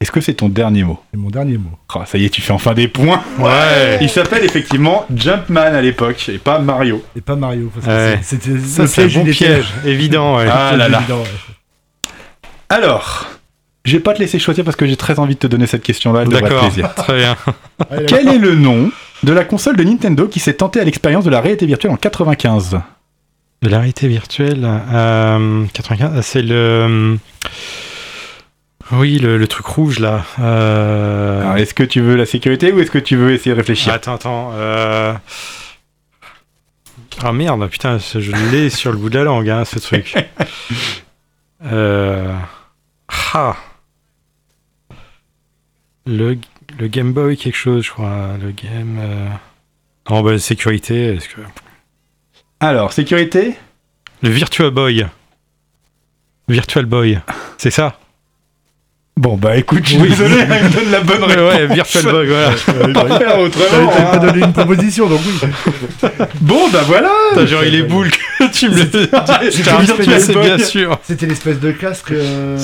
Est-ce 0.00 0.12
que 0.12 0.20
c'est 0.20 0.34
ton 0.34 0.48
dernier 0.48 0.84
mot 0.84 1.00
C'est 1.10 1.18
mon 1.18 1.28
dernier 1.28 1.58
mot. 1.58 1.70
Oh, 1.96 2.00
Ça 2.06 2.18
y 2.18 2.24
est, 2.24 2.28
tu 2.30 2.40
fais 2.40 2.52
enfin 2.52 2.72
des 2.72 2.86
points. 2.86 3.20
Ouais. 3.38 3.98
Il 4.00 4.08
s'appelle 4.08 4.44
effectivement 4.44 5.04
Jumpman 5.14 5.60
à 5.74 5.80
l'époque 5.82 6.28
et 6.28 6.38
pas 6.38 6.60
Mario. 6.60 7.02
Et 7.16 7.20
pas 7.20 7.34
Mario. 7.34 7.70
Parce 7.74 7.86
que 7.86 7.90
Ouais. 7.90 8.18
c'est- 8.22 8.40
c'était 8.86 9.08
le 9.24 9.30
piège 9.32 9.66
bon. 9.82 9.88
Évident, 9.88 10.36
ouais. 10.36 10.46
Ah 10.52 10.76
là 10.76 10.88
là. 10.88 10.98
évident, 11.00 11.18
ouais. 11.18 12.10
Alors, 12.68 13.26
je 13.84 13.92
vais 13.96 14.02
pas 14.02 14.14
te 14.14 14.20
laisser 14.20 14.38
choisir 14.38 14.64
parce 14.64 14.76
que 14.76 14.86
j'ai 14.86 14.96
très 14.96 15.18
envie 15.18 15.34
de 15.34 15.40
te 15.40 15.46
donner 15.46 15.66
cette 15.66 15.82
question-là. 15.82 16.24
D'accord. 16.26 16.70
Très 16.96 17.16
bien. 17.16 17.36
Quel 18.06 18.28
est 18.28 18.38
le 18.38 18.54
nom 18.54 18.90
de 19.24 19.32
la 19.32 19.44
console 19.44 19.76
de 19.76 19.82
Nintendo 19.84 20.28
qui 20.28 20.38
s'est 20.38 20.54
tentée 20.54 20.80
à 20.80 20.84
l'expérience 20.84 21.24
de 21.24 21.30
la 21.30 21.40
réalité 21.40 21.66
virtuelle 21.66 21.90
en 21.92 21.96
95 21.96 22.78
De 23.62 23.68
la 23.68 23.78
réalité 23.78 24.06
virtuelle, 24.06 24.64
euh, 24.92 25.64
95, 25.72 26.12
ah, 26.16 26.22
c'est 26.22 26.42
le. 26.42 27.18
Oui, 28.92 29.18
le, 29.18 29.36
le 29.36 29.46
truc 29.48 29.66
rouge 29.66 29.98
là. 29.98 30.24
Euh, 30.38 31.42
Alors, 31.42 31.56
Est-ce 31.56 31.74
que 31.74 31.82
tu 31.82 32.00
veux 32.00 32.16
la 32.16 32.24
sécurité 32.26 32.72
ou 32.72 32.80
est-ce 32.80 32.90
que 32.90 32.98
tu 32.98 33.16
veux 33.16 33.32
essayer 33.32 33.50
de 33.52 33.56
réfléchir? 33.56 33.92
Attends, 33.92 34.14
attends. 34.14 34.50
Euh... 34.54 35.12
Ah 37.22 37.32
merde, 37.32 37.68
putain, 37.68 37.98
je 37.98 38.32
l'ai 38.50 38.70
sur 38.70 38.92
le 38.92 38.98
bout 38.98 39.10
de 39.10 39.18
la 39.18 39.24
langue, 39.24 39.50
hein, 39.50 39.64
ce 39.64 39.78
truc. 39.78 40.16
euh... 41.64 42.34
Ah. 43.34 43.56
Le, 46.06 46.38
le 46.78 46.86
Game 46.88 47.12
Boy, 47.12 47.36
quelque 47.36 47.56
chose, 47.56 47.84
je 47.84 47.90
crois. 47.90 48.36
Le 48.40 48.52
Game. 48.52 48.98
Euh... 49.00 49.28
Non, 50.08 50.22
bah, 50.22 50.38
sécurité, 50.38 51.14
est-ce 51.16 51.28
que. 51.28 51.40
Alors, 52.60 52.92
sécurité? 52.92 53.54
Le 54.22 54.30
Virtual 54.30 54.70
Boy. 54.70 55.06
Virtual 56.48 56.86
Boy. 56.86 57.20
C'est 57.58 57.70
ça? 57.70 57.98
Bon, 59.18 59.36
bah 59.36 59.56
écoute, 59.56 59.80
je 59.82 59.88
suis 59.88 59.98
Oui. 60.00 60.10
désolé, 60.10 60.36
il 60.38 60.64
me 60.68 60.68
donne 60.72 60.90
la 60.92 61.00
bonne 61.00 61.24
réponse. 61.24 61.52
ouais, 61.54 61.66
Virtual 61.66 62.04
Boy, 62.04 62.26
voilà. 62.28 62.50
Pas 63.08 63.18
faire 63.18 63.40
autrement. 63.40 63.88
pas 63.90 64.12
hein. 64.14 64.18
donné 64.18 64.44
une 64.44 64.52
proposition, 64.52 65.08
donc 65.08 65.18
oui. 65.26 65.48
Bon, 66.40 66.68
bah 66.72 66.82
voilà 66.86 67.10
Putain, 67.30 67.46
genre, 67.46 67.64
il 67.64 67.74
est 67.74 67.82
boule 67.82 68.10
que 68.10 68.44
tu 68.52 68.68
me 68.70 68.76
c'est 68.76 70.32
Boy. 70.32 70.44
bien 70.46 70.58
sûr. 70.58 71.00
C'était 71.02 71.26
l'espèce 71.26 71.58
de 71.58 71.72
casque 71.72 72.12
euh, 72.12 72.56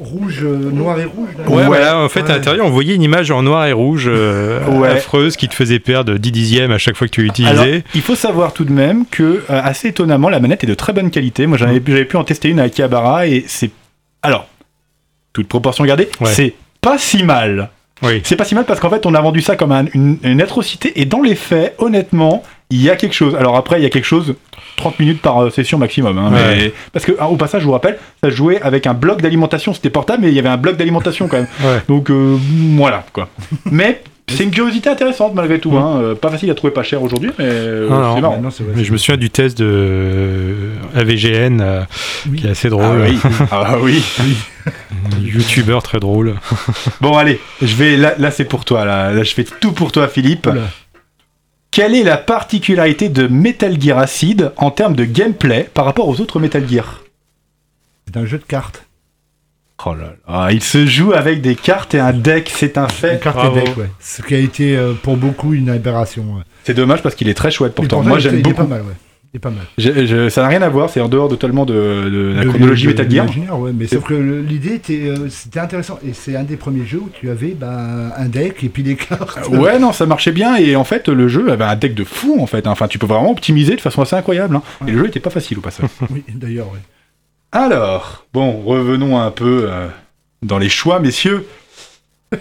rouge, 0.00 0.40
euh, 0.42 0.70
noir 0.72 0.98
et 0.98 1.04
rouge. 1.04 1.28
là. 1.38 1.48
Ouais, 1.48 1.56
Ouais, 1.62 1.66
voilà, 1.66 1.98
en 1.98 2.08
fait, 2.08 2.22
ouais. 2.22 2.30
à 2.32 2.34
l'intérieur, 2.34 2.66
on 2.66 2.70
voyait 2.70 2.96
une 2.96 3.02
image 3.02 3.30
en 3.30 3.44
noir 3.44 3.64
et 3.66 3.72
rouge 3.72 4.06
euh, 4.08 4.58
Ouais. 4.66 4.88
affreuse 4.88 5.36
qui 5.36 5.46
te 5.46 5.54
faisait 5.54 5.78
perdre 5.78 6.14
10 6.18 6.32
dixièmes 6.32 6.72
à 6.72 6.78
chaque 6.78 6.96
fois 6.96 7.06
que 7.06 7.12
tu 7.12 7.20
Alors, 7.46 7.62
l'utilisais. 7.62 7.84
il 7.94 8.02
faut 8.02 8.16
savoir 8.16 8.52
tout 8.54 8.64
de 8.64 8.72
même 8.72 9.04
que, 9.08 9.22
euh, 9.22 9.60
assez 9.62 9.86
étonnamment, 9.88 10.28
la 10.30 10.40
manette 10.40 10.64
est 10.64 10.66
de 10.66 10.74
très 10.74 10.92
bonne 10.92 11.10
qualité. 11.12 11.46
Moi, 11.46 11.58
j'avais 11.58 11.78
pu 11.78 12.16
en 12.16 12.24
tester 12.24 12.48
une 12.48 12.58
à 12.58 12.64
Akihabara 12.64 13.28
et 13.28 13.44
c'est. 13.46 13.70
Alors, 14.24 14.46
toute 15.32 15.48
proportion 15.48 15.84
gardée, 15.84 16.08
Ouais. 16.20 16.30
c'est 16.32 16.54
pas 16.80 16.98
si 16.98 17.22
mal. 17.22 17.70
Oui. 18.02 18.20
C'est 18.24 18.34
pas 18.36 18.44
si 18.44 18.54
mal 18.56 18.64
parce 18.64 18.80
qu'en 18.80 18.90
fait, 18.90 19.06
on 19.06 19.14
a 19.14 19.20
vendu 19.20 19.40
ça 19.42 19.54
comme 19.54 19.70
un- 19.70 19.84
une, 19.94 20.18
une 20.24 20.42
atrocité 20.42 21.00
et 21.00 21.04
dans 21.04 21.22
les 21.22 21.36
faits, 21.36 21.74
honnêtement, 21.78 22.42
il 22.70 22.82
y 22.82 22.90
a 22.90 22.96
quelque 22.96 23.14
chose. 23.14 23.36
Alors 23.36 23.56
après, 23.56 23.78
il 23.78 23.82
y 23.84 23.86
a 23.86 23.90
quelque 23.90 24.04
chose. 24.06 24.34
30 24.76 24.98
minutes 24.98 25.20
par 25.22 25.40
euh, 25.42 25.50
session 25.50 25.78
maximum. 25.78 26.18
hein, 26.18 26.32
Ouais. 26.32 26.56
mais- 26.56 26.72
Parce 26.92 27.04
que, 27.04 27.12
ah, 27.20 27.28
au 27.28 27.36
passage, 27.36 27.60
je 27.60 27.66
vous 27.66 27.72
rappelle, 27.72 27.98
ça 28.24 28.30
jouait 28.30 28.60
avec 28.62 28.86
un 28.88 28.94
bloc 28.94 29.20
d'alimentation. 29.22 29.72
C'était 29.74 29.90
portable, 29.90 30.22
mais 30.22 30.28
il 30.30 30.34
y 30.34 30.38
avait 30.40 30.48
un 30.48 30.56
bloc 30.56 30.76
d'alimentation 30.76 31.28
quand 31.28 31.36
même. 31.36 31.46
Ouais. 31.62 31.80
Donc, 31.88 32.10
euh, 32.10 32.36
voilà, 32.76 33.04
quoi. 33.12 33.28
mais 33.70 34.02
C'est 34.36 34.44
une 34.44 34.50
curiosité 34.50 34.88
intéressante 34.90 35.34
malgré 35.34 35.58
tout. 35.58 35.76
Hein. 35.76 36.00
Euh, 36.02 36.14
Pas 36.14 36.30
facile 36.30 36.50
à 36.50 36.54
trouver 36.54 36.72
pas 36.72 36.82
cher 36.82 37.02
aujourd'hui, 37.02 37.30
mais 37.38 37.44
euh, 37.46 37.88
Non, 37.88 37.98
non, 38.00 38.14
c'est 38.14 38.20
marrant. 38.20 38.40
Non, 38.40 38.50
c'est 38.50 38.62
vrai, 38.64 38.72
Mais 38.76 38.84
je 38.84 38.92
me 38.92 38.96
souviens 38.96 39.16
du 39.16 39.30
test 39.30 39.58
de 39.58 39.64
euh, 39.68 40.74
AVGN 40.94 41.60
euh, 41.60 41.82
Oui. 42.30 42.40
qui 42.40 42.46
est 42.46 42.50
assez 42.50 42.68
Ah 42.68 42.70
drôle. 42.70 43.02
oui. 43.08 43.18
ah 43.50 43.76
oui. 43.80 44.02
Youtubeur 45.22 45.82
très 45.82 45.98
drôle. 46.00 46.36
Bon 47.00 47.16
allez, 47.16 47.40
je 47.60 47.74
vais 47.74 47.96
là, 47.96 48.14
là 48.18 48.30
c'est 48.30 48.44
pour 48.44 48.64
toi 48.64 48.84
là. 48.84 49.12
Là 49.12 49.22
je 49.24 49.32
fais 49.34 49.44
tout 49.44 49.72
pour 49.72 49.92
toi 49.92 50.08
Philippe. 50.08 50.46
Oula. 50.46 50.62
Quelle 51.70 51.94
est 51.94 52.02
la 52.04 52.18
particularité 52.18 53.08
de 53.08 53.26
Metal 53.26 53.80
Gear 53.80 53.98
Acid 53.98 54.52
en 54.58 54.70
termes 54.70 54.94
de 54.94 55.04
gameplay 55.04 55.68
par 55.72 55.84
rapport 55.86 56.06
aux 56.08 56.20
autres 56.20 56.38
Metal 56.38 56.68
Gear? 56.68 57.00
C'est 58.06 58.16
un 58.18 58.26
jeu 58.26 58.36
de 58.38 58.44
cartes. 58.44 58.84
Oh 59.84 59.94
là 59.94 60.02
là, 60.04 60.12
Ah, 60.26 60.48
il 60.52 60.62
se 60.62 60.86
joue 60.86 61.12
avec 61.12 61.40
des 61.40 61.54
cartes 61.56 61.94
et 61.94 61.98
un 62.00 62.12
deck, 62.12 62.52
c'est 62.54 62.78
un 62.78 62.84
Une 62.84 62.90
fait. 62.90 63.20
carte 63.22 63.36
bravo. 63.36 63.58
et 63.58 63.64
deck, 63.64 63.76
ouais. 63.76 63.90
Ce 64.00 64.22
qui 64.22 64.34
a 64.34 64.38
été 64.38 64.76
euh, 64.76 64.92
pour 64.94 65.16
beaucoup 65.16 65.54
une 65.54 65.70
aberration. 65.70 66.22
ouais. 66.36 66.42
C'est 66.64 66.74
dommage 66.74 67.02
parce 67.02 67.14
qu'il 67.14 67.28
est 67.28 67.34
très 67.34 67.50
chouette 67.50 67.74
pourtant. 67.74 68.02
Moi 68.02 68.12
il 68.12 68.18
est- 68.18 68.20
j'aime 68.22 68.34
il 68.34 68.38
est 68.40 68.42
beaucoup. 68.42 68.56
pas 68.62 68.68
mal, 68.68 68.82
ouais. 68.82 68.94
Il 69.34 69.38
est 69.38 69.40
pas 69.40 69.50
mal. 69.50 69.64
Je- 69.78 70.04
je- 70.06 70.28
ça 70.28 70.42
n'a 70.42 70.48
rien 70.48 70.60
à 70.60 70.68
voir, 70.68 70.90
c'est 70.90 71.00
en 71.00 71.08
dehors 71.08 71.28
de 71.30 71.36
totalement 71.36 71.64
de, 71.64 71.72
de 71.72 72.34
la 72.36 72.44
De- 72.44 72.48
chronologie 72.50 72.84
de- 72.84 72.88
Metal 72.90 73.08
de 73.08 73.14
Gear. 73.14 73.58
ouais, 73.58 73.72
mais 73.74 73.86
C'est- 73.86 73.96
sauf 73.96 74.04
que 74.04 74.12
le- 74.14 74.42
l'idée 74.42 74.74
était, 74.74 75.04
euh, 75.08 75.28
c'était 75.30 75.58
intéressant. 75.58 75.98
Et 76.06 76.12
c'est 76.12 76.36
un 76.36 76.42
des 76.44 76.56
premiers 76.56 76.84
jeux 76.84 76.98
où 76.98 77.08
tu 77.18 77.30
avais 77.30 77.56
bah, 77.58 78.14
un 78.16 78.26
deck 78.26 78.62
et 78.62 78.68
puis 78.68 78.82
des 78.82 78.94
cartes. 78.96 79.48
Ouais, 79.50 79.78
non, 79.78 79.92
ça 79.92 80.04
marchait 80.04 80.32
bien 80.32 80.56
et 80.56 80.76
en 80.76 80.84
fait 80.84 81.08
le 81.08 81.28
jeu 81.28 81.50
avait 81.50 81.64
un 81.64 81.76
deck 81.76 81.94
de 81.94 82.04
fou 82.04 82.36
en 82.40 82.46
fait. 82.46 82.66
Enfin, 82.66 82.88
tu 82.88 82.98
peux 82.98 83.06
vraiment 83.06 83.30
optimiser 83.30 83.74
de 83.74 83.80
façon 83.80 84.02
assez 84.02 84.14
incroyable. 84.16 84.54
hein. 84.56 84.62
Et 84.86 84.90
le 84.92 84.98
jeu 84.98 85.06
était 85.08 85.18
pas 85.18 85.30
facile 85.30 85.58
au 85.58 85.62
passage. 85.62 85.88
Oui, 86.10 86.22
d'ailleurs, 86.34 86.66
ouais. 86.66 86.78
Alors, 87.52 88.24
bon, 88.32 88.62
revenons 88.62 89.18
un 89.20 89.30
peu 89.30 89.66
euh, 89.70 89.88
dans 90.42 90.58
les 90.58 90.68
choix, 90.70 91.00
messieurs. 91.00 91.46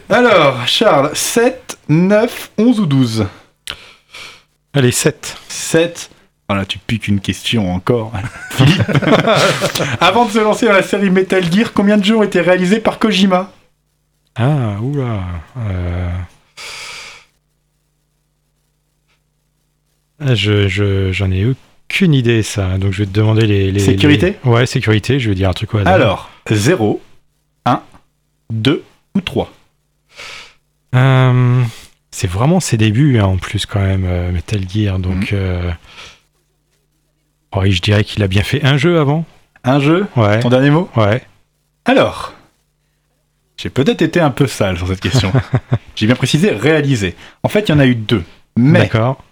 Alors, 0.09 0.65
Charles, 0.67 1.11
7, 1.13 1.77
9, 1.89 2.51
11 2.57 2.79
ou 2.79 2.85
12 2.85 3.27
Allez, 4.73 4.91
7. 4.91 5.37
7. 5.49 6.09
Voilà, 6.47 6.65
tu 6.65 6.77
piques 6.79 7.09
une 7.09 7.19
question 7.19 7.73
encore. 7.73 8.13
Philippe. 8.51 8.81
Avant 10.01 10.25
de 10.25 10.31
se 10.31 10.39
lancer 10.39 10.65
dans 10.65 10.73
la 10.73 10.83
série 10.83 11.09
Metal 11.09 11.43
Gear, 11.51 11.73
combien 11.73 11.97
de 11.97 12.05
jeux 12.05 12.15
ont 12.15 12.23
été 12.23 12.39
réalisés 12.39 12.79
par 12.79 12.97
Kojima? 12.99 13.51
Ah, 14.35 14.77
oula. 14.81 15.19
Euh... 15.57 16.09
Ah, 20.19 20.35
Je, 20.35 20.67
je, 20.69 21.11
j'en 21.11 21.31
ai 21.31 21.43
aucune 21.91 22.13
idée, 22.13 22.41
ça. 22.41 22.77
Donc 22.77 22.93
je 22.93 22.99
vais 22.99 23.05
te 23.05 23.11
demander 23.13 23.45
les. 23.45 23.71
les 23.71 23.79
Sécurité 23.79 24.37
les- 24.43 24.49
Ouais, 24.49 24.65
sécurité, 24.65 25.19
je 25.19 25.29
vais 25.29 25.35
dire 25.35 25.49
un 25.49 25.53
truc. 25.53 25.69
Alors, 25.85 26.29
0, 26.49 27.01
1, 27.65 27.81
2 28.51 28.83
ou 29.15 29.21
3 29.21 29.51
Euh, 30.95 31.63
c'est 32.11 32.29
vraiment 32.29 32.59
ses 32.59 32.77
débuts, 32.77 33.19
hein, 33.19 33.25
en 33.25 33.37
plus, 33.37 33.65
quand 33.65 33.81
même, 33.81 34.05
euh, 34.05 34.31
Metal 34.31 34.61
Gear. 34.69 34.97
Mhm. 34.97 35.01
Donc. 35.01 35.33
euh, 35.33 35.69
oh, 37.53 37.59
oui, 37.61 37.71
je 37.71 37.81
dirais 37.81 38.03
qu'il 38.03 38.23
a 38.23 38.27
bien 38.27 38.43
fait 38.43 38.63
un 38.65 38.77
jeu 38.77 38.99
avant. 38.99 39.25
Un 39.63 39.79
jeu 39.79 40.07
Ouais. 40.15 40.39
Ton 40.39 40.49
dernier 40.49 40.69
mot? 40.71 40.89
Ouais. 40.95 41.21
Alors, 41.85 42.33
j'ai 43.57 43.69
peut-être 43.69 44.01
été 44.01 44.19
un 44.19 44.31
peu 44.31 44.47
sale 44.47 44.77
sur 44.77 44.87
cette 44.87 45.01
question. 45.01 45.31
j'ai 45.95 46.05
bien 46.07 46.15
précisé 46.15 46.51
réalisé. 46.51 47.15
En 47.43 47.49
fait, 47.49 47.67
il 47.67 47.71
y 47.71 47.75
en 47.75 47.79
a 47.79 47.85
eu 47.85 47.95
deux. 47.95 48.23
Mais 48.57 48.79
D'accord. 48.79 49.23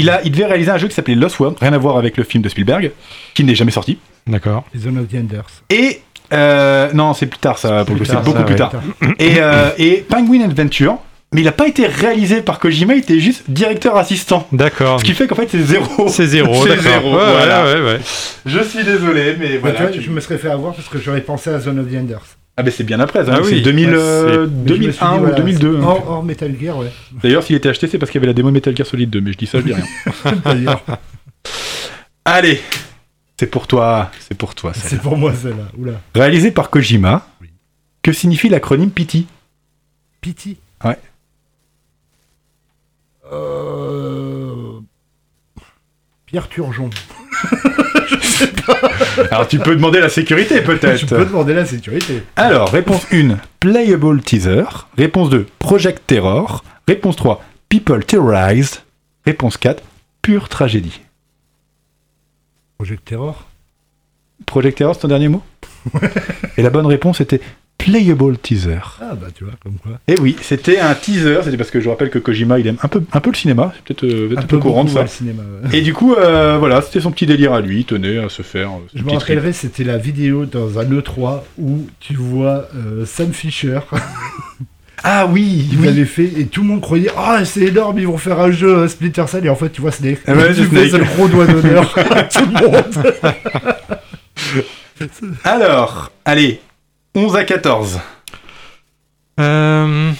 Il, 0.00 0.10
a, 0.10 0.20
il 0.24 0.32
devait 0.32 0.46
réaliser 0.46 0.70
un 0.70 0.78
jeu 0.78 0.88
qui 0.88 0.94
s'appelait 0.94 1.14
Lost 1.14 1.38
World, 1.38 1.56
rien 1.60 1.72
à 1.72 1.78
voir 1.78 1.96
avec 1.96 2.16
le 2.16 2.24
film 2.24 2.42
de 2.42 2.48
Spielberg, 2.48 2.90
qui 3.34 3.44
n'est 3.44 3.54
jamais 3.54 3.70
sorti. 3.70 3.98
D'accord. 4.26 4.64
Les 4.74 4.80
Zone 4.80 4.98
of 4.98 5.08
the 5.08 5.14
Enders. 5.14 5.46
Et 5.70 6.00
euh, 6.32 6.90
non, 6.92 7.14
c'est 7.14 7.26
plus 7.26 7.38
tard 7.38 7.58
ça, 7.58 7.84
pour 7.84 7.94
le 7.94 8.00
coup, 8.00 8.04
c'est 8.06 8.16
beaucoup 8.22 8.32
ça, 8.38 8.44
plus 8.44 8.52
ouais. 8.54 8.58
tard. 8.58 8.72
Et, 9.18 9.34
euh, 9.38 9.70
et 9.78 10.04
Penguin 10.08 10.42
Adventure, 10.42 10.98
mais 11.32 11.40
il 11.42 11.44
n'a 11.44 11.52
pas 11.52 11.68
été 11.68 11.86
réalisé 11.86 12.42
par 12.42 12.58
Kojima, 12.58 12.94
il 12.94 12.98
était 13.00 13.20
juste 13.20 13.44
directeur 13.48 13.96
assistant. 13.96 14.46
D'accord. 14.52 14.98
Ce 15.00 15.04
qui 15.04 15.12
fait 15.14 15.26
qu'en 15.28 15.36
fait 15.36 15.48
c'est 15.50 15.62
zéro. 15.62 16.08
C'est 16.08 16.26
zéro, 16.26 16.54
C'est 16.64 16.68
d'accord. 16.70 16.82
zéro, 16.84 17.16
Ouais, 17.16 17.24
voilà. 17.24 17.64
ouais, 17.64 17.74
ouais, 17.74 17.80
ouais. 17.92 18.00
Je 18.46 18.60
suis 18.60 18.82
désolé, 18.84 19.36
mais 19.38 19.46
Bah, 19.46 19.52
tu 19.54 19.58
voilà. 19.60 19.78
vois, 19.80 19.88
tu- 19.90 20.02
Je 20.02 20.10
me 20.10 20.20
serais 20.20 20.38
fait 20.38 20.50
avoir 20.50 20.74
parce 20.74 20.88
que 20.88 20.98
j'aurais 20.98 21.20
pensé 21.20 21.50
à 21.50 21.60
Zone 21.60 21.78
of 21.78 21.86
the 21.90 21.96
Enders. 21.96 22.22
Ah 22.56 22.62
ben 22.62 22.70
c'est 22.70 22.84
bien 22.84 23.00
après, 23.00 23.20
Ah 23.28 23.40
c'est 23.42 23.54
oui, 23.54 23.62
2000, 23.62 23.88
ouais, 23.88 23.94
euh, 23.96 24.46
2001 24.46 24.90
dit, 24.90 25.16
ou 25.16 25.20
voilà, 25.20 25.34
2002. 25.36 25.76
hein. 25.78 25.82
Hors, 25.82 26.10
hors 26.10 26.22
Metal 26.22 26.54
Gear, 26.60 26.76
ouais. 26.78 26.92
D'ailleurs, 27.22 27.42
s'il 27.42 27.56
était 27.56 27.68
acheté, 27.70 27.86
c'est 27.88 27.96
parce 27.98 28.10
qu'il 28.10 28.18
y 28.18 28.20
avait 28.20 28.26
la 28.26 28.34
démo 28.34 28.50
Metal 28.50 28.76
Gear 28.76 28.86
Solid 28.86 29.08
2, 29.08 29.20
mais 29.20 29.32
je 29.32 29.38
dis 29.38 29.46
ça, 29.46 29.60
je 29.60 29.64
dis 29.64 29.72
rien. 29.72 29.84
D'ailleurs, 30.44 30.82
Allez, 32.24 32.60
c'est 33.38 33.46
pour 33.46 33.66
toi, 33.66 34.10
c'est 34.20 34.36
pour 34.36 34.54
toi. 34.54 34.72
c'est 34.74 35.00
pour 35.00 35.16
moi 35.16 35.32
celle-là. 35.34 35.68
Oula. 35.78 35.92
Réalisé 36.14 36.50
par 36.50 36.68
Kojima, 36.70 37.26
Oui. 37.40 37.48
que 38.02 38.12
signifie 38.12 38.48
l'acronyme 38.50 38.90
PT 38.90 39.24
Pity. 40.20 40.58
Ouais. 40.84 40.98
Euh... 43.32 44.49
Pierre 46.30 46.48
Turgeon. 46.48 46.90
Alors 49.32 49.48
tu 49.48 49.58
peux 49.58 49.74
demander 49.74 49.98
la 50.00 50.08
sécurité 50.08 50.56
Je 50.56 50.60
peux 50.62 50.78
peut-être. 50.78 51.24
demander 51.26 51.54
la 51.54 51.66
sécurité. 51.66 52.22
Alors, 52.36 52.70
réponse 52.70 53.04
1, 53.12 53.36
Playable 53.58 54.20
Teaser. 54.22 54.62
Réponse 54.96 55.28
2, 55.30 55.46
Project 55.58 56.02
Terror. 56.06 56.62
Réponse 56.86 57.16
3, 57.16 57.42
People 57.68 58.04
Terrorized. 58.04 58.76
Réponse 59.26 59.56
4, 59.56 59.82
Pure 60.22 60.48
Tragédie. 60.48 61.00
Project 62.78 63.04
Terror? 63.04 63.44
Project 64.46 64.78
Terror, 64.78 64.94
c'est 64.94 65.00
ton 65.02 65.08
dernier 65.08 65.28
mot? 65.28 65.42
Et 66.56 66.62
la 66.62 66.70
bonne 66.70 66.86
réponse 66.86 67.20
était 67.20 67.40
Playable 67.84 68.36
Teaser. 68.38 68.78
Ah 69.00 69.14
bah 69.14 69.28
tu 69.34 69.44
vois, 69.44 69.54
comme 69.62 69.74
quoi. 69.82 69.92
Et 70.06 70.14
oui, 70.20 70.36
c'était 70.42 70.78
un 70.78 70.94
teaser, 70.94 71.40
c'était 71.44 71.56
parce 71.56 71.70
que 71.70 71.80
je 71.80 71.88
rappelle 71.88 72.10
que 72.10 72.18
Kojima, 72.18 72.58
il 72.58 72.66
aime 72.66 72.76
un 72.82 72.88
peu, 72.88 73.02
un 73.12 73.20
peu 73.20 73.30
le 73.30 73.36
cinéma, 73.36 73.72
c'est 73.74 73.82
peut-être 73.94 74.04
euh, 74.12 74.34
un 74.36 74.42
peu 74.42 74.58
courant 74.58 74.84
de 74.84 74.90
ça. 74.90 74.96
ouais, 74.96 75.02
le 75.02 75.08
cinéma. 75.08 75.42
ouais. 75.64 75.78
Et 75.78 75.80
du 75.82 75.94
coup, 75.94 76.14
euh, 76.14 76.56
voilà, 76.58 76.82
c'était 76.82 77.00
son 77.00 77.10
petit 77.10 77.26
délire 77.26 77.52
à 77.54 77.60
lui, 77.60 77.80
il 77.80 77.84
tenait 77.84 78.18
à 78.18 78.28
se 78.28 78.42
faire. 78.42 78.68
euh, 78.70 78.86
Je 78.94 79.02
me 79.02 79.10
rappellerai, 79.12 79.52
c'était 79.54 79.84
la 79.84 79.96
vidéo 79.96 80.44
dans 80.44 80.78
un 80.78 80.84
E3 80.84 81.40
où 81.58 81.86
tu 82.00 82.14
vois 82.14 82.68
euh, 82.76 83.04
Sam 83.06 83.32
Fisher. 83.32 83.80
Ah 85.02 85.24
oui, 85.26 85.66
Il 85.72 85.78
oui. 85.78 85.86
l'avait 85.86 86.04
fait 86.04 86.30
et 86.38 86.44
tout 86.44 86.60
le 86.60 86.68
monde 86.68 86.82
croyait 86.82 87.08
Ah, 87.16 87.42
c'est 87.46 87.62
énorme, 87.62 87.98
ils 87.98 88.06
vont 88.06 88.18
faire 88.18 88.38
un 88.38 88.50
jeu 88.50 88.86
Splinter 88.86 89.24
Cell. 89.28 89.46
Et 89.46 89.48
en 89.48 89.54
fait, 89.56 89.70
tu 89.70 89.80
vois 89.80 89.92
Snake. 89.92 90.18
Ah 90.26 90.34
ouais, 90.34 90.52
c'est 90.52 90.60
le 90.98 91.04
gros 91.16 91.26
doigt 91.26 91.46
d'honneur 91.46 91.94
tout 92.30 92.44
le 92.44 92.68
monde. 92.68 93.14
Alors, 95.44 96.12
allez, 96.26 96.60
11 97.14 97.36
à 97.36 97.44
14. 97.44 98.00
Euh... 99.40 100.12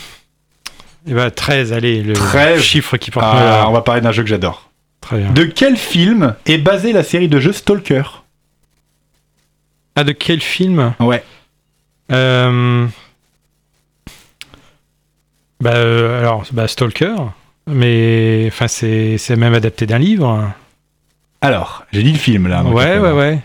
Eh 1.07 1.15
ben, 1.15 1.31
13, 1.31 1.73
allez, 1.73 2.03
le 2.03 2.13
13. 2.15 2.61
chiffre 2.61 2.97
qui 2.97 3.11
porte 3.11 3.25
Ah, 3.29 3.67
on 3.69 3.73
va 3.73 3.81
parler 3.83 4.01
d'un 4.01 4.13
jeu 4.13 4.23
que 4.23 4.29
j'adore. 4.29 4.71
Très 5.01 5.19
bien. 5.19 5.31
De 5.33 5.45
quel 5.45 5.77
film 5.77 6.35
est 6.47 6.59
basée 6.59 6.93
la 6.93 7.03
série 7.03 7.29
de 7.29 7.41
jeux 7.41 7.53
Stalker? 7.53 8.03
Ah, 9.97 10.05
de 10.05 10.13
quel 10.13 10.41
film? 10.41 10.95
Ouais. 11.01 11.25
Euh, 12.13 12.87
Bah, 15.61 15.73
euh, 15.75 16.21
alors, 16.21 16.45
bah, 16.53 16.69
Stalker, 16.69 17.15
mais 17.67 18.47
enfin, 18.49 18.69
c'est 18.69 19.19
c'est 19.19 19.37
même 19.37 19.55
adapté 19.55 19.87
d'un 19.87 19.99
livre. 19.99 20.51
Alors, 21.41 21.85
j'ai 21.93 22.03
dit 22.03 22.13
le 22.13 22.19
film 22.19 22.47
là. 22.49 22.63
ouais, 22.63 22.99
ouais, 22.99 23.13
ouais. 23.13 23.39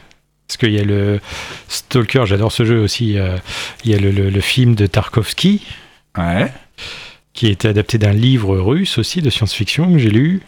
Parce 0.47 0.57
qu'il 0.57 0.71
y 0.73 0.79
a 0.79 0.83
le 0.83 1.19
Stalker, 1.67 2.23
j'adore 2.25 2.51
ce 2.51 2.65
jeu 2.65 2.79
aussi. 2.79 3.17
euh, 3.17 3.37
Il 3.83 3.91
y 3.91 3.95
a 3.95 3.97
le, 3.99 4.11
le- 4.11 4.29
le 4.29 4.41
film 4.41 4.75
de 4.75 4.85
Tarkovsky, 4.85 5.65
Ouais. 6.17 6.51
qui 7.33 7.47
a 7.47 7.49
été 7.49 7.67
adapté 7.67 7.97
d'un 7.97 8.13
livre 8.13 8.57
russe 8.57 8.97
aussi 8.97 9.21
de 9.21 9.29
science-fiction 9.29 9.91
que 9.91 9.97
j'ai 9.97 10.09
lu. 10.11 10.41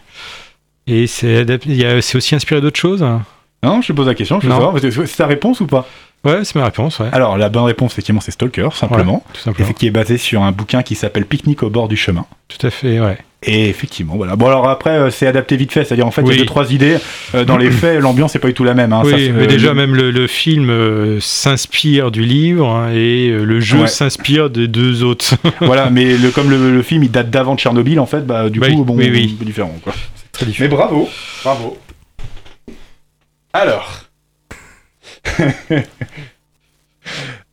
Et 0.86 1.06
c'est 1.06 1.44
aussi 2.14 2.34
inspiré 2.34 2.60
d'autres 2.60 2.80
choses. 2.80 3.04
Non, 3.62 3.82
je 3.82 3.88
te 3.88 3.92
pose 3.92 4.06
la 4.06 4.14
question, 4.14 4.40
je 4.40 4.46
veux 4.46 4.52
savoir, 4.52 4.74
c'est 4.80 5.16
ta 5.16 5.26
réponse 5.26 5.60
ou 5.60 5.66
pas? 5.66 5.86
Ouais, 6.24 6.44
c'est 6.44 6.54
ma 6.56 6.64
réponse, 6.64 6.98
ouais. 7.00 7.08
Alors, 7.12 7.36
la 7.36 7.48
bonne 7.48 7.64
réponse, 7.64 7.92
effectivement, 7.92 8.20
c'est 8.20 8.30
Stalker, 8.30 8.68
simplement. 8.72 9.24
Tout 9.34 9.40
simplement. 9.40 9.68
Et 9.68 9.74
qui 9.74 9.86
est 9.86 9.90
basé 9.90 10.16
sur 10.16 10.42
un 10.42 10.52
bouquin 10.52 10.82
qui 10.82 10.94
s'appelle 10.94 11.26
Pique-nique 11.26 11.62
au 11.62 11.70
bord 11.70 11.88
du 11.88 11.96
chemin. 11.96 12.24
Tout 12.48 12.64
à 12.66 12.70
fait, 12.70 13.00
ouais. 13.00 13.18
Et 13.44 13.68
effectivement, 13.68 14.16
voilà. 14.16 14.34
Bon, 14.34 14.48
alors 14.48 14.68
après, 14.68 14.90
euh, 14.98 15.10
c'est 15.10 15.26
adapté 15.28 15.56
vite 15.56 15.70
fait, 15.70 15.84
c'est-à-dire 15.84 16.06
en 16.06 16.10
fait, 16.10 16.22
il 16.22 16.28
y 16.28 16.32
a 16.34 16.36
deux, 16.38 16.44
trois 16.44 16.72
idées. 16.72 16.96
Euh, 17.36 17.44
dans 17.44 17.56
les 17.56 17.70
faits, 17.70 18.00
l'ambiance 18.00 18.34
n'est 18.34 18.40
pas 18.40 18.48
du 18.48 18.54
tout 18.54 18.64
la 18.64 18.74
même. 18.74 18.92
hein. 18.92 19.02
oui, 19.04 19.12
Ça, 19.12 19.16
c'est, 19.18 19.28
mais 19.30 19.44
euh, 19.44 19.46
déjà, 19.46 19.68
le- 19.68 19.74
même 19.74 19.94
le, 19.94 20.10
le 20.10 20.26
film 20.26 20.70
euh, 20.70 21.20
s'inspire 21.20 22.10
du 22.10 22.22
livre 22.24 22.66
hein, 22.68 22.90
et 22.92 23.28
le 23.30 23.60
jeu 23.60 23.78
Ouais. 23.82 23.86
s'inspire 23.86 24.50
des 24.50 24.66
deux 24.66 25.04
autres. 25.04 25.36
voilà, 25.60 25.88
mais 25.88 26.16
le, 26.16 26.30
comme 26.32 26.50
le, 26.50 26.72
le 26.72 26.82
film 26.82 27.04
il 27.04 27.12
date 27.12 27.30
d'avant 27.30 27.54
de 27.54 27.60
Tchernobyl, 27.60 28.00
en 28.00 28.06
fait, 28.06 28.26
bah, 28.26 28.50
du 28.50 28.58
coup, 28.60 28.84
bon, 28.84 28.96
oui, 28.96 29.36
peu 29.38 29.44
différent. 29.44 29.74
Quoi. 29.84 29.94
Très 30.32 30.46
Mais 30.58 30.66
bravo, 30.68 31.08
bravo. 31.44 31.78
Alors. 33.52 34.00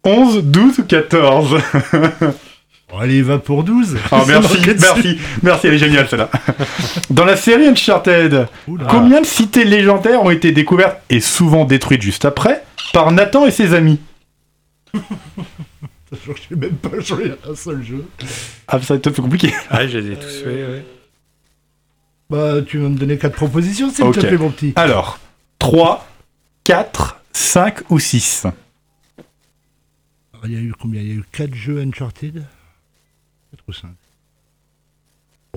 11, 0.04 0.44
12 0.44 0.80
ou 0.80 0.84
14 0.84 1.58
Bon, 2.90 3.00
allez, 3.00 3.22
va 3.22 3.40
pour 3.40 3.64
12. 3.64 3.98
Oh, 4.12 4.18
C'est 4.26 4.28
merci, 4.28 4.58
merci, 4.80 5.20
merci, 5.42 5.68
elle 5.68 5.74
est 5.74 5.78
géniale 5.80 6.08
celle-là. 6.08 6.30
Dans 7.10 7.26
la 7.26 7.36
série 7.36 7.68
Uncharted, 7.68 8.48
Oula. 8.68 8.86
combien 8.90 9.22
de 9.22 9.26
cités 9.26 9.66
légendaires 9.66 10.24
ont 10.24 10.30
été 10.30 10.52
découvertes 10.52 11.02
et 11.10 11.20
souvent 11.20 11.66
détruites 11.66 12.04
juste 12.04 12.26
après 12.26 12.64
par 12.94 13.12
Nathan 13.12 13.46
et 13.46 13.52
ses 13.52 13.74
amis? 13.74 14.00
Je 14.94 16.32
sais 16.48 16.56
même 16.56 16.76
pas 16.76 16.98
joué 17.00 17.32
à 17.46 17.50
un 17.52 17.56
seul 17.56 17.84
jeu. 17.84 18.06
Ah, 18.68 18.80
ça 18.80 18.94
va 18.94 18.98
être 19.00 19.08
un 19.08 19.12
peu 19.12 19.22
compliqué. 19.22 19.54
Ah, 19.70 19.86
je 19.86 19.98
les 19.98 20.14
ai 20.14 20.16
tous 20.16 20.44
faits, 20.44 20.46
ouais. 20.46 20.86
Bah, 22.30 22.62
tu 22.66 22.78
vas 22.78 22.88
me 22.88 22.98
donner 22.98 23.18
quatre 23.18 23.36
propositions, 23.36 23.90
s'il 23.92 24.10
te 24.12 24.20
plaît, 24.22 24.38
mon 24.38 24.50
petit. 24.50 24.72
Alors, 24.78 25.20
3, 25.60 26.08
4, 26.64 27.20
5 27.34 27.92
ou 27.92 28.00
6 28.00 28.46
Alors, 28.46 30.46
Il 30.46 30.54
y 30.54 30.56
a 30.56 30.60
eu 30.62 30.74
combien? 30.80 31.02
Il 31.02 31.08
y 31.08 31.12
a 31.12 31.16
eu 31.16 31.24
4 31.34 31.54
jeux 31.54 31.82
Uncharted? 31.82 32.46
4 33.56 33.64
ou 33.68 33.74
5 33.74 33.90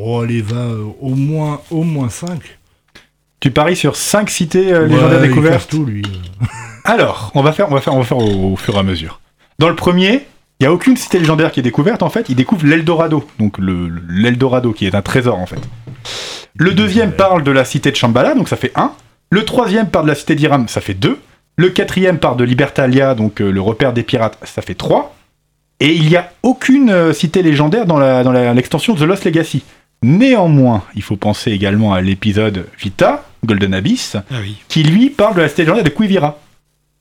Oh, 0.00 0.20
allez, 0.20 0.42
va, 0.42 0.56
euh, 0.56 0.84
au 1.00 1.14
moins, 1.14 1.60
au 1.70 1.82
moins 1.82 2.08
5. 2.08 2.58
Tu 3.40 3.50
paries 3.50 3.74
sur 3.76 3.96
5 3.96 4.30
cités 4.30 4.72
euh, 4.72 4.86
légendaires 4.86 5.20
découvertes 5.20 5.68
tout, 5.68 5.84
lui. 5.84 6.02
Alors, 6.84 7.32
on 7.34 7.42
va 7.42 7.52
faire, 7.52 7.70
on 7.70 7.74
va 7.74 7.80
faire, 7.80 7.94
on 7.94 7.98
va 7.98 8.04
faire 8.04 8.18
au, 8.18 8.52
au 8.52 8.56
fur 8.56 8.74
et 8.76 8.78
à 8.78 8.82
mesure. 8.84 9.20
Dans 9.58 9.68
le 9.68 9.74
premier, 9.76 10.26
il 10.60 10.62
n'y 10.62 10.66
a 10.66 10.72
aucune 10.72 10.96
cité 10.96 11.18
légendaire 11.18 11.50
qui 11.50 11.60
est 11.60 11.64
découverte. 11.64 12.02
En 12.04 12.10
fait, 12.10 12.28
il 12.28 12.36
découvre 12.36 12.64
l'Eldorado. 12.66 13.28
Donc 13.40 13.58
le- 13.58 13.88
le- 13.88 14.02
l'Eldorado, 14.08 14.72
qui 14.72 14.86
est 14.86 14.94
un 14.94 15.02
trésor, 15.02 15.38
en 15.38 15.46
fait. 15.46 15.60
Le 16.56 16.72
deuxième 16.74 17.12
parle 17.12 17.42
de 17.42 17.50
la 17.50 17.64
cité 17.64 17.90
de 17.90 17.96
Shambhala, 17.96 18.34
donc 18.34 18.48
ça 18.48 18.56
fait 18.56 18.72
1. 18.76 18.92
Le 19.30 19.44
troisième 19.44 19.88
parle 19.90 20.06
de 20.06 20.10
la 20.10 20.14
cité 20.16 20.34
d'Iram, 20.36 20.68
ça 20.68 20.80
fait 20.80 20.94
2. 20.94 21.18
Le 21.56 21.70
quatrième 21.70 22.18
parle 22.18 22.36
de 22.36 22.44
Libertalia, 22.44 23.14
donc 23.16 23.40
euh, 23.40 23.50
le 23.50 23.60
repère 23.60 23.92
des 23.92 24.04
pirates, 24.04 24.38
ça 24.44 24.62
fait 24.62 24.74
3. 24.76 25.14
Et 25.80 25.94
il 25.94 26.08
n'y 26.08 26.16
a 26.16 26.32
aucune 26.42 26.90
euh, 26.90 27.12
cité 27.12 27.42
légendaire 27.42 27.86
dans 27.86 27.98
la- 27.98 28.24
dans 28.24 28.32
la- 28.32 28.52
l'extension 28.54 28.94
The 28.94 29.02
Lost 29.02 29.24
Legacy. 29.24 29.62
Néanmoins, 30.02 30.82
il 30.94 31.02
faut 31.02 31.16
penser 31.16 31.50
également 31.52 31.92
à 31.92 32.00
l'épisode 32.00 32.66
Vita, 32.80 33.24
Golden 33.44 33.74
Abyss, 33.74 34.16
Ah 34.30 34.36
oui. 34.40 34.56
qui 34.68 34.82
lui 34.82 35.10
parle 35.10 35.36
de 35.36 35.40
la 35.42 35.48
cité 35.48 35.62
légendaire 35.62 35.84
de 35.84 35.88
Quivira. 35.90 36.38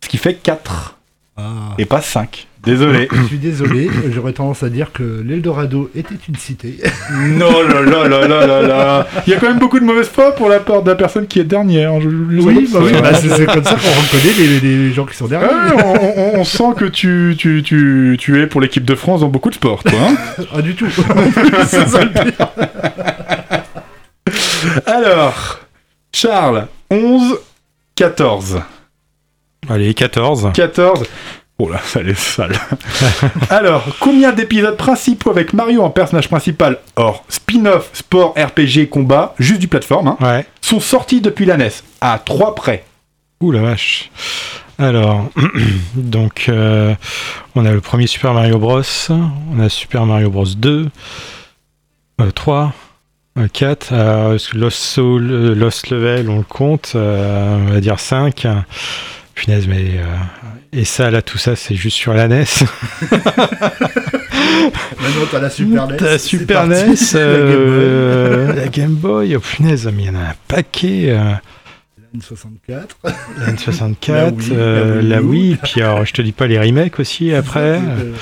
Ce 0.04 0.10
qui 0.10 0.18
fait 0.18 0.36
4 0.36 0.98
Ah. 1.38 1.74
et 1.78 1.86
pas 1.86 2.02
5. 2.02 2.48
Désolé. 2.68 3.08
Je 3.12 3.24
suis 3.28 3.38
désolé, 3.38 3.90
j'aurais 4.14 4.34
tendance 4.34 4.62
à 4.62 4.70
dire 4.70 4.92
que 4.92 5.24
l'Eldorado 5.26 5.90
était 5.96 6.16
une 6.28 6.36
cité. 6.36 6.78
non, 7.12 7.62
là, 7.64 7.82
là, 7.82 8.08
là, 8.08 8.28
là, 8.28 8.46
là, 8.48 8.62
là. 8.62 9.08
Il 9.26 9.32
y 9.32 9.34
a 9.36 9.40
quand 9.40 9.48
même 9.48 9.58
beaucoup 9.60 9.80
de 9.80 9.86
mauvaise 9.86 10.08
foi 10.10 10.34
pour 10.34 10.50
la 10.50 10.60
part 10.60 10.84
de 10.84 10.90
la 10.90 10.96
personne 10.96 11.28
qui 11.28 11.40
est 11.40 11.44
dernière. 11.46 12.00
Je- 12.02 12.10
je- 12.10 12.42
Oui, 12.42 12.70
bah 12.72 12.80
oui, 12.84 12.92
bah, 13.02 13.14
c'est 13.14 13.46
comme 13.46 13.64
ça 13.64 13.76
qu'on 13.76 14.18
reconnaît 14.18 14.34
les, 14.38 14.60
les 14.60 14.94
gens 14.94 15.06
qui 15.06 15.16
sont 15.16 15.26
Ouais, 15.26 15.32
derrière. 15.32 15.86
on, 15.86 16.36
on- 16.38 16.40
on 16.40 16.44
sent 16.44 16.74
que 16.78 16.86
tu, 16.86 17.36
tu, 17.38 17.64
tu, 17.64 18.18
tu 18.20 18.42
es 18.42 18.48
pour 18.48 18.60
l'équipe 18.62 18.86
de 18.86 18.96
France 18.96 19.22
dans 19.22 19.30
beaucoup 19.30 19.50
de 19.50 19.56
sports, 19.56 19.84
toi. 19.84 19.98
hein. 20.10 20.16
Ah, 20.54 20.62
du 20.62 20.76
tout. 20.76 20.88
C'est 21.68 21.88
ça 21.88 22.04
le 22.04 22.12
pire. 22.12 22.48
Alors, 24.86 25.60
Charles, 26.12 26.68
11, 26.90 27.38
14. 27.96 28.62
Allez, 29.70 29.94
14. 29.94 30.52
14. 30.54 31.04
Oh 31.60 31.68
là, 31.70 31.80
ça 31.84 32.02
est 32.02 32.14
sale. 32.14 32.54
Alors, 33.50 33.84
combien 34.00 34.32
d'épisodes 34.32 34.78
principaux 34.78 35.32
avec 35.32 35.54
Mario 35.54 35.82
en 35.82 35.90
personnage 35.90 36.28
principal, 36.30 36.78
hors 36.96 37.24
spin-off, 37.30 37.90
sport, 37.94 38.36
RPG, 38.38 38.90
combat, 38.90 39.34
juste 39.40 39.60
du 39.62 39.68
plateforme, 39.68 40.10
hein, 40.10 40.18
Ouais. 40.22 40.46
sont 40.62 40.80
sortis 40.80 41.20
depuis 41.20 41.46
la 41.46 41.58
NES 41.58 41.72
À 42.00 42.20
3 42.24 42.54
près. 42.54 42.86
Ouh 43.42 43.52
la 43.52 43.62
vache. 43.62 44.12
Alors, 44.78 45.30
donc, 45.96 46.46
euh, 46.50 46.94
on 47.56 47.66
a 47.66 47.72
le 47.72 47.82
premier 47.82 48.06
Super 48.06 48.36
Mario 48.36 48.60
Bros. 48.60 48.82
On 49.10 49.60
a 49.60 49.70
Super 49.70 50.06
Mario 50.06 50.30
Bros 50.30 50.46
2, 50.46 50.90
euh, 52.22 52.32
3, 52.32 52.72
euh, 53.40 53.48
4. 53.52 53.90
euh, 53.94 54.36
est-ce 54.36 54.50
que 54.50 54.58
Lost 54.60 54.78
Soul, 54.78 55.28
euh, 55.32 55.56
Lost 55.56 55.90
Level, 55.90 56.30
on 56.30 56.38
le 56.38 56.44
compte. 56.44 56.92
euh, 56.96 57.58
on 57.68 57.74
va 57.74 57.80
dire 57.80 58.00
5. 58.00 58.46
Punaise, 59.34 59.68
mais. 59.68 60.00
Et 60.74 60.86
ça, 60.86 61.10
là, 61.12 61.22
tout 61.22 61.38
ça, 61.38 61.56
c'est 61.56 61.76
juste 61.76 61.98
sur 61.98 62.14
la 62.14 62.28
NES. 62.28 62.46
Maintenant, 65.00 65.26
t'as 65.32 65.40
la 65.40 65.50
Super 65.50 65.88
NES. 65.88 65.98
T'as 65.98 66.18
c'est 66.18 66.28
Super. 66.28 66.68
NES, 66.68 66.96
La 67.14 67.16
Game 67.16 67.16
Boy. 67.16 67.16
euh, 67.16 68.54
la 68.54 68.68
Game 68.68 68.94
Boy. 68.96 69.36
Oh 69.36 69.40
punaise, 69.40 69.86
mais 69.94 70.04
il 70.04 70.08
y 70.08 70.10
en 70.10 70.16
a 70.16 70.20
un 70.30 70.36
paquet. 70.48 71.06
euh, 71.10 71.34
La 72.14 72.20
N64. 72.20 72.88
la 73.38 73.54
N64, 73.54 74.08
La 74.12 74.30
Wii, 74.30 74.50
euh, 74.54 75.02
la 75.02 75.02
Wii 75.02 75.10
la. 75.10 75.22
Wii, 75.22 75.56
puis 75.64 75.82
alors 75.82 76.06
je 76.06 76.14
te 76.14 76.22
dis 76.22 76.32
pas 76.32 76.48
les 76.48 76.60
remakes 76.60 77.00
aussi 77.00 77.34
après. 77.34 77.80
Euh, 77.82 78.14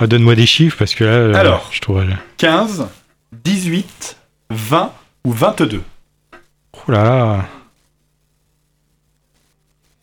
Ah, 0.00 0.06
Donne-moi 0.06 0.34
des 0.34 0.46
chiffres 0.46 0.76
parce 0.78 0.94
que 0.94 1.04
là, 1.04 1.10
euh, 1.10 1.34
Alors. 1.34 1.68
je 1.72 1.80
trouve. 1.80 1.98
euh, 2.00 2.06
15, 2.38 2.86
18, 3.44 4.16
20 4.50 4.92
ou 5.24 5.32
22. 5.32 5.82
Oh 6.72 6.90
là 6.90 7.04
là. 7.04 7.46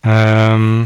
Euh, 0.06 0.84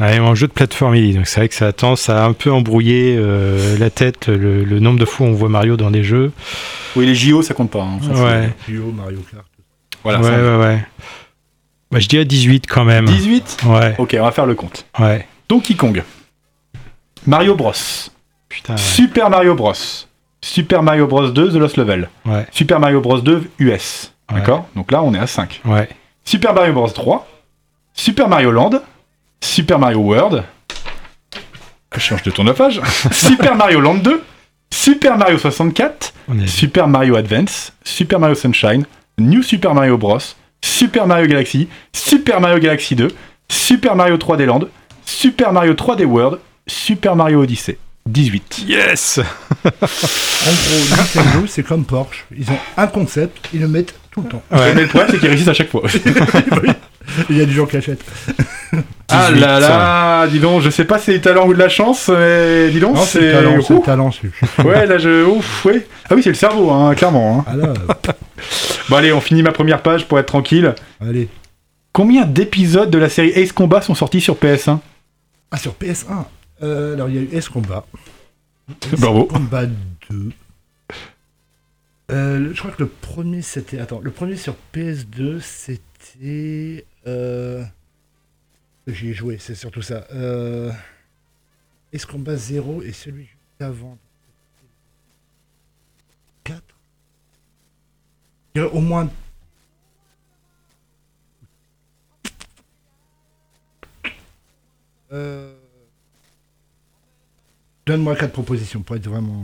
ouais, 0.00 0.18
en 0.18 0.34
jeu 0.34 0.46
de 0.48 0.52
plateforme, 0.52 0.94
il 0.96 1.10
dit, 1.12 1.16
donc 1.16 1.26
c'est 1.26 1.40
vrai 1.40 1.48
que 1.48 1.54
ça 1.54 1.68
a 1.68 1.72
tendance 1.72 2.08
à 2.08 2.24
un 2.24 2.32
peu 2.32 2.50
embrouiller 2.52 3.16
euh, 3.18 3.76
la 3.78 3.90
tête 3.90 4.28
le, 4.28 4.64
le 4.64 4.80
nombre 4.80 4.98
de 4.98 5.04
fois 5.04 5.26
où 5.26 5.30
on 5.30 5.34
voit 5.34 5.48
Mario 5.48 5.76
dans 5.76 5.90
des 5.90 6.02
jeux. 6.02 6.32
Oui, 6.96 7.06
les 7.06 7.14
JO, 7.14 7.42
ça 7.42 7.54
compte 7.54 7.70
pas. 7.70 7.82
hein. 7.82 7.98
Ouais, 8.08 8.50
Mario, 8.68 8.92
Mario 8.92 9.18
Kart. 9.30 9.44
Voilà, 10.02 10.20
ouais, 10.20 10.24
ça, 10.30 10.36
ouais, 10.58 10.64
ouais. 10.66 10.84
Bah, 11.90 11.98
je 11.98 12.08
dirais 12.08 12.24
18 12.24 12.66
quand 12.66 12.84
même. 12.84 13.04
18 13.06 13.58
Ouais, 13.66 13.94
Ok, 13.98 14.16
on 14.18 14.24
va 14.24 14.30
faire 14.32 14.46
le 14.46 14.54
compte. 14.54 14.86
ouais. 14.98 15.26
Donkey 15.48 15.74
Kong. 15.74 16.02
Mario 17.26 17.54
Bros. 17.54 17.72
Putain, 18.48 18.74
ouais. 18.74 18.78
Super 18.80 19.28
Mario 19.30 19.54
Bros. 19.54 19.72
Super 20.42 20.82
Mario 20.82 21.06
Bros 21.06 21.28
2 21.28 21.50
The 21.50 21.54
Lost 21.56 21.76
Level. 21.76 22.08
Ouais, 22.24 22.46
Super 22.50 22.80
Mario 22.80 23.00
Bros 23.00 23.20
2 23.20 23.50
US. 23.58 24.12
Ouais. 24.32 24.38
D'accord? 24.38 24.68
Donc 24.76 24.90
là, 24.92 25.02
on 25.02 25.12
est 25.12 25.18
à 25.18 25.26
5. 25.26 25.60
ouais. 25.66 25.88
Super 26.24 26.54
Mario 26.54 26.72
Bros 26.72 26.88
3. 26.88 27.26
Super 27.92 28.28
Mario 28.28 28.50
Land. 28.52 28.80
Super 29.42 29.78
Mario 29.78 29.98
World. 30.00 30.44
Je 31.94 32.00
change 32.00 32.22
de. 32.22 32.32
Super 33.12 33.56
Mario 33.56 33.80
Land 33.80 33.96
2. 33.96 34.22
Super 34.72 35.18
Mario 35.18 35.38
64. 35.38 36.12
On 36.28 36.38
est... 36.38 36.46
Super 36.46 36.86
Mario 36.86 37.16
Advance. 37.16 37.72
Super 37.84 38.20
Mario 38.20 38.36
Sunshine. 38.36 38.84
New 39.18 39.42
Super 39.42 39.74
Mario 39.74 39.98
Bros. 39.98 40.18
Super 40.62 41.06
Mario 41.06 41.26
Galaxy. 41.26 41.68
Super 41.92 42.40
Mario 42.40 42.60
Galaxy 42.60 42.94
2. 42.94 43.08
Super 43.48 43.96
Mario 43.96 44.16
3D 44.16 44.44
Land. 44.44 44.68
Super 45.04 45.52
Mario 45.52 45.74
3D 45.74 46.04
World. 46.04 46.38
Super 46.66 47.16
Mario 47.16 47.42
Odyssey. 47.42 47.76
18. 48.06 48.64
Yes 48.66 49.20
En 49.64 49.70
gros, 49.70 50.96
Nintendo, 50.96 51.46
c'est 51.46 51.62
comme 51.62 51.84
Porsche. 51.84 52.24
Ils 52.36 52.50
ont 52.50 52.58
un 52.76 52.86
concept, 52.86 53.48
ils 53.52 53.60
le 53.60 53.68
mettent 53.68 53.94
tout 54.10 54.22
le 54.22 54.28
temps. 54.28 54.42
Ouais. 54.50 54.74
Mais 54.74 54.82
le 54.82 54.88
problème, 54.88 55.10
c'est 55.12 55.18
qu'ils 55.18 55.28
réussissent 55.28 55.48
à 55.48 55.54
chaque 55.54 55.70
fois. 55.70 55.82
Il 57.28 57.36
y 57.36 57.42
a 57.42 57.46
des 57.46 57.52
gens 57.52 57.66
qui 57.66 57.76
achètent. 57.76 58.04
Ah 59.12 59.30
là 59.30 59.60
là, 59.60 60.26
dis 60.28 60.38
donc, 60.40 60.62
je 60.62 60.70
sais 60.70 60.84
pas 60.84 60.98
si 60.98 61.06
c'est 61.06 61.12
du 61.14 61.20
talent 61.20 61.46
ou 61.46 61.54
de 61.54 61.58
la 61.58 61.68
chance, 61.68 62.08
mais 62.08 62.70
dis 62.70 62.80
donc, 62.80 62.94
Non, 62.96 63.02
c'est 63.02 63.18
c'est. 63.20 63.26
le 63.26 63.32
talent, 63.32 63.60
c'est 63.62 63.82
talent. 63.82 64.10
c'est- 64.56 64.62
Ouais, 64.64 64.86
là, 64.86 64.98
je. 64.98 65.24
Ouf, 65.26 65.64
ouais. 65.64 65.86
Ah 66.08 66.14
oui, 66.14 66.22
c'est 66.22 66.30
le 66.30 66.34
cerveau, 66.34 66.70
hein, 66.70 66.94
clairement. 66.94 67.40
hein. 67.40 67.44
Ah 67.46 67.56
là, 67.56 67.74
Bon, 68.88 68.96
allez, 68.96 69.12
on 69.12 69.20
finit 69.20 69.42
ma 69.42 69.52
première 69.52 69.82
page 69.82 70.06
pour 70.06 70.18
être 70.18 70.26
tranquille. 70.26 70.74
allez. 71.00 71.28
Combien 71.92 72.24
d'épisodes 72.24 72.90
de 72.90 72.98
la 72.98 73.08
série 73.08 73.30
Ace 73.30 73.52
Combat 73.52 73.82
sont 73.82 73.94
sortis 73.94 74.20
sur 74.20 74.36
PS1 74.36 74.78
Ah, 75.50 75.56
sur 75.58 75.72
PS1. 75.74 76.24
Euh, 76.62 76.94
alors, 76.94 77.08
il 77.08 77.14
y 77.16 77.18
a 77.18 77.22
eu 77.22 77.28
S 77.32 77.48
Combat. 77.48 77.84
Bravo. 78.98 79.24
Combat 79.24 79.66
2. 80.10 80.30
Euh, 82.12 82.38
le- 82.38 82.54
je 82.54 82.58
crois 82.58 82.70
que 82.72 82.82
le 82.82 82.88
premier, 82.88 83.42
c'était. 83.42 83.78
Attends, 83.78 84.00
le 84.02 84.10
premier 84.10 84.36
sur 84.36 84.54
PS2, 84.74 85.40
c'était. 85.40 86.84
Euh... 87.06 87.62
J'y 88.86 89.10
ai 89.10 89.14
joué, 89.14 89.38
c'est 89.38 89.54
surtout 89.54 89.82
ça. 89.82 90.06
Euh... 90.12 90.72
S 91.92 92.06
Combat 92.06 92.36
0 92.36 92.82
et 92.82 92.92
celui 92.92 93.24
juste 93.24 93.36
avant. 93.60 93.98
4 96.44 96.62
Au 98.72 98.80
moins. 98.80 99.08
Euh... 105.12 105.54
Donne-moi 107.86 108.14
quatre 108.14 108.32
propositions 108.32 108.82
pour 108.82 108.96
être 108.96 109.08
vraiment. 109.08 109.40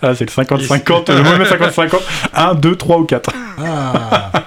Ah, 0.00 0.14
c'est 0.14 0.24
le 0.24 0.30
50-50, 0.30 1.12
le 1.12 1.22
même 1.22 1.42
50-50. 1.42 2.02
1, 2.32 2.54
2, 2.54 2.76
3 2.76 2.98
ou 2.98 3.04
4. 3.04 3.30
Ah 3.58 4.44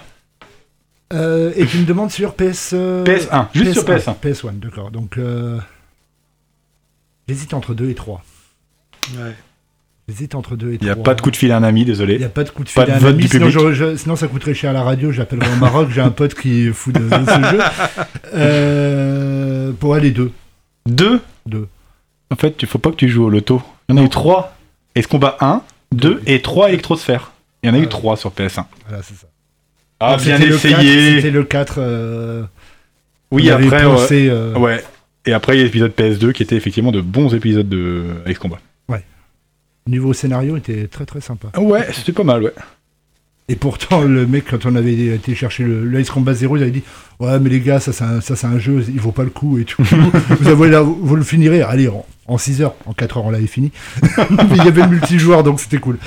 Euh, 1.13 1.53
Et 1.55 1.65
tu 1.65 1.77
me 1.77 1.85
demandes 1.85 2.11
sur 2.11 2.33
PS. 2.35 2.71
euh, 2.73 3.03
PS1, 3.05 3.47
juste 3.53 3.73
sur 3.73 3.83
PS1. 3.83 4.15
PS1, 4.21 4.59
d'accord. 4.59 4.91
Donc. 4.91 5.17
Euh... 5.17 5.57
J'hésite 7.27 7.53
entre 7.53 7.73
2 7.73 7.89
et 7.89 7.95
3. 7.95 8.23
Ouais. 9.17 9.33
J'hésite 10.07 10.35
entre 10.35 10.55
2 10.55 10.71
et 10.73 10.77
3. 10.77 10.81
Il 10.81 10.85
n'y 10.85 10.89
a 10.91 10.95
pas 11.03 11.13
de 11.13 11.21
coup 11.21 11.31
de 11.31 11.35
fil 11.35 11.51
à 11.51 11.57
un 11.57 11.63
ami, 11.63 11.81
Il 11.81 11.85
désolé. 11.85 12.17
n'y 12.17 12.23
a 12.23 12.29
pas 12.29 12.45
de 12.45 12.49
coup 12.49 12.63
de 12.63 12.69
fil 12.69 12.81
à 12.81 12.95
un 12.95 12.99
vote 12.99 13.09
ami, 13.13 13.23
du 13.23 13.27
sinon, 13.27 13.47
public. 13.47 13.59
j'aurais- 13.59 13.73
je- 13.73 13.95
sinon 13.97 14.15
ça 14.15 14.27
coûterait 14.29 14.53
cher 14.53 14.69
à 14.69 14.73
la 14.73 14.83
radio. 14.83 15.11
J'appellerai 15.11 15.51
au 15.51 15.55
Maroc. 15.57 15.89
J'ai 15.91 15.99
un 16.01 16.11
pote 16.11 16.33
qui 16.35 16.67
est 16.67 16.71
fou 16.73 16.91
de, 16.93 16.99
de 16.99 17.09
ce 17.09 17.51
jeu. 17.51 17.59
Euh, 18.33 19.71
pour 19.73 19.93
aller 19.95 20.11
2. 20.11 20.31
2 20.85 21.21
Deux. 21.45 21.67
En 22.31 22.35
fait, 22.35 22.55
il 22.61 22.67
faut 22.67 22.77
pas 22.79 22.91
que 22.91 22.95
tu 22.97 23.07
joues 23.09 23.25
au 23.25 23.29
loto. 23.29 23.61
Il 23.89 23.95
y 23.95 23.99
en 23.99 24.01
a 24.01 24.05
eu 24.05 24.09
3. 24.09 24.55
Ace 24.95 25.07
Combat 25.07 25.37
1, 25.41 25.61
2 25.93 26.21
et 26.25 26.41
3 26.41 26.69
électrosphères. 26.69 27.31
Il 27.63 27.67
y 27.67 27.71
en 27.71 27.75
a 27.75 27.79
eu 27.79 27.83
Ah. 27.85 27.89
3 27.89 28.17
sur 28.17 28.31
PS1. 28.31 28.65
Voilà, 28.87 29.03
c'est 29.03 29.15
ça. 29.15 29.27
Ah, 29.99 30.17
bien 30.17 30.37
c'était 30.37 30.49
le 30.49 30.57
4, 30.57 30.65
essayé 30.79 31.15
C'était 31.15 31.31
le 31.31 31.43
4. 31.43 31.75
euh, 31.79 32.43
Oui, 33.31 33.49
après, 33.49 33.65
ouais. 33.67 33.83
pensé, 33.83 34.27
euh, 34.29 34.53
ouais. 34.55 34.83
Et 35.25 35.33
après, 35.33 35.55
il 35.55 35.57
y 35.57 35.61
a 35.61 35.65
l'épisode 35.65 35.91
PS2 35.91 36.31
qui 36.33 36.43
était 36.43 36.55
effectivement 36.55 36.91
de 36.91 37.01
bons 37.01 37.33
épisodes 37.33 37.67
de 37.67 38.05
Ace 38.25 38.37
Combat. 38.39 38.59
Niveau 39.87 40.11
scénario, 40.11 40.57
était 40.57 40.87
très 40.87 41.05
très 41.05 41.21
sympa. 41.21 41.47
Ouais, 41.57 41.87
c'était 41.93 42.11
pas 42.11 42.25
mal, 42.25 42.43
ouais. 42.43 42.51
Et 43.47 43.55
pourtant, 43.55 44.01
le 44.01 44.27
mec, 44.27 44.43
quand 44.49 44.65
on 44.65 44.75
avait 44.75 44.93
été 44.93 45.33
chercher 45.33 45.63
le, 45.63 45.85
le 45.85 46.01
Ice 46.01 46.09
Combat 46.09 46.33
Zero, 46.33 46.57
il 46.57 46.61
avait 46.63 46.71
dit 46.71 46.83
Ouais, 47.21 47.39
mais 47.39 47.49
les 47.49 47.61
gars, 47.61 47.79
ça 47.79 47.93
c'est 47.93 48.03
un, 48.03 48.19
ça, 48.19 48.47
un 48.49 48.59
jeu, 48.59 48.83
il 48.89 48.99
vaut 48.99 49.13
pas 49.13 49.23
le 49.23 49.29
coup 49.29 49.57
et 49.59 49.63
tout. 49.63 49.81
vous, 50.41 50.47
avez, 50.49 50.67
là, 50.69 50.81
vous 50.81 51.15
le 51.15 51.23
finirez, 51.23 51.61
allez, 51.61 51.87
en, 51.87 52.05
en 52.25 52.37
6 52.37 52.63
heures, 52.63 52.75
en 52.85 52.91
4 52.91 53.15
heures, 53.15 53.25
on 53.27 53.29
l'avait 53.31 53.47
fini. 53.47 53.71
mais 54.29 54.37
il 54.57 54.65
y 54.65 54.67
avait 54.67 54.81
le 54.81 54.89
multijoueur, 54.89 55.43
donc 55.43 55.61
c'était 55.61 55.77
cool. 55.77 55.97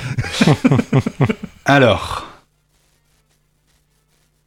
Alors. 1.65 2.27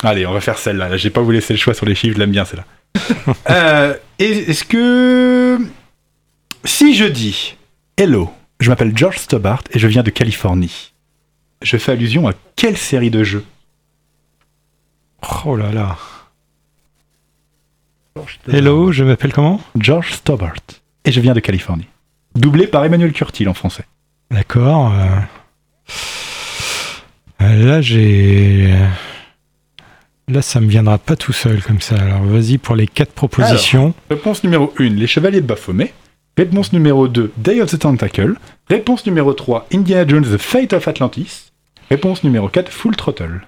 Allez, 0.05 0.27
on 0.27 0.33
va 0.33 0.41
faire 0.41 0.59
celle-là. 0.59 0.89
Là, 0.89 0.97
j'ai 0.97 1.11
pas 1.11 1.21
vous 1.23 1.31
laisser 1.31 1.53
le 1.55 1.59
choix 1.59 1.75
sur 1.75 1.87
les 1.87 1.95
chiffres, 1.95 2.15
je 2.15 2.21
l'aime 2.21 2.31
bien 2.33 2.45
celle-là. 2.45 2.65
Euh, 3.51 3.95
et- 4.19 4.51
Est-ce 4.51 4.65
que. 4.65 5.59
Si 6.65 6.95
je 6.95 7.05
dis 7.05 7.57
Hello, 7.97 8.31
je 8.61 8.71
m'appelle 8.71 8.97
George 8.97 9.19
Stobart 9.19 9.63
et 9.73 9.79
je 9.79 9.87
viens 9.89 10.03
de 10.03 10.11
Californie, 10.11 10.93
je 11.63 11.77
fais 11.77 11.93
allusion 11.93 12.29
à 12.29 12.33
quelle 12.57 12.77
série 12.77 13.11
de 13.11 13.23
jeux? 13.25 13.45
Oh 15.45 15.57
là 15.57 15.73
là. 15.73 15.97
Hello, 18.51 18.93
je 18.93 19.03
m'appelle 19.05 19.33
comment? 19.33 19.61
George 19.79 20.13
Stobart 20.13 20.55
et 21.05 21.13
je 21.13 21.21
viens 21.21 21.35
de 21.35 21.41
Californie. 21.41 21.89
Doublé 22.35 22.67
par 22.67 22.85
Emmanuel 22.85 23.13
Curtil 23.13 23.49
en 23.49 23.55
français. 23.55 23.85
D'accord. 24.31 24.93
euh. 24.93 25.19
Euh, 27.43 27.65
Là, 27.67 27.81
j'ai. 27.81 28.73
Là, 30.29 30.41
ça 30.43 30.61
me 30.61 30.69
viendra 30.69 30.97
pas 30.99 31.17
tout 31.17 31.33
seul 31.35 31.63
comme 31.63 31.81
ça. 31.81 31.97
Alors, 31.97 32.23
vas-y 32.23 32.57
pour 32.59 32.77
les 32.77 32.87
quatre 32.87 33.13
propositions. 33.13 33.95
Réponse 34.11 34.43
numéro 34.43 34.73
1, 34.79 34.85
Les 34.91 35.07
Chevaliers 35.07 35.43
de 35.43 35.47
Baphomet. 35.47 35.93
Réponse 36.37 36.73
numéro 36.73 37.07
2, 37.09 37.33
Day 37.37 37.61
of 37.61 37.71
the 37.71 37.79
Tentacle. 37.79 38.35
Réponse 38.69 39.05
numéro 39.07 39.35
3, 39.35 39.67
Indiana 39.73 40.07
Jones 40.09 40.25
The 40.25 40.39
Fate 40.39 40.73
of 40.73 40.89
Atlantis. 40.89 41.51
Réponse 41.91 42.25
numéro 42.25 42.49
4, 42.49 42.71
Full 42.73 42.97
Throttle. 42.97 43.47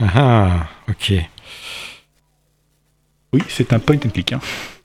Ah, 0.00 0.08
ah, 0.16 0.66
ok. 0.88 1.12
Oui, 3.34 3.42
c'est 3.48 3.72
un 3.72 3.78
point 3.78 3.96
and 4.04 4.08
click. 4.10 4.32
hein. 4.32 4.40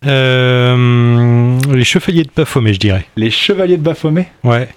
Euh, 0.05 1.57
les 1.73 1.83
chevaliers 1.83 2.23
de 2.23 2.29
Baphomet, 2.35 2.73
je 2.73 2.79
dirais. 2.79 3.05
Les 3.15 3.31
Chevaliers 3.31 3.77
de 3.77 3.81
Baphomet? 3.83 4.29
Ouais. 4.43 4.69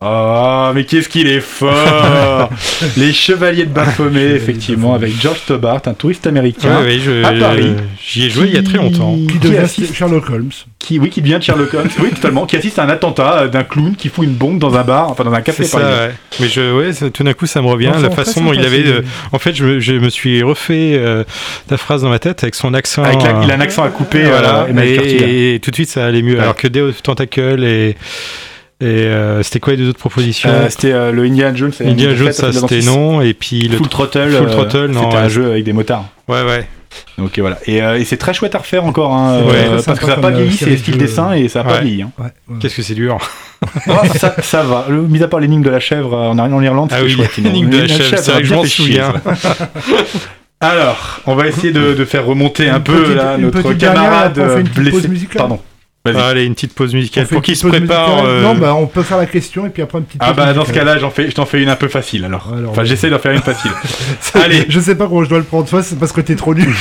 Ah, 0.00 0.70
mais 0.76 0.84
qu'est-ce 0.84 1.08
qu'il 1.08 1.26
est 1.26 1.40
fort 1.40 2.50
Les 2.96 3.12
Chevaliers 3.12 3.64
de 3.64 3.70
Baphomet, 3.72 4.26
effectivement, 4.36 4.94
avec 4.94 5.20
George 5.20 5.38
Stobart, 5.38 5.80
un 5.86 5.92
touriste 5.94 6.24
américain. 6.28 6.82
Ouais, 6.82 7.00
je- 7.04 7.24
à 7.24 7.32
Paris. 7.32 7.72
J'y 8.00 8.26
ai 8.26 8.30
joué 8.30 8.46
il 8.46 8.54
y 8.54 8.58
a 8.58 8.62
très 8.62 8.78
longtemps. 8.78 9.16
Qui 9.16 9.26
Qui 9.26 9.38
devient 9.40 9.56
assiste, 9.58 9.92
Sherlock 9.94 10.30
Holmes. 10.30 10.50
qui, 10.78 11.00
oui, 11.00 11.10
qui 11.10 11.20
devient 11.20 11.40
Sherlock 11.42 11.74
Holmes. 11.74 11.88
Oui, 12.00 12.10
totalement. 12.10 12.46
Qui 12.46 12.54
assiste 12.56 12.78
à 12.78 12.84
un 12.84 12.88
attentat 12.90 13.38
euh, 13.40 13.48
d'un 13.48 13.64
clown 13.64 13.96
qui 13.96 14.08
fout 14.08 14.24
une 14.24 14.34
bombe 14.34 14.60
dans 14.60 14.76
un 14.76 14.84
bar, 14.84 15.10
enfin 15.10 15.24
dans 15.24 15.32
un 15.32 15.40
café 15.40 15.64
ça, 15.64 15.78
ouais. 15.78 16.10
Mais 16.38 16.46
je, 16.48 16.72
ouais, 16.78 16.92
ça- 16.92 17.10
tout 17.10 17.24
d'un 17.24 17.32
coup, 17.34 17.46
ça 17.46 17.60
me 17.60 17.66
revient. 17.66 17.88
Enfin, 17.88 18.00
la 18.02 18.10
façon 18.10 18.40
dont 18.44 18.52
il 18.52 18.64
avait. 18.64 18.86
euh, 18.86 19.02
en 19.32 19.40
fait, 19.40 19.52
je, 19.54 19.64
me- 19.64 19.80
je 19.80 19.94
me 19.94 20.10
suis 20.10 20.44
refait 20.44 20.92
euh, 20.96 21.24
la 21.70 21.76
phrase 21.76 22.02
dans 22.02 22.08
ma 22.08 22.20
tête 22.20 22.44
avec 22.44 22.54
son 22.54 22.72
accent. 22.72 23.02
Avec 23.02 23.20
la- 23.24 23.30
euh, 23.38 23.40
il 23.42 23.50
a 23.50 23.54
un 23.56 23.60
accent 23.60 23.82
à 23.82 23.88
couper, 23.88 24.22
voilà, 24.22 24.68
euh, 24.72 24.80
et, 24.80 25.54
et 25.56 25.58
tout 25.60 25.72
de 25.72 25.74
suite, 25.74 25.88
ça 25.88 26.06
allait 26.06 26.22
mieux. 26.22 26.34
Ouais. 26.36 26.42
Alors 26.42 26.54
que 26.54 26.68
Day 26.68 26.82
of 26.82 27.02
Tentacle 27.02 27.64
et. 27.64 27.96
Et 28.80 28.84
euh, 28.86 29.42
c'était 29.42 29.58
quoi 29.58 29.72
les 29.72 29.78
deux 29.78 29.88
autres 29.88 29.98
propositions 29.98 30.48
Euh, 30.50 30.66
c'était 30.68 30.92
euh, 30.92 31.10
le 31.10 31.24
Indiana 31.24 31.52
Jones. 31.56 31.72
Indiana 31.84 32.14
The 32.14 32.16
Jones, 32.16 32.32
ça 32.32 32.52
c'était 32.52 32.80
non. 32.82 33.20
Et 33.20 33.34
puis 33.34 33.62
le. 33.68 33.76
Full 33.76 33.88
Throttle. 33.88 34.30
Full 34.30 34.46
euh, 34.46 34.50
Throttle, 34.50 34.86
non, 34.86 35.04
C'était 35.10 35.16
un 35.16 35.28
jeu 35.28 35.50
avec 35.50 35.64
des 35.64 35.72
motards. 35.72 36.04
Ouais, 36.28 36.42
ouais. 36.44 36.66
Donc 37.18 37.36
et 37.36 37.40
voilà. 37.40 37.58
Et, 37.66 37.82
euh, 37.82 37.98
et 37.98 38.04
c'est 38.04 38.16
très 38.16 38.32
chouette 38.32 38.54
à 38.54 38.58
refaire 38.58 38.84
encore, 38.84 39.12
hein, 39.12 39.42
Ouais, 39.42 39.66
euh, 39.68 39.82
parce 39.84 39.98
que 39.98 40.06
ça 40.06 40.16
n'a 40.16 40.22
pas 40.22 40.30
vieilli, 40.30 40.52
c'est 40.52 40.70
de 40.70 40.76
style 40.76 40.96
dessin 40.96 41.32
et 41.32 41.48
ça 41.48 41.62
n'a 41.62 41.70
pas 41.70 41.80
vieilli. 41.80 42.02
hein. 42.02 42.12
Ouais, 42.18 42.26
ouais. 42.48 42.56
Qu'est-ce 42.60 42.76
que 42.76 42.82
c'est 42.82 42.94
dur. 42.94 43.18
Ah, 43.88 44.02
ça, 44.14 44.36
ça 44.40 44.62
va. 44.62 44.86
Le- 44.88 45.02
mis 45.02 45.20
à 45.20 45.26
part 45.26 45.40
l'énigme 45.40 45.64
de 45.64 45.70
la 45.70 45.80
chèvre 45.80 46.14
en, 46.14 46.38
en 46.38 46.62
Irlande, 46.62 46.90
Ah 46.92 46.98
c'était 46.98 47.06
oui, 47.06 47.16
chouette. 47.16 47.36
l'énigme 47.38 47.70
de 47.70 47.78
la 47.78 47.88
chèvre, 47.88 48.16
c'est 48.16 48.30
vrai 48.30 48.42
que 48.42 48.46
je 48.46 48.54
a 48.54 48.56
m'en 48.56 48.64
souviens. 48.64 49.12
Alors, 50.60 51.20
on 51.26 51.34
va 51.34 51.48
essayer 51.48 51.72
de, 51.72 52.04
faire 52.04 52.24
remonter 52.24 52.68
un 52.68 52.78
peu 52.78 53.14
là, 53.14 53.36
notre 53.36 53.72
camarade 53.72 54.40
blessé. 54.76 55.08
Pardon. 55.36 55.60
Vas-y. 56.04 56.16
Allez, 56.22 56.44
une 56.44 56.54
petite 56.54 56.74
pause 56.74 56.94
musicale 56.94 57.26
pour 57.26 57.40
petite 57.42 57.56
se 57.56 57.66
prépare. 57.66 58.24
euh, 58.24 58.42
Non, 58.42 58.54
bah 58.54 58.74
on 58.74 58.86
peut 58.86 59.02
faire 59.02 59.18
la 59.18 59.26
question 59.26 59.66
et 59.66 59.70
puis 59.70 59.82
après 59.82 59.98
une 59.98 60.04
petite 60.04 60.20
Ah 60.24 60.28
pause 60.28 60.36
bah 60.36 60.52
dans 60.54 60.64
ce 60.64 60.72
cas-là, 60.72 60.98
j'en 60.98 61.10
fais, 61.10 61.28
je 61.28 61.34
t'en 61.34 61.44
fais 61.44 61.60
une 61.62 61.68
un 61.68 61.76
peu 61.76 61.88
facile 61.88 62.24
alors. 62.24 62.52
Alors, 62.56 62.70
enfin, 62.70 62.82
ouais. 62.82 62.86
j'essaie 62.86 63.10
d'en 63.10 63.18
faire 63.18 63.32
une 63.32 63.42
facile. 63.42 63.70
Allez. 64.34 64.64
Je 64.68 64.80
sais 64.80 64.94
pas 64.94 65.06
comment 65.06 65.24
je 65.24 65.28
dois 65.28 65.38
le 65.38 65.44
prendre. 65.44 65.68
Soit 65.68 65.82
c'est 65.82 65.98
parce 65.98 66.12
que 66.12 66.20
t'es 66.22 66.36
trop 66.36 66.54
nul. 66.54 66.72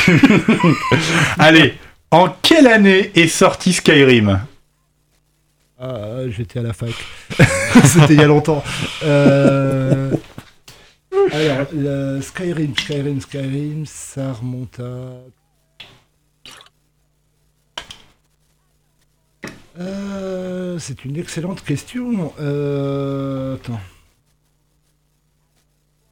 Allez, 1.39 1.73
en 2.11 2.29
quelle 2.41 2.67
année 2.67 3.11
est 3.15 3.27
sorti 3.27 3.73
Skyrim? 3.73 4.39
Ah, 5.79 6.21
j'étais 6.29 6.59
à 6.59 6.63
la 6.63 6.73
fac. 6.73 6.89
C'était 7.83 8.13
il 8.13 8.19
y 8.19 8.23
a 8.23 8.27
longtemps. 8.27 8.63
Euh, 9.03 10.11
Alors, 11.33 11.67
Skyrim, 12.21 12.73
Skyrim, 12.77 13.21
Skyrim, 13.21 13.83
ça 13.85 14.31
remonte 14.33 14.79
à. 14.79 15.19
Euh, 19.79 20.77
c'est 20.79 21.05
une 21.05 21.17
excellente 21.17 21.63
question. 21.63 22.33
Euh, 22.39 23.55
Attends. 23.55 23.79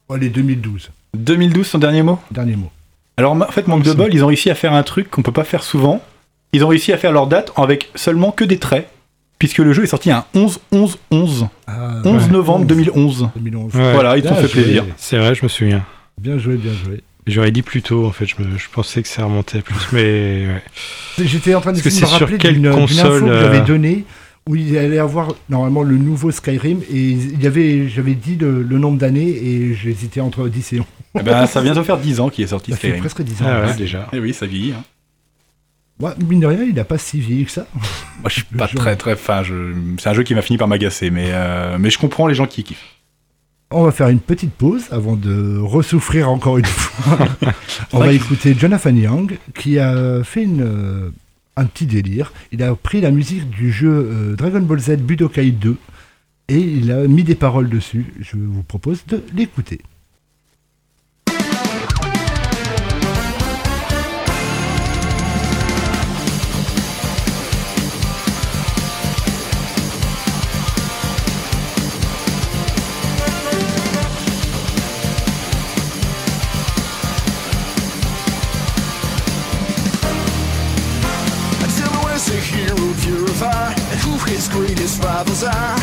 Allez, 0.08 0.28
2012. 0.28 0.90
2012, 1.14 1.66
son 1.66 1.78
dernier 1.78 2.02
mot? 2.02 2.18
Dernier 2.30 2.56
mot. 2.56 2.70
Alors 3.16 3.32
en 3.32 3.40
fait, 3.46 3.66
manque 3.66 3.82
de 3.82 3.92
bol, 3.92 4.12
ils 4.12 4.22
ont 4.22 4.28
réussi 4.28 4.50
à 4.50 4.54
faire 4.54 4.72
un 4.72 4.82
truc 4.82 5.10
qu'on 5.10 5.22
peut 5.22 5.32
pas 5.32 5.44
faire 5.44 5.62
souvent. 5.62 6.02
Ils 6.52 6.62
ont 6.64 6.68
réussi 6.68 6.92
à 6.92 6.98
faire 6.98 7.12
leur 7.12 7.26
date 7.26 7.50
avec 7.56 7.90
seulement 7.94 8.30
que 8.30 8.44
des 8.44 8.58
traits, 8.58 8.88
puisque 9.38 9.58
le 9.58 9.72
jeu 9.72 9.82
est 9.84 9.88
sorti 9.88 10.10
un 10.10 10.24
11 10.34 10.60
11 10.70 10.98
11 11.10 11.46
Ah, 11.66 12.00
11 12.04 12.24
ouais, 12.24 12.30
novembre 12.30 12.60
11, 12.62 12.66
2011. 12.68 13.28
2011. 13.36 13.74
Ouais. 13.74 13.92
Voilà, 13.94 14.16
ils 14.16 14.22
t'ont 14.22 14.34
fait 14.34 14.42
joué. 14.48 14.62
plaisir. 14.62 14.84
C'est 14.96 15.18
vrai, 15.18 15.34
je 15.34 15.42
me 15.42 15.48
souviens. 15.48 15.84
Bien 16.20 16.38
joué, 16.38 16.56
bien 16.56 16.72
joué. 16.72 17.02
J'aurais 17.26 17.50
dit 17.50 17.62
plus 17.62 17.82
tôt, 17.82 18.06
en 18.06 18.12
fait. 18.12 18.26
Je, 18.26 18.36
me- 18.40 18.56
je 18.56 18.68
pensais 18.70 19.02
que 19.02 19.08
ça 19.08 19.24
remontait 19.24 19.60
plus, 19.62 19.74
mais 19.92 20.46
ouais. 20.46 21.24
J'étais 21.24 21.54
en 21.54 21.60
train 21.60 21.72
de 21.72 21.78
me 21.78 22.06
rappeler 22.06 22.38
d'une 22.38 22.66
info 22.68 22.76
console, 22.78 23.24
que 23.24 23.28
euh, 23.28 23.40
j'avais 23.42 23.60
donnée 23.66 24.04
où 24.48 24.54
il 24.54 24.78
allait 24.78 24.98
avoir 25.00 25.34
normalement 25.48 25.82
le 25.82 25.96
nouveau 25.96 26.30
Skyrim 26.30 26.80
et 26.88 27.00
il 27.10 27.42
y 27.42 27.48
avait 27.48 27.88
j'avais 27.88 28.14
dit 28.14 28.36
le, 28.36 28.62
le 28.62 28.78
nombre 28.78 28.96
d'années 28.96 29.26
et 29.28 29.74
j'hésitais 29.74 30.20
entre 30.20 30.46
10 30.48 30.72
et 30.74 30.78
11. 30.80 30.86
Eh 31.18 31.22
ben, 31.24 31.46
ça 31.46 31.58
va 31.58 31.64
bientôt 31.64 31.82
faire 31.82 31.98
10 31.98 32.20
ans 32.20 32.28
qu'il 32.30 32.44
est 32.44 32.48
sorti 32.48 32.70
Ça 32.70 32.76
fait 32.76 32.92
presque 32.92 33.22
10 33.22 33.42
ans. 33.42 33.46
Ah 33.48 33.60
ouais, 33.62 33.66
Ouais. 33.70 33.74
déjà. 33.76 34.06
Eh 34.12 34.20
oui, 34.20 34.32
ça 34.32 34.46
vieillit. 34.46 34.72
hein. 34.72 34.84
Ouais, 35.98 36.10
mine 36.28 36.40
de 36.40 36.46
rien, 36.46 36.62
il 36.62 36.74
n'a 36.74 36.84
pas 36.84 36.98
si 36.98 37.18
vieilli 37.20 37.46
que 37.46 37.50
ça. 37.50 37.66
Moi, 38.20 38.28
je 38.28 38.34
suis 38.34 38.44
pas 38.44 38.66
jeu. 38.68 38.76
très 38.76 38.94
très 38.96 39.16
fan. 39.16 39.42
Je... 39.42 39.72
C'est 39.98 40.10
un 40.10 40.12
jeu 40.14 40.22
qui 40.22 40.34
m'a 40.36 40.42
fini 40.42 40.58
par 40.58 40.68
m'agacer, 40.68 41.10
mais, 41.10 41.30
euh, 41.30 41.76
mais 41.80 41.90
je 41.90 41.98
comprends 41.98 42.26
les 42.28 42.34
gens 42.34 42.46
qui 42.46 42.62
kiffent. 42.64 42.84
On 43.72 43.82
va 43.82 43.90
faire 43.90 44.08
une 44.08 44.20
petite 44.20 44.52
pause 44.52 44.84
avant 44.92 45.16
de 45.16 45.58
ressouffrir 45.58 46.30
encore 46.30 46.58
une 46.58 46.64
fois. 46.64 47.28
On 47.92 47.98
va 47.98 48.12
écouter 48.12 48.54
Jonathan 48.54 48.94
Young 48.94 49.38
qui 49.56 49.80
a 49.80 50.22
fait 50.22 50.44
une, 50.44 50.62
euh, 50.62 51.10
un 51.56 51.64
petit 51.64 51.86
délire. 51.86 52.32
Il 52.52 52.62
a 52.62 52.74
pris 52.76 53.00
la 53.00 53.10
musique 53.10 53.50
du 53.50 53.72
jeu 53.72 53.90
euh, 53.90 54.36
Dragon 54.36 54.60
Ball 54.60 54.78
Z 54.78 54.98
Budokai 54.98 55.50
2 55.50 55.76
et 56.48 56.58
il 56.58 56.92
a 56.92 57.08
mis 57.08 57.24
des 57.24 57.34
paroles 57.34 57.68
dessus. 57.68 58.06
Je 58.20 58.36
vous 58.36 58.62
propose 58.62 59.04
de 59.06 59.20
l'écouter. 59.34 59.80
desire 85.36 85.75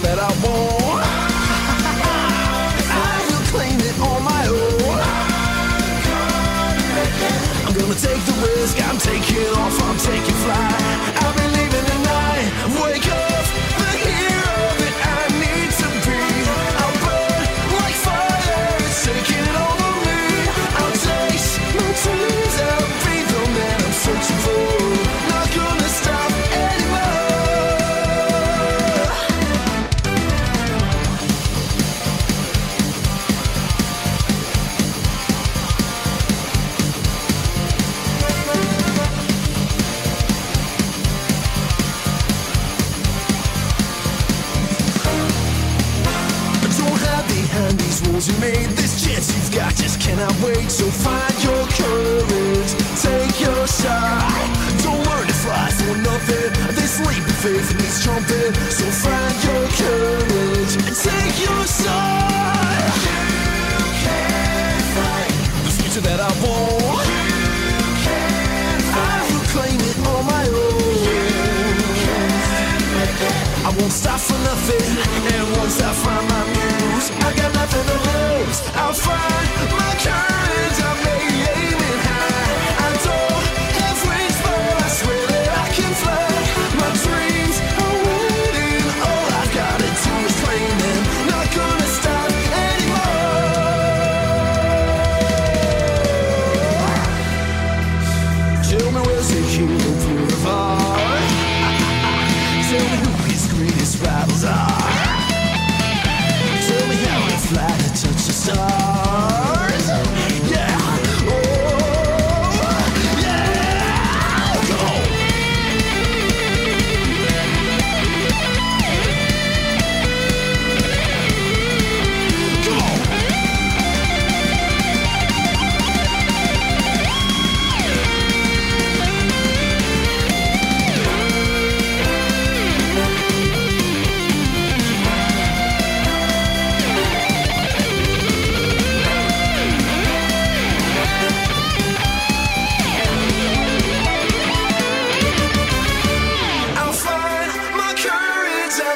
that 0.00 0.18
I 0.18 0.46
want. 0.46 0.77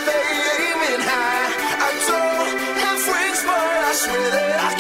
Courage, 0.07 0.49
I 0.53 0.77
may 0.81 0.95
aim 0.95 1.03
high. 1.11 1.49
I 1.87 1.91
don't 2.09 2.59
have 2.83 3.03
wings, 3.13 3.41
but 3.47 3.55
I 3.55 3.95
swear 4.03 4.31
that 4.35 4.61
I 4.61 4.72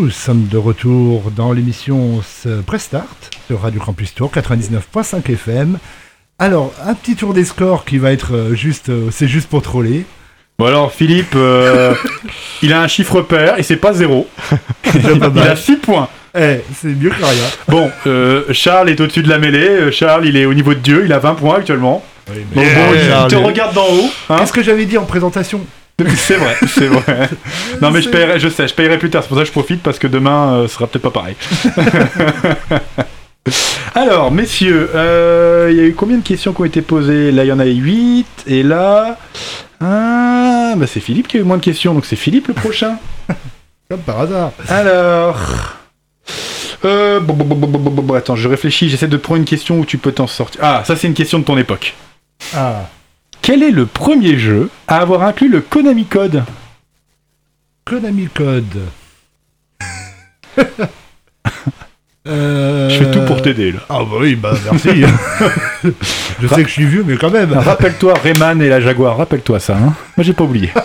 Nous 0.00 0.10
sommes 0.10 0.46
de 0.46 0.56
retour 0.56 1.32
dans 1.34 1.52
l'émission 1.52 2.20
Prestart 2.66 3.04
sur 3.48 3.62
Radio 3.62 3.80
Campus 3.80 4.14
Tour 4.14 4.30
99.5 4.32 5.28
FM. 5.32 5.78
Alors, 6.38 6.72
un 6.86 6.94
petit 6.94 7.16
tour 7.16 7.34
des 7.34 7.44
scores 7.44 7.84
qui 7.84 7.98
va 7.98 8.12
être 8.12 8.32
euh, 8.32 8.54
juste, 8.54 8.90
euh, 8.90 9.08
c'est 9.10 9.26
juste 9.26 9.48
pour 9.48 9.60
troller. 9.60 10.06
Bon 10.56 10.66
alors 10.66 10.92
Philippe, 10.92 11.34
euh, 11.34 11.94
il 12.62 12.72
a 12.72 12.80
un 12.80 12.86
chiffre 12.86 13.22
pair 13.22 13.58
et 13.58 13.64
c'est 13.64 13.76
pas 13.76 13.92
zéro. 13.92 14.28
Il 14.94 15.38
a 15.40 15.56
6 15.56 15.76
points. 15.78 16.08
Eh, 16.36 16.60
c'est 16.76 16.88
mieux 16.88 17.10
que 17.10 17.16
rien. 17.16 17.48
Bon, 17.66 17.90
euh, 18.06 18.44
Charles 18.52 18.90
est 18.90 19.00
au-dessus 19.00 19.22
de 19.24 19.28
la 19.28 19.38
mêlée. 19.38 19.90
Charles, 19.90 20.26
il 20.26 20.36
est 20.36 20.46
au 20.46 20.54
niveau 20.54 20.74
de 20.74 20.78
Dieu. 20.78 21.02
Il 21.06 21.12
a 21.12 21.18
20 21.18 21.34
points 21.34 21.56
actuellement. 21.56 22.04
Donc 22.28 22.36
bon, 22.54 22.62
il 22.62 23.28
te 23.28 23.34
regarde 23.36 23.74
d'en 23.74 23.86
haut. 23.86 24.10
hein. 24.30 24.36
Qu'est-ce 24.38 24.52
que 24.52 24.62
j'avais 24.62 24.84
dit 24.84 24.96
en 24.96 25.04
présentation 25.06 25.60
c'est 26.16 26.36
vrai, 26.36 26.56
c'est 26.68 26.86
vrai. 26.86 27.28
Non 27.82 27.90
mais 27.90 28.02
je 28.02 28.08
paierai, 28.08 28.38
je 28.38 28.48
sais, 28.48 28.68
je 28.68 28.74
paierai 28.74 28.98
plus 28.98 29.10
tard. 29.10 29.22
C'est 29.22 29.28
pour 29.28 29.36
ça 29.36 29.42
que 29.42 29.48
je 29.48 29.52
profite 29.52 29.82
parce 29.82 29.98
que 29.98 30.06
demain 30.06 30.52
euh, 30.52 30.68
ce 30.68 30.74
sera 30.74 30.86
peut-être 30.86 31.02
pas 31.02 31.10
pareil. 31.10 31.34
Alors, 33.94 34.30
messieurs, 34.30 34.90
euh, 34.94 35.68
il 35.70 35.76
y 35.76 35.80
a 35.80 35.84
eu 35.84 35.94
combien 35.94 36.18
de 36.18 36.22
questions 36.22 36.52
qui 36.52 36.60
ont 36.60 36.66
été 36.66 36.82
posées? 36.82 37.32
Là, 37.32 37.44
il 37.44 37.48
y 37.48 37.52
en 37.52 37.58
a 37.58 37.64
8. 37.64 38.26
Et 38.46 38.62
là, 38.62 39.18
ah, 39.80 40.74
bah 40.76 40.86
c'est 40.86 41.00
Philippe 41.00 41.28
qui 41.28 41.38
a 41.38 41.40
eu 41.40 41.44
moins 41.44 41.56
de 41.56 41.64
questions, 41.64 41.94
donc 41.94 42.04
c'est 42.04 42.16
Philippe 42.16 42.48
le 42.48 42.54
prochain. 42.54 42.98
Comme 43.90 44.00
par 44.00 44.20
hasard. 44.20 44.52
Alors. 44.68 45.76
Euh, 46.84 47.20
bon, 47.20 47.34
bon, 47.34 47.44
bon, 47.44 47.56
bon, 47.56 47.66
bon, 47.66 47.90
bon, 47.90 48.02
bon, 48.02 48.14
attends, 48.14 48.36
je 48.36 48.48
réfléchis, 48.48 48.88
j'essaie 48.88 49.08
de 49.08 49.16
prendre 49.16 49.40
une 49.40 49.46
question 49.46 49.80
où 49.80 49.84
tu 49.84 49.98
peux 49.98 50.12
t'en 50.12 50.26
sortir. 50.26 50.60
Ah, 50.62 50.82
ça 50.86 50.94
c'est 50.94 51.08
une 51.08 51.14
question 51.14 51.38
de 51.38 51.44
ton 51.44 51.58
époque. 51.58 51.94
Ah, 52.54 52.88
Quel 53.42 53.62
est 53.62 53.70
le 53.70 53.86
premier 53.86 54.38
jeu 54.38 54.70
à 54.86 54.98
avoir 54.98 55.22
inclus 55.22 55.48
le 55.48 55.60
Konami 55.60 56.04
Code 56.06 56.44
Konami 57.84 58.28
Code. 58.34 58.64
Euh, 62.26 62.90
Je 62.90 62.98
fais 63.04 63.10
tout 63.10 63.24
pour 63.24 63.40
t'aider 63.40 63.72
là. 63.72 63.78
Ah 63.88 64.00
bah 64.00 64.16
oui, 64.20 64.34
bah 64.34 64.52
merci. 64.70 64.90
je 66.42 66.46
sais 66.46 66.62
que 66.62 66.68
je 66.68 66.72
suis 66.74 66.84
vieux, 66.84 67.02
mais 67.06 67.16
quand 67.16 67.30
même. 67.30 67.54
Rappelle-toi 67.54 68.12
Rayman 68.22 68.60
et 68.60 68.68
la 68.68 68.80
Jaguar, 68.80 69.16
rappelle-toi 69.16 69.58
ça. 69.60 69.76
Hein 69.76 69.94
Moi 70.16 70.24
j'ai 70.24 70.32
pas 70.34 70.44
oublié. 70.44 70.70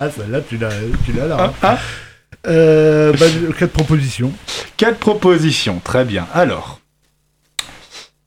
Ah, 0.00 0.10
celle-là, 0.10 0.40
tu 0.46 0.56
l'as, 0.58 0.70
tu 1.06 1.12
l'as 1.12 1.26
là. 1.26 1.36
hein. 1.44 1.52
Ah, 1.62 1.78
Euh, 2.48 3.12
bah, 3.12 3.26
quatre 3.58 3.72
propositions. 3.72 4.32
Quatre 4.76 4.98
propositions, 4.98 5.80
très 5.84 6.04
bien. 6.04 6.26
Alors, 6.34 6.80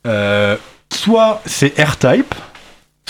euh, 0.07 0.55
soit 0.93 1.41
c'est 1.45 1.77
R-Type, 1.79 2.33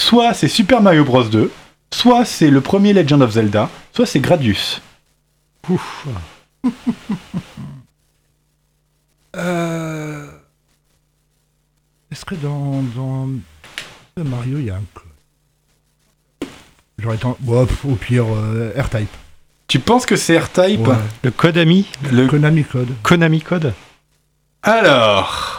soit 0.07 0.33
c'est 0.33 0.47
Super 0.47 0.81
Mario 0.81 1.03
Bros 1.03 1.25
2, 1.25 1.51
soit 1.93 2.23
c'est 2.23 2.49
le 2.49 2.61
premier 2.61 2.93
Legend 2.93 3.21
of 3.21 3.31
Zelda, 3.31 3.69
soit 3.93 4.05
c'est 4.05 4.21
Gradius. 4.21 4.81
Euh... 9.35 10.25
Est-ce 12.11 12.25
que 12.25 12.33
dans, 12.35 12.81
dans 12.95 13.27
Mario, 14.23 14.57
il 14.57 14.65
y 14.65 14.69
a 14.71 14.75
un 14.77 14.83
code 14.93 16.49
J'aurais 16.97 17.17
tendance... 17.17 17.37
Pff, 17.67 17.85
au 17.85 17.95
pire, 17.95 18.25
euh, 18.33 18.71
R-Type. 18.75 19.09
Tu 19.67 19.77
penses 19.79 20.05
que 20.07 20.15
c'est 20.15 20.39
R-Type? 20.39 20.87
Ouais. 20.87 20.95
Le 21.23 21.29
Konami 21.31 21.85
Le- 22.11 22.25
Konami 22.27 22.63
Code. 22.63 22.89
Konami 23.03 23.41
Code? 23.41 23.73
Alors, 24.63 25.56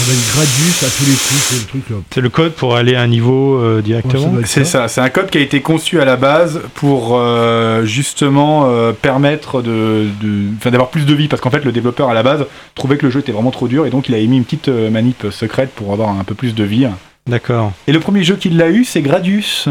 Avec 0.00 0.16
Gradius 0.32 0.82
à 0.84 0.86
tous 0.96 1.04
les 1.06 1.16
coups, 1.16 1.40
c'est 1.48 1.56
le 1.56 1.66
truc. 1.66 1.98
C'est 2.14 2.20
le 2.20 2.28
code 2.28 2.52
pour 2.52 2.76
aller 2.76 2.94
à 2.94 3.00
un 3.02 3.08
niveau 3.08 3.56
euh, 3.56 3.76
ça 3.78 3.82
directement 3.82 4.32
C'est 4.44 4.64
ça, 4.64 4.86
c'est 4.86 5.00
un 5.00 5.08
code 5.10 5.28
qui 5.28 5.38
a 5.38 5.40
été 5.40 5.60
conçu 5.60 6.00
à 6.00 6.04
la 6.04 6.16
base 6.16 6.60
pour 6.74 7.18
euh, 7.18 7.84
justement 7.84 8.66
euh, 8.66 8.92
permettre 8.92 9.60
de, 9.60 10.06
de- 10.22 10.54
enfin, 10.56 10.70
d'avoir 10.70 10.90
plus 10.90 11.04
de 11.04 11.14
vie 11.14 11.26
parce 11.26 11.42
qu'en 11.42 11.50
fait 11.50 11.64
le 11.64 11.72
développeur 11.72 12.08
à 12.10 12.14
la 12.14 12.22
base 12.22 12.46
trouvait 12.76 12.96
que 12.96 13.06
le 13.06 13.10
jeu 13.12 13.20
était 13.20 13.32
vraiment 13.32 13.50
trop 13.50 13.66
dur 13.66 13.86
et 13.86 13.90
donc 13.90 14.08
il 14.08 14.14
a 14.14 14.18
émis 14.18 14.36
une 14.36 14.44
petite 14.44 14.68
manip 14.68 15.26
secrète 15.32 15.70
pour 15.74 15.92
avoir 15.92 16.10
un 16.10 16.24
peu 16.24 16.34
plus 16.34 16.54
de 16.54 16.64
vie. 16.64 16.86
D'accord. 17.26 17.72
Et 17.88 17.92
le 17.92 18.00
premier 18.00 18.22
jeu 18.22 18.36
qui 18.36 18.50
l'a 18.50 18.68
eu 18.70 18.84
c'est 18.84 19.02
Gradius. 19.02 19.68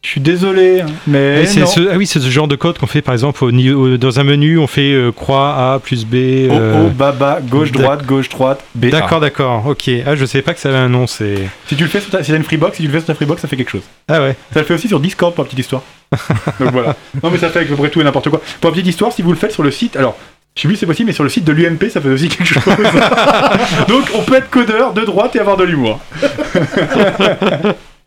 Je 0.00 0.10
suis 0.10 0.20
désolé, 0.20 0.84
mais 1.08 1.38
Ah 1.38 1.40
oui, 1.40 1.46
c'est 1.48 1.60
non. 1.60 1.66
ce, 1.66 1.80
ah 1.92 1.96
oui, 1.96 2.06
c'est 2.06 2.20
ce 2.20 2.30
genre 2.30 2.46
de 2.46 2.54
code 2.54 2.78
qu'on 2.78 2.86
fait 2.86 3.02
par 3.02 3.14
exemple 3.14 3.42
au 3.44 3.50
niveau, 3.50 3.96
dans 3.96 4.20
un 4.20 4.24
menu, 4.24 4.56
on 4.58 4.68
fait 4.68 4.92
euh, 4.92 5.10
croix 5.10 5.72
A 5.74 5.80
plus 5.80 6.04
B. 6.06 6.14
Oh 6.14 6.52
euh, 6.54 6.86
oh, 6.86 6.90
baba, 6.90 7.40
gauche 7.42 7.72
droite, 7.72 8.06
gauche 8.06 8.28
droite, 8.28 8.64
B. 8.76 8.86
D'accord, 8.86 9.18
d'accord, 9.18 9.66
ok. 9.66 9.90
Ah, 10.06 10.14
je 10.14 10.24
savais 10.24 10.42
pas 10.42 10.54
que 10.54 10.60
ça 10.60 10.68
avait 10.68 10.78
un 10.78 10.88
nom, 10.88 11.08
c'est. 11.08 11.48
Si 11.66 11.74
tu 11.74 11.82
le 11.82 11.90
fais 11.90 12.00
sur 12.00 12.10
ta, 12.10 12.22
si 12.22 12.32
une 12.32 12.44
Freebox, 12.44 12.76
si 12.76 12.82
tu 12.82 12.88
le 12.88 12.92
fais 12.92 13.00
sur 13.00 13.08
ta 13.08 13.14
Freebox, 13.14 13.42
ça 13.42 13.48
fait 13.48 13.56
quelque 13.56 13.70
chose. 13.70 13.82
Ah 14.06 14.22
ouais. 14.22 14.36
Ça 14.54 14.60
le 14.60 14.66
fait 14.66 14.74
aussi 14.74 14.86
sur 14.86 15.00
Discord 15.00 15.34
pour 15.34 15.42
la 15.42 15.46
petite 15.46 15.58
histoire. 15.58 15.82
Donc 16.60 16.72
voilà. 16.72 16.94
Non 17.22 17.30
mais 17.30 17.38
ça 17.38 17.50
fait 17.50 17.60
à 17.60 17.64
peu 17.64 17.74
près 17.74 17.90
tout 17.90 18.00
et 18.00 18.04
n'importe 18.04 18.30
quoi. 18.30 18.40
Pour 18.60 18.70
la 18.70 18.74
petite 18.74 18.86
histoire, 18.86 19.12
si 19.12 19.22
vous 19.22 19.32
le 19.32 19.36
faites 19.36 19.52
sur 19.52 19.64
le 19.64 19.72
site, 19.72 19.96
alors 19.96 20.16
je 20.54 20.62
sais 20.62 20.68
plus 20.68 20.76
si 20.76 20.80
c'est 20.80 20.86
possible, 20.86 21.08
mais 21.08 21.12
sur 21.12 21.24
le 21.24 21.30
site 21.30 21.44
de 21.44 21.52
l'UMP, 21.52 21.88
ça 21.90 22.00
fait 22.00 22.08
aussi 22.08 22.28
quelque 22.28 22.46
chose. 22.46 22.62
Donc 23.88 24.04
on 24.14 24.22
peut 24.22 24.36
être 24.36 24.48
codeur 24.48 24.92
de 24.92 25.02
droite 25.04 25.34
et 25.34 25.40
avoir 25.40 25.56
de 25.56 25.64
l'humour. 25.64 25.98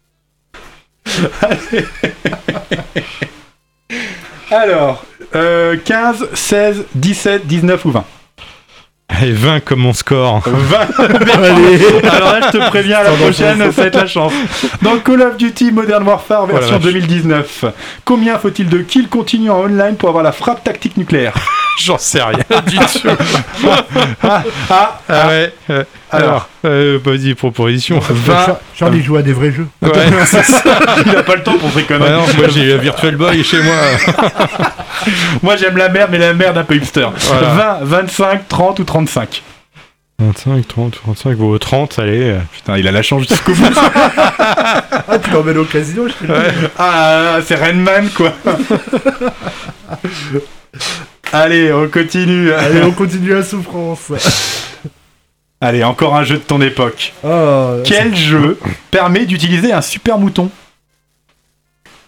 Alors, 4.51 5.05
euh, 5.35 5.77
15, 5.83 6.29
16, 6.33 6.85
17, 6.95 7.47
19 7.47 7.85
ou 7.85 7.91
20 7.91 8.05
Allez, 9.23 9.33
20 9.33 9.59
comme 9.61 9.79
mon 9.81 9.93
score. 9.93 10.41
20 10.45 10.77
Alors 10.99 12.33
là, 12.33 12.39
je 12.51 12.57
te 12.57 12.69
préviens, 12.69 13.03
la 13.03 13.11
prochaine, 13.11 13.59
ça 13.71 13.81
va 13.81 13.87
être 13.87 13.95
la 13.95 14.07
chance. 14.07 14.33
Dans 14.81 14.97
Call 14.97 15.21
of 15.21 15.37
Duty 15.37 15.71
Modern 15.71 16.03
Warfare 16.03 16.45
version 16.47 16.77
vache. 16.77 16.83
2019, 16.93 17.65
combien 18.05 18.37
faut-il 18.39 18.67
de 18.69 18.79
kills 18.79 19.07
continus 19.09 19.51
en 19.51 19.61
online 19.65 19.95
pour 19.95 20.09
avoir 20.09 20.23
la 20.23 20.31
frappe 20.31 20.63
tactique 20.63 20.97
nucléaire? 20.97 21.33
J'en 21.79 21.97
sais 21.97 22.21
rien 22.21 22.37
du 22.67 22.77
tout. 22.77 23.07
Ah, 24.23 24.43
ah, 24.69 24.99
Ah 25.07 25.27
ouais. 25.29 25.53
euh, 25.69 25.83
Alors. 26.11 26.49
euh, 26.65 26.99
vas-y, 27.03 27.33
proposition. 27.33 28.01
Char- 28.27 28.57
Charlie 28.75 29.01
joue 29.01 29.15
à 29.15 29.21
des 29.21 29.31
vrais 29.31 29.51
jeux. 29.53 29.67
Ouais, 29.81 29.89
c'est 30.25 30.43
ça. 30.43 30.61
il 31.05 31.15
a 31.15 31.23
pas 31.23 31.35
le 31.35 31.43
temps 31.43 31.57
pour 31.57 31.69
ces 31.71 31.81
Ouais, 31.91 31.97
non, 31.99 32.23
moi 32.37 32.47
j'ai 32.53 32.77
Virtual 32.77 33.15
Boy 33.15 33.41
chez 33.43 33.61
moi. 33.63 33.75
Moi 35.41 35.55
j'aime 35.55 35.77
la 35.77 35.87
merde, 35.89 36.09
mais 36.11 36.17
la 36.17 36.33
merde 36.33 36.57
un 36.57 36.63
peu 36.63 36.75
hipster. 36.75 37.07
Voilà. 37.17 37.79
20, 37.81 37.85
25, 37.85 38.47
30 38.49 38.79
ou 38.79 38.83
35 38.83 39.10
25, 39.13 40.67
30, 40.67 40.91
35, 40.93 41.35
bon, 41.37 41.57
30, 41.57 41.99
allez. 41.99 42.21
euh, 42.21 42.39
Putain, 42.53 42.77
il 42.77 42.87
a 42.87 42.91
la 42.91 43.01
chance 43.01 43.27
jusqu'au 43.27 43.53
bout. 43.53 43.63
Ah, 45.13 45.17
tu 45.21 45.29
l'emmènes 45.31 45.57
au 45.57 45.65
casino, 45.65 46.07
je 46.07 46.13
sais 46.13 46.33
ah, 46.77 47.39
c'est 47.45 47.55
Rainman 47.55 48.09
quoi. 48.15 48.33
Allez, 51.33 51.71
on 51.73 51.87
continue. 51.89 52.51
Allez, 52.53 52.81
on 52.83 52.91
continue 52.91 53.33
la 53.33 53.43
souffrance. 53.43 54.11
Allez, 55.59 55.83
encore 55.83 56.15
un 56.15 56.23
jeu 56.23 56.35
de 56.37 56.43
ton 56.43 56.61
époque. 56.61 57.13
Oh, 57.23 57.77
Quel 57.85 58.15
jeu 58.15 58.57
permet 58.89 59.25
d'utiliser 59.25 59.73
un 59.73 59.81
super 59.81 60.17
mouton 60.17 60.49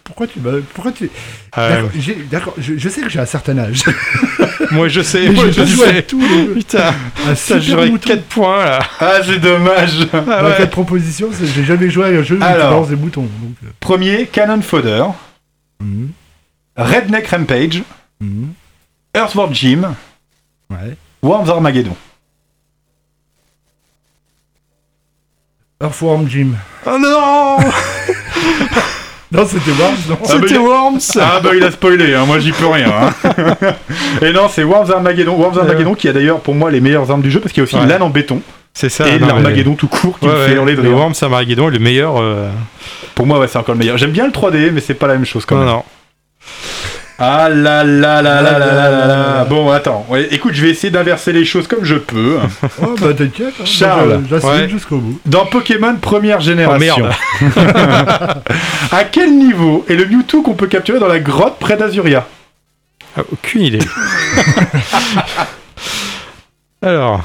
Pourquoi 0.02 0.26
tu 0.26 0.40
m'as- 0.40 0.60
Pourquoi 0.74 0.92
tu. 0.92 1.10
euh, 1.58 1.70
D'accord, 1.82 1.90
j'ai- 1.98 2.14
D'accord, 2.30 2.54
je, 2.58 2.76
je 2.76 2.88
sais 2.88 3.00
que 3.02 3.08
j'ai 3.08 3.20
un 3.20 3.26
certain 3.26 3.58
âge. 3.58 3.82
moi 4.74 4.88
je 4.88 5.00
sais, 5.00 5.30
moi 5.30 5.50
je 5.50 5.64
sais. 5.64 6.02
tous 6.02 6.20
les 6.20 6.28
jeux. 6.46 6.54
Putain, 6.54 6.94
Un 7.28 7.34
ça 7.34 7.58
j'aurais 7.60 7.88
mouton. 7.90 8.06
4 8.08 8.22
points 8.24 8.64
là. 8.64 8.78
Ah, 9.00 9.14
c'est 9.24 9.38
dommage. 9.38 10.06
Ah 10.12 10.20
Dans 10.20 10.44
ouais. 10.48 10.56
cette 10.58 10.70
proposition, 10.70 11.30
j'ai 11.32 11.64
jamais 11.64 11.88
joué 11.90 12.04
à 12.04 12.08
un 12.08 12.22
jeu 12.22 12.36
où 12.36 12.38
tu 12.38 12.44
Alors. 12.44 12.70
balances 12.70 12.88
des 12.88 12.96
boutons. 12.96 13.22
Donc, 13.22 13.56
euh, 13.64 13.68
Premier, 13.80 14.26
Cannon 14.26 14.60
Fodder, 14.62 15.04
mhm, 15.80 16.10
Redneck 16.76 17.26
Rampage, 17.28 17.82
mhm, 18.20 18.52
Earthworm 19.14 19.54
Jim, 19.54 19.94
ouais. 20.70 20.96
Worms 21.22 21.48
Armageddon. 21.48 21.96
Earthworm 25.80 26.28
Jim. 26.28 26.52
Oh 26.86 26.98
non 26.98 27.58
Non, 29.34 29.44
c'était 29.46 29.70
Worms, 29.72 29.94
non 30.08 30.16
Ah, 30.22 30.26
bah, 30.26 30.28
C'était 30.40 30.54
il- 30.54 30.58
Worms 30.60 30.98
Ah 31.20 31.40
bah 31.42 31.50
il 31.56 31.62
a 31.64 31.70
spoilé, 31.70 32.14
hein, 32.14 32.24
moi 32.26 32.38
j'y 32.38 32.52
peux 32.52 32.66
rien. 32.68 32.86
hein. 32.90 33.74
Et 34.22 34.32
non, 34.32 34.48
c'est 34.48 34.62
Worms 34.62 34.90
Armageddon. 34.92 35.34
Worms 35.36 35.58
Armageddon 35.58 35.94
qui 35.94 36.08
a 36.08 36.12
d'ailleurs 36.12 36.40
pour 36.40 36.54
moi 36.54 36.70
les 36.70 36.80
meilleures 36.80 37.10
armes 37.10 37.22
du 37.22 37.30
jeu 37.30 37.40
parce 37.40 37.52
qu'il 37.52 37.60
y 37.60 37.62
a 37.62 37.64
aussi 37.64 37.76
Ouais. 37.76 37.86
l'âne 37.86 38.02
en 38.02 38.10
béton 38.10 38.40
C'est 38.72 38.88
ça. 38.88 39.08
et 39.08 39.18
non, 39.18 39.26
l'Armageddon 39.26 39.74
tout 39.74 39.88
court 39.88 40.18
qui 40.20 40.26
Ouais, 40.26 40.32
me 40.32 40.36
fait 40.38 40.50
ouais, 40.50 40.56
hurler 40.56 40.76
de 40.76 40.82
le 40.82 40.88
rire. 40.90 40.98
Worms 40.98 41.14
Armageddon 41.20 41.68
est 41.68 41.72
le 41.72 41.78
meilleur. 41.80 42.14
euh, 42.20 42.48
Pour 43.14 43.26
moi 43.26 43.38
ouais 43.40 43.48
c'est 43.48 43.58
encore 43.58 43.74
le 43.74 43.78
meilleur. 43.80 43.98
J'aime 43.98 44.12
bien 44.12 44.26
le 44.26 44.32
3D 44.32 44.70
mais 44.72 44.80
c'est 44.80 44.94
pas 44.94 45.06
la 45.08 45.14
même 45.14 45.24
chose 45.26 45.44
quand 45.44 45.56
Non, 45.56 45.60
même. 45.64 45.70
non. 45.74 45.82
Ah 47.18 47.48
là 47.48 47.84
là 47.84 48.22
là 48.22 48.42
là 48.42 48.58
là 48.58 48.68
là 48.68 49.06
là 49.06 49.44
Bon, 49.44 49.70
attends. 49.70 50.04
Ouais, 50.08 50.26
écoute, 50.32 50.54
je 50.54 50.62
vais 50.62 50.70
essayer 50.70 50.90
d'inverser 50.90 51.32
les 51.32 51.44
choses 51.44 51.68
comme 51.68 51.84
je 51.84 51.94
peux. 51.96 52.38
Oh, 52.82 52.94
bah 53.00 53.14
t'inquiète. 53.16 53.54
Charles. 53.64 54.22
j'assume 54.28 54.68
jusqu'au 54.68 54.98
bout. 54.98 55.20
Dans 55.26 55.46
Pokémon 55.46 55.96
première 55.96 56.40
génération, 56.40 57.08
à 58.92 59.04
quel 59.04 59.36
niveau 59.36 59.84
est 59.88 59.94
le 59.94 60.06
Mewtwo 60.06 60.42
qu'on 60.42 60.54
peut 60.54 60.66
capturer 60.66 60.98
dans 60.98 61.08
la 61.08 61.20
grotte 61.20 61.58
près 61.58 61.76
d'Azuria 61.76 62.26
aucune 63.32 63.62
idée. 63.62 63.78
Alors, 66.82 67.22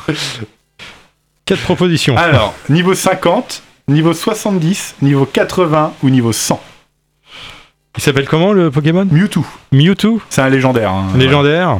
quatre 1.45 1.61
propositions. 1.61 2.15
Alors, 2.17 2.53
niveau 2.69 2.93
50, 2.93 3.63
niveau 3.87 4.13
70, 4.13 4.95
niveau 5.01 5.25
80 5.25 5.93
ou 6.03 6.09
niveau 6.09 6.31
100 6.31 6.61
il 7.97 8.03
s'appelle 8.03 8.27
comment 8.27 8.53
le 8.53 8.69
Pokémon 8.71 9.05
Mewtwo, 9.09 9.43
Mewtwo 9.71 10.21
c'est 10.29 10.41
un 10.41 10.49
légendaire. 10.49 10.91
hein. 10.91 11.07
Légendaire 11.17 11.77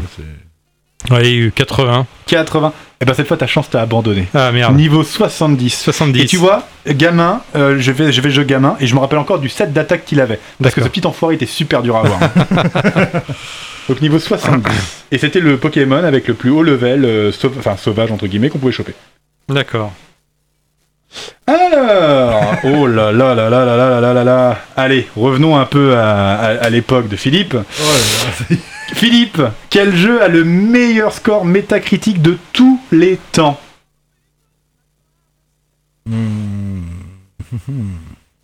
Ouais, 1.12 1.22
il 1.22 1.28
y 1.28 1.34
a 1.34 1.46
eu 1.46 1.52
80. 1.54 2.06
80. 2.26 2.74
Et 3.02 3.06
ben 3.06 3.14
cette 3.14 3.28
fois 3.28 3.38
ta 3.38 3.48
chance 3.48 3.70
t'as 3.70 3.82
abandonné. 3.82 4.28
Ah 4.34 4.52
merde. 4.52 4.76
Niveau 4.76 5.04
70. 5.04 5.70
70. 5.82 6.22
Et 6.22 6.26
tu 6.26 6.36
vois, 6.36 6.68
gamin, 6.88 7.42
euh, 7.56 7.78
je 7.80 7.92
vais 7.94 8.12
je 8.12 8.20
vais 8.20 8.30
jeu 8.32 8.44
gamin 8.44 8.76
et 8.82 8.88
je 8.88 8.94
me 8.96 9.00
rappelle 9.00 9.20
encore 9.20 9.40
du 9.40 9.48
set 9.48 9.72
d'attaque 9.72 10.04
qu'il 10.04 10.20
avait. 10.20 10.40
Parce 10.62 10.76
que 10.76 10.84
ce 10.84 10.90
petit 10.90 11.08
enfoiré 11.08 11.36
était 11.36 11.46
super 11.46 11.82
dur 11.84 11.96
à 11.96 12.00
avoir. 12.02 12.20
Donc 13.88 14.02
niveau 14.02 14.20
70. 14.20 15.06
Et 15.12 15.18
c'était 15.18 15.40
le 15.40 15.58
Pokémon 15.58 16.04
avec 16.04 16.28
le 16.28 16.34
plus 16.34 16.50
haut 16.50 16.64
level, 16.64 17.06
euh, 17.06 17.32
enfin 17.58 17.78
sauvage 17.78 18.12
entre 18.12 18.28
guillemets, 18.28 18.50
qu'on 18.50 18.60
pouvait 18.60 18.74
choper. 18.74 18.94
D'accord. 19.48 19.94
Alors, 21.48 22.54
oh 22.66 22.86
là 22.88 23.12
là 23.12 23.34
là 23.34 23.50
là 23.50 23.66
là 23.66 23.76
là 23.76 23.88
là 23.88 24.02
là 24.02 24.14
là 24.14 24.24
là. 24.24 24.62
Allez, 24.78 25.08
revenons 25.16 25.58
un 25.58 25.66
peu 25.66 25.96
à, 25.98 26.36
à- 26.36 26.58
à 26.66 26.70
l'époque 26.70 27.08
de 27.10 27.16
Philippe. 27.16 27.56
Oh 27.56 27.58
là 27.58 27.64
là, 27.94 28.34
c'est- 28.48 28.96
Philippe, 28.96 29.42
quel 29.70 29.96
jeu 29.96 30.22
a 30.22 30.28
le 30.28 30.44
meilleur 30.44 31.14
score 31.14 31.46
métacritique 31.46 32.22
de 32.22 32.38
tous 32.54 32.80
les 32.92 33.18
temps? 33.32 33.60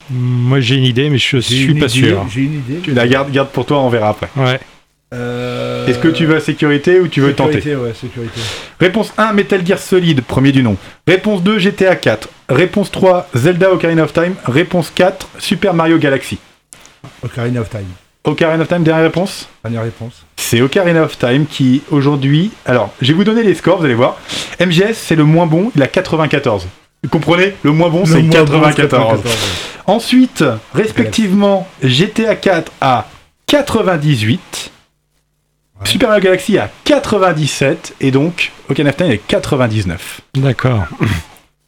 Moi 0.09 0.59
j'ai 0.59 0.75
une 0.75 0.83
idée, 0.83 1.09
mais 1.09 1.17
je 1.17 1.37
suis 1.39 1.63
une 1.65 1.79
pas 1.79 1.87
idée, 1.95 2.07
sûr. 2.09 2.25
J'ai 2.31 2.41
une 2.41 2.53
idée. 2.55 2.79
Tu 2.83 2.91
la 2.93 3.07
gardes, 3.07 3.31
garde 3.31 3.49
pour 3.49 3.65
toi, 3.65 3.79
on 3.81 3.89
verra 3.89 4.09
après. 4.09 4.29
Ouais. 4.35 4.59
Euh, 5.13 5.87
Est-ce 5.87 5.99
que 5.99 6.07
tu 6.09 6.25
veux 6.25 6.35
à 6.35 6.39
sécurité 6.39 6.99
ou 6.99 7.07
tu 7.07 7.21
veux 7.21 7.33
tenter? 7.33 7.53
sécurité, 7.53 7.75
ouais, 7.81 7.93
sécurité. 7.93 8.39
Réponse 8.79 9.13
1, 9.17 9.33
Metal 9.33 9.65
Gear 9.65 9.79
Solid, 9.79 10.21
premier 10.21 10.51
du 10.51 10.61
nom. 10.61 10.75
Réponse 11.07 11.41
2, 11.41 11.57
GTA 11.59 11.95
4. 11.95 12.27
Réponse 12.49 12.91
3, 12.91 13.27
Zelda 13.33 13.71
Ocarina 13.71 14.03
of 14.03 14.13
Time. 14.13 14.35
Réponse 14.45 14.91
4, 14.93 15.27
Super 15.39 15.73
Mario 15.73 15.97
Galaxy. 15.97 16.37
Ocarina 17.23 17.61
of 17.61 17.69
Time. 17.69 17.87
Ocarina 18.23 18.61
of 18.63 18.67
Time, 18.67 18.83
dernière 18.83 19.03
réponse 19.03 19.47
Dernière 19.63 19.83
réponse. 19.83 20.25
C'est 20.37 20.61
Ocarina 20.61 21.03
of 21.03 21.17
Time 21.17 21.45
qui, 21.47 21.81
aujourd'hui... 21.91 22.51
Alors, 22.65 22.91
je 23.01 23.07
vais 23.07 23.13
vous 23.13 23.23
donner 23.23 23.43
les 23.43 23.55
scores, 23.55 23.79
vous 23.79 23.85
allez 23.85 23.93
voir. 23.95 24.17
MGS, 24.59 24.93
c'est 24.93 25.15
le 25.15 25.23
moins 25.23 25.45
bon, 25.47 25.71
il 25.75 25.81
a 25.81 25.87
94. 25.87 26.67
Vous 27.03 27.09
comprenez? 27.09 27.55
Le 27.63 27.71
moins 27.71 27.89
bon, 27.89 28.05
c'est 28.05 28.21
Le 28.21 28.23
moins 28.23 28.43
bon, 28.43 28.61
94. 28.61 29.21
Ensuite, 29.87 30.43
respectivement, 30.73 31.67
GTA 31.83 32.35
4 32.35 32.71
à 32.81 33.07
98, 33.47 34.71
Ouais. 35.77 35.89
Super 35.89 36.07
Mario 36.07 36.23
Galaxy 36.23 36.57
à 36.57 36.71
97, 36.85 37.95
et 37.99 38.09
donc 38.09 38.53
Ocarina 38.69 38.91
of 38.91 38.95
Time 38.97 39.11
est 39.11 39.17
99. 39.27 40.21
D'accord. 40.35 40.85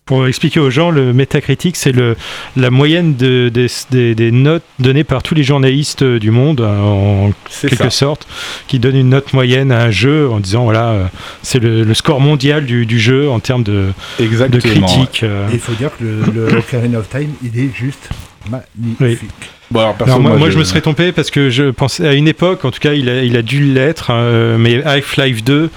Pour 0.07 0.25
expliquer 0.25 0.59
aux 0.59 0.69
gens, 0.71 0.89
le 0.89 1.13
métacritique, 1.13 1.75
c'est 1.75 1.91
le, 1.91 2.15
la 2.55 2.71
moyenne 2.71 3.15
de- 3.15 3.49
des, 3.53 3.67
des- 3.91 4.15
des 4.15 4.31
notes 4.31 4.63
données 4.79 5.03
par 5.03 5.21
tous 5.21 5.35
les 5.35 5.43
journalistes 5.43 6.01
euh, 6.01 6.17
du 6.17 6.31
monde, 6.31 6.61
euh, 6.61 6.79
en 6.79 7.31
quelque 7.61 7.75
ça. 7.75 7.89
sorte, 7.91 8.27
qui 8.67 8.79
donnent 8.79 8.95
une 8.95 9.09
note 9.09 9.33
moyenne 9.33 9.71
à 9.71 9.83
un 9.83 9.91
jeu 9.91 10.29
en 10.29 10.39
disant 10.39 10.63
voilà, 10.63 10.87
euh, 10.91 11.05
c'est 11.43 11.59
le, 11.59 11.83
le 11.83 11.93
score 11.93 12.19
mondial 12.21 12.65
du, 12.65 12.85
du 12.85 12.99
jeu 12.99 13.29
en 13.29 13.39
termes 13.39 13.63
de, 13.63 13.87
de 14.17 14.23
Exactement. 14.23 14.87
critique. 14.87 15.23
euh. 15.23 15.47
Il 15.53 15.59
faut 15.59 15.73
dire 15.73 15.91
que 15.99 16.03
le, 16.03 16.47
le 16.47 16.57
Ocarina 16.59 16.99
of 16.99 17.09
Time, 17.09 17.29
il 17.43 17.59
est 17.59 17.69
juste 17.75 18.09
magnifique. 18.49 19.29
Bon, 19.69 19.81
alors, 19.81 19.95
perso, 19.95 20.11
Alors, 20.13 20.21
moi, 20.21 20.37
moi, 20.37 20.49
je 20.49 20.57
me 20.57 20.63
serais 20.63 20.79
trompé 20.79 21.11
parce 21.11 21.29
que 21.29 21.49
je 21.49 21.71
pensais 21.71 22.07
à 22.07 22.13
une 22.13 22.29
époque, 22.29 22.63
en 22.63 22.71
tout 22.71 22.79
cas, 22.79 22.93
il 22.93 23.09
a, 23.09 23.21
il 23.23 23.35
a 23.35 23.41
dû 23.41 23.59
l'être, 23.73 24.11
hein, 24.11 24.55
mais 24.57 24.81
Half-Life 24.83 25.43
2 25.43 25.69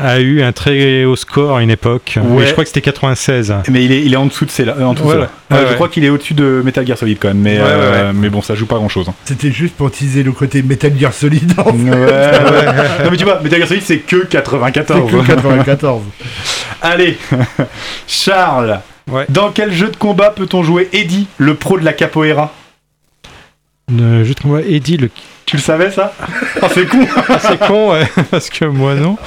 a 0.00 0.20
eu 0.20 0.42
un 0.42 0.52
très 0.52 1.04
haut 1.04 1.16
score 1.16 1.56
à 1.56 1.62
une 1.62 1.70
époque. 1.70 2.18
Ouais. 2.22 2.46
Je 2.46 2.52
crois 2.52 2.64
que 2.64 2.68
c'était 2.68 2.80
96. 2.80 3.54
Mais 3.70 3.84
il 3.84 3.92
est, 3.92 4.02
il 4.02 4.12
est 4.12 4.16
en 4.16 4.26
dessous 4.26 4.44
de 4.44 4.50
ceux-là. 4.50 4.74
euh, 4.78 4.84
en 4.84 4.92
dessous 4.94 5.04
de 5.04 5.08
Voilà. 5.08 5.30
Ouais, 5.50 5.66
Je 5.70 5.74
crois 5.74 5.88
qu'il 5.88 6.04
est 6.04 6.08
au-dessus 6.08 6.34
de 6.34 6.62
Metal 6.64 6.86
Gear 6.86 6.98
Solid 6.98 7.18
quand 7.20 7.28
même. 7.28 7.38
Mais, 7.38 7.58
Ouais, 7.58 7.64
ouais, 7.64 7.68
euh, 7.70 8.12
mais 8.14 8.28
bon, 8.28 8.42
ça 8.42 8.54
joue 8.54 8.66
pas 8.66 8.76
grand-chose. 8.76 9.08
hein. 9.08 9.14
C'était 9.24 9.52
juste 9.52 9.74
pour 9.76 9.90
teaser 9.90 10.22
le 10.22 10.32
côté 10.32 10.62
Metal 10.62 10.92
Gear 10.98 11.12
Solid. 11.12 11.52
en 11.58 11.64
fait. 11.64 11.72
non 13.04 13.10
mais 13.10 13.16
tu 13.16 13.24
vois, 13.24 13.40
Metal 13.40 13.58
Gear 13.58 13.68
Solid 13.68 13.82
c'est 13.84 13.98
que 13.98 14.22
C'est 14.22 14.28
94. 14.28 15.10
que 15.10 15.26
94. 15.26 16.02
Allez, 16.82 17.16
Charles, 18.06 18.80
Ouais. 19.10 19.26
dans 19.28 19.50
quel 19.50 19.70
jeu 19.72 19.88
de 19.88 19.96
combat 19.96 20.30
peut-on 20.30 20.62
jouer 20.62 20.88
Eddie, 20.94 21.26
le 21.38 21.54
pro 21.54 21.78
de 21.78 21.84
la 21.84 21.92
capoeira? 21.92 22.52
Euh, 23.92 24.24
juste 24.24 24.44
moi, 24.44 24.60
Eddie, 24.66 24.96
le... 24.96 25.10
Tu 25.44 25.56
le 25.56 25.62
savais 25.62 25.90
ça? 25.90 26.14
Oh, 26.62 26.66
C'est 26.72 26.86
con 26.88 27.06
Ah, 27.28 27.38
c'est 27.38 27.58
con, 27.58 27.92
ouais, 27.92 28.06
parce 28.30 28.48
que 28.48 28.64
moi 28.64 28.94
non. 28.94 29.18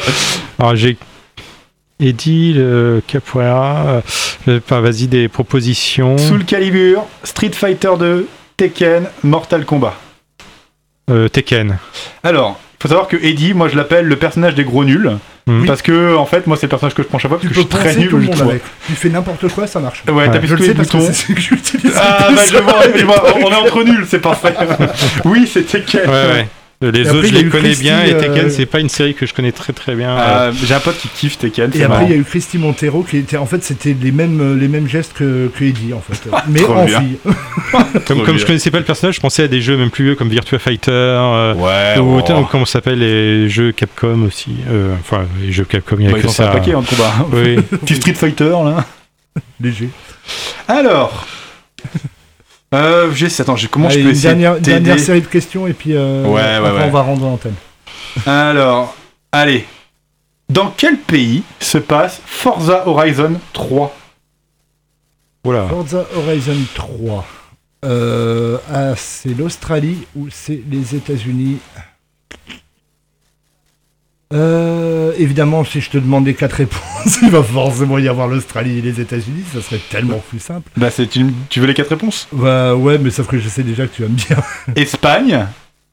Alors 0.59 0.75
j'ai 0.75 0.97
Eddie, 1.99 2.53
le 2.53 3.01
Capoeira. 3.05 4.01
euh, 4.47 4.59
enfin, 4.63 4.81
vas-y, 4.81 5.07
des 5.07 5.27
propositions. 5.27 6.17
Soul 6.17 6.45
Calibur, 6.45 7.05
Street 7.23 7.51
Fighter 7.53 7.91
2, 7.97 8.27
Tekken, 8.55 9.07
Mortal 9.23 9.65
Kombat. 9.65 9.95
Euh, 11.09 11.27
Tekken. 11.27 11.77
Alors, 12.23 12.59
il 12.73 12.83
faut 12.83 12.89
savoir 12.89 13.07
que 13.07 13.17
Eddie, 13.17 13.53
moi 13.53 13.69
je 13.69 13.75
l'appelle 13.75 14.05
le 14.05 14.15
personnage 14.15 14.55
des 14.55 14.63
gros 14.63 14.83
nuls. 14.83 15.17
Mhm. 15.47 15.65
Parce 15.65 15.81
que, 15.81 16.15
en 16.15 16.25
fait, 16.25 16.45
moi 16.45 16.57
c'est 16.57 16.65
le 16.65 16.69
personnage 16.69 16.93
que 16.93 17.01
je 17.01 17.07
prends 17.07 17.17
chaque 17.19 17.29
fois 17.31 17.39
parce 17.39 17.47
Tu 17.47 17.53
que 17.53 17.55
je 17.55 17.61
suis 17.61 17.69
très 17.69 17.95
nul 17.95 18.09
tout 18.09 18.15
au 18.15 18.19
le 18.19 18.25
jeu 18.25 18.31
de 18.31 18.41
avec. 18.41 18.61
Tu 18.85 18.93
fais 18.93 19.09
n'importe 19.09 19.47
quoi, 19.47 19.65
ça 19.65 19.79
marche. 19.79 20.03
Ouais, 20.11 20.29
t'appuies 20.29 20.49
Je 20.49 20.55
sur 20.55 20.57
tous 20.57 20.63
les 20.63 20.73
boutons. 20.73 21.09
Ah 21.95 22.29
bah 22.35 22.41
je 22.45 22.57
vois, 22.57 22.81
je 22.93 23.05
vois, 23.05 23.23
on 23.37 23.49
est 23.49 23.55
entre 23.55 23.83
nuls, 23.83 24.05
c'est 24.07 24.19
parfait. 24.19 24.53
oui, 25.25 25.49
c'est 25.51 25.63
Tekken. 25.63 26.01
Ouais, 26.01 26.09
ouais. 26.33 26.47
Euh, 26.83 26.91
Les 26.91 27.09
autres, 27.09 27.25
je 27.27 27.33
les 27.33 27.45
connais 27.49 27.69
Christy, 27.69 27.83
bien. 27.83 28.03
Et 28.03 28.13
euh, 28.13 28.19
Tekken, 28.19 28.51
c'est 28.51 28.67
pas 28.67 28.79
une 28.79 28.89
série 28.89 29.15
que 29.15 29.25
je 29.25 29.33
connais 29.33 29.51
très 29.51 29.73
très 29.73 29.95
bien. 29.95 30.11
Euh, 30.15 30.51
J'ai 30.63 30.75
un 30.75 30.79
pote 30.79 30.95
qui 30.99 31.07
kiffe 31.07 31.39
Tekken, 31.39 31.71
Et 31.73 31.83
après, 31.83 32.05
il 32.05 32.11
y 32.11 32.13
a 32.13 32.17
eu 32.17 32.23
Christy 32.23 32.59
Montero 32.59 33.01
qui 33.01 33.17
était. 33.17 33.37
En 33.37 33.47
fait, 33.47 33.63
c'était 33.63 33.95
les 33.99 34.11
mêmes, 34.11 34.59
les 34.59 34.67
mêmes 34.67 34.87
gestes 34.87 35.13
que, 35.13 35.47
que 35.57 35.63
Eddie, 35.63 35.93
en 35.95 36.01
fait. 36.01 36.29
Mais 36.47 36.63
en 36.65 36.85
bien. 36.85 36.99
fille. 37.01 37.17
comme 38.05 38.23
comme 38.23 38.37
je 38.37 38.45
connaissais 38.45 38.69
pas 38.69 38.77
le 38.77 38.83
personnage, 38.85 39.15
je 39.15 39.19
pensais 39.21 39.41
à 39.43 39.47
des 39.47 39.59
jeux 39.59 39.75
même 39.75 39.89
plus 39.89 40.03
vieux 40.05 40.15
comme 40.15 40.29
Virtua 40.29 40.59
Fighter. 40.59 40.91
euh, 40.91 41.55
Ouais, 41.55 41.99
ou 41.99 42.19
oh. 42.19 42.45
comment 42.51 42.65
ça 42.65 42.73
s'appelle 42.73 42.99
les 42.99 43.49
jeux 43.49 43.71
Capcom 43.71 44.21
aussi. 44.27 44.57
Euh, 44.69 44.93
enfin, 44.99 45.25
les 45.41 45.51
jeux 45.51 45.65
Capcom, 45.65 45.95
il 45.99 46.05
y 46.05 46.09
a 46.09 46.11
Bah, 46.11 46.19
que 46.19 46.27
ils 46.27 46.29
ça. 46.29 46.49
un 46.51 46.53
paquet 46.53 46.73
hein, 46.73 46.81
de 46.81 46.85
combat. 46.95 47.13
Oui. 47.33 47.55
Petit 47.79 47.95
Street 47.95 48.13
Fighter 48.13 48.49
là. 48.63 48.85
Léger. 49.59 49.89
Alors. 50.67 51.25
Euh, 52.73 53.11
j'ai- 53.13 53.27
attends, 53.41 53.55
j'ai- 53.55 53.67
comment 53.67 53.87
Allez, 53.87 53.99
je 53.99 54.03
peux 54.05 54.11
essayer 54.11 54.27
dernière, 54.29 54.55
de 54.55 54.59
dernière 54.59 54.99
série 54.99 55.21
de 55.21 55.27
questions 55.27 55.67
et 55.67 55.73
puis 55.73 55.93
euh, 55.95 56.23
Ouais, 56.25 56.33
ouais, 56.33 56.41
après, 56.55 56.71
ouais. 56.71 56.83
on 56.85 56.91
va 56.91 57.01
rendre 57.01 57.23
l'antenne. 57.25 57.55
Alors, 58.25 58.95
allez. 59.31 59.65
Dans 60.49 60.73
quel 60.75 60.97
pays 60.97 61.43
se 61.59 61.77
passe 61.77 62.21
Forza 62.25 62.87
Horizon 62.87 63.33
3 63.53 63.95
Voilà. 65.43 65.67
Forza 65.67 66.05
Horizon 66.15 66.57
3. 66.73 67.25
Euh, 67.85 68.57
ah, 68.73 68.95
c'est 68.95 69.37
l'Australie 69.37 70.07
ou 70.15 70.27
c'est 70.29 70.61
les 70.69 70.95
États-Unis? 70.95 71.59
Euh, 74.33 75.13
évidemment, 75.17 75.63
si 75.63 75.79
je 75.79 75.89
te 75.89 75.97
demande 75.97 76.25
les 76.25 76.33
quatre 76.33 76.53
réponses, 76.53 77.19
il 77.21 77.29
va 77.29 77.41
forcément 77.41 77.97
y 77.97 78.07
avoir 78.09 78.27
l'Australie 78.27 78.79
et 78.79 78.81
les 78.81 78.99
États-Unis. 78.99 79.43
Ça 79.53 79.61
serait 79.61 79.79
tellement 79.89 80.21
plus 80.29 80.39
simple. 80.39 80.69
Bah, 80.75 80.89
c'est 80.91 81.15
une... 81.15 81.33
tu 81.49 81.59
veux 81.61 81.67
les 81.67 81.73
quatre 81.73 81.89
réponses? 81.89 82.27
Bah 82.33 82.75
ouais, 82.75 82.97
mais 82.97 83.09
sauf 83.09 83.27
que 83.27 83.39
je 83.39 83.47
sais 83.47 83.63
déjà 83.63 83.87
que 83.87 83.95
tu 83.95 84.01
vas 84.01 84.09
me 84.09 84.15
dire 84.15 84.41
Espagne, 84.75 85.45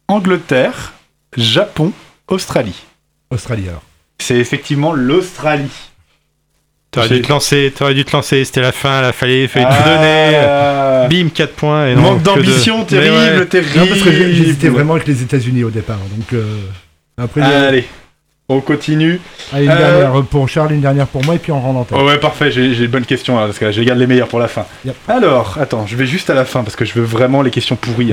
Angleterre, 0.09 0.95
Japon, 1.37 1.93
Australie. 2.29 2.83
Australie 3.31 3.69
alors. 3.69 3.83
C'est 4.19 4.37
effectivement 4.37 4.93
l'Australie. 4.93 5.71
T'aurais 6.91 7.09
dû 7.09 7.23
te 7.23 7.29
lancer, 7.29 7.73
t'aurais 7.77 7.95
dû 7.95 8.05
te 8.05 8.13
lancer, 8.13 8.45
c'était 8.45 8.61
la 8.61 8.71
fin, 8.71 9.09
il 9.09 9.13
fallait, 9.13 9.49
fallait 9.49 9.65
tout 9.67 9.73
Ah, 9.75 11.07
donner. 11.09 11.25
Bim, 11.25 11.29
4 11.31 11.53
points. 11.55 11.89
Et 11.89 11.95
non, 11.97 12.03
Manque 12.03 12.23
d'ambition 12.23 12.85
terrible, 12.85 13.17
ouais. 13.41 13.47
terrible. 13.47 13.79
Non, 13.79 13.87
parce 13.89 14.01
que 14.03 14.13
j'hésitais 14.33 14.69
vraiment 14.69 14.95
avec 14.95 15.07
les 15.09 15.21
États-Unis 15.23 15.65
au 15.65 15.71
départ. 15.71 15.99
Donc 16.17 16.33
euh, 16.33 16.61
après, 17.19 17.43
Allez, 17.43 17.85
on 18.49 18.61
continue. 18.61 19.21
Allez, 19.55 19.65
une 19.65 19.75
dernière 19.75 20.23
pour 20.25 20.47
Charles, 20.51 20.73
une 20.73 20.83
dernière 20.83 21.07
pour 21.07 21.25
moi, 21.25 21.35
et 21.35 21.39
puis 21.39 21.51
on 21.51 21.61
rentre 21.61 21.79
en 21.79 21.85
tête. 21.85 21.99
Oh 21.99 22.07
ouais, 22.07 22.19
parfait, 22.19 22.51
j'ai 22.51 22.77
une 22.77 22.89
bonne 22.89 23.07
question, 23.07 23.39
là, 23.39 23.47
parce 23.47 23.59
que 23.59 23.65
là, 23.65 23.73
je 23.73 23.81
garde 23.83 23.99
les 23.99 24.07
meilleures 24.07 24.29
pour 24.29 24.39
la 24.39 24.49
fin. 24.49 24.67
Alors, 25.09 25.57
attends, 25.59 25.87
je 25.87 25.97
vais 25.97 26.05
juste 26.05 26.29
à 26.29 26.35
la 26.35 26.45
fin, 26.45 26.63
parce 26.63 26.77
que 26.77 26.85
je 26.85 26.93
veux 26.93 27.05
vraiment 27.05 27.41
les 27.41 27.51
questions 27.51 27.77
pourries. 27.77 28.13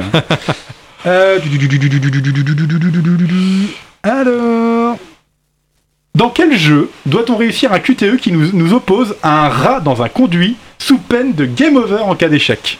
Alors... 4.03 4.97
Dans 6.13 6.29
quel 6.29 6.57
jeu 6.57 6.89
doit-on 7.05 7.37
réussir 7.37 7.71
un 7.73 7.79
QTE 7.79 8.17
qui 8.17 8.31
nous, 8.31 8.51
nous, 8.53 8.73
oppose 8.73 9.15
à 9.23 9.45
un 9.45 9.49
rat 9.49 9.79
dans 9.79 10.01
un 10.01 10.09
conduit, 10.09 10.57
sous 10.77 10.97
peine 10.97 11.33
de 11.33 11.45
game 11.45 11.77
over 11.77 12.01
en 12.03 12.15
cas 12.15 12.27
d'échec 12.27 12.79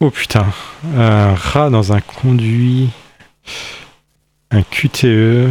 Oh 0.00 0.10
putain, 0.10 0.46
un 0.96 1.34
rat 1.34 1.68
dans 1.68 1.92
un 1.92 2.00
conduit... 2.00 2.88
Un 4.50 4.62
QTE... 4.62 5.50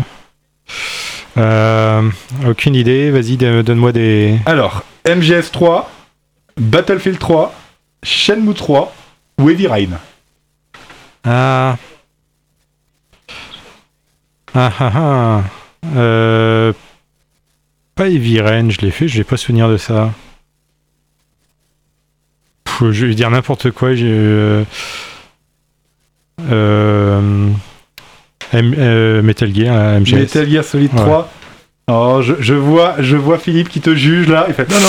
Euh, 1.38 2.10
aucune 2.48 2.76
idée, 2.76 3.12
vas-y, 3.12 3.38
donne-moi 3.38 3.92
des. 3.92 4.40
Alors, 4.46 4.84
MGS 5.08 5.52
3, 5.52 5.90
Battlefield 6.58 7.20
3, 7.20 7.54
Shenmue 8.04 8.54
3 8.54 8.94
ou 9.40 9.50
Heavy 9.50 9.68
Rain 9.68 9.90
Ah. 11.26 11.78
Ah 14.54 14.72
ah 14.80 14.92
ah. 14.96 15.44
Euh, 15.96 16.72
Pas 17.96 18.08
Heavy 18.08 18.40
Rain, 18.40 18.70
je 18.70 18.80
l'ai 18.82 18.92
fait, 18.92 19.08
je 19.10 19.18
n'ai 19.18 19.24
pas 19.26 19.36
souvenir 19.38 19.68
de 19.70 19.78
ça. 19.78 20.12
Pff, 22.64 22.92
je 22.92 23.06
vais 23.06 23.14
dire 23.16 23.30
n'importe 23.30 23.72
quoi. 23.72 23.94
j'ai, 23.96 24.06
Euh, 24.08 24.64
euh, 26.50 27.50
M- 28.54 28.76
euh, 28.78 29.22
Metal 29.22 29.54
Gear, 29.54 30.00
MGS. 30.00 30.14
Metal 30.16 30.50
Gear 30.50 30.64
Solid 30.64 30.94
Ouais. 30.94 31.00
3. 31.02 31.30
Oh, 31.88 32.20
je, 32.24 32.34
je 32.40 32.56
vois, 32.56 32.96
je 33.00 33.16
vois 33.16 33.38
Philippe 33.38 33.70
qui 33.70 33.80
te 33.80 33.94
juge 33.94 34.28
là. 34.28 34.46
Il 34.48 34.56
fait, 34.56 34.68
Non, 34.72 34.80
non. 34.80 34.88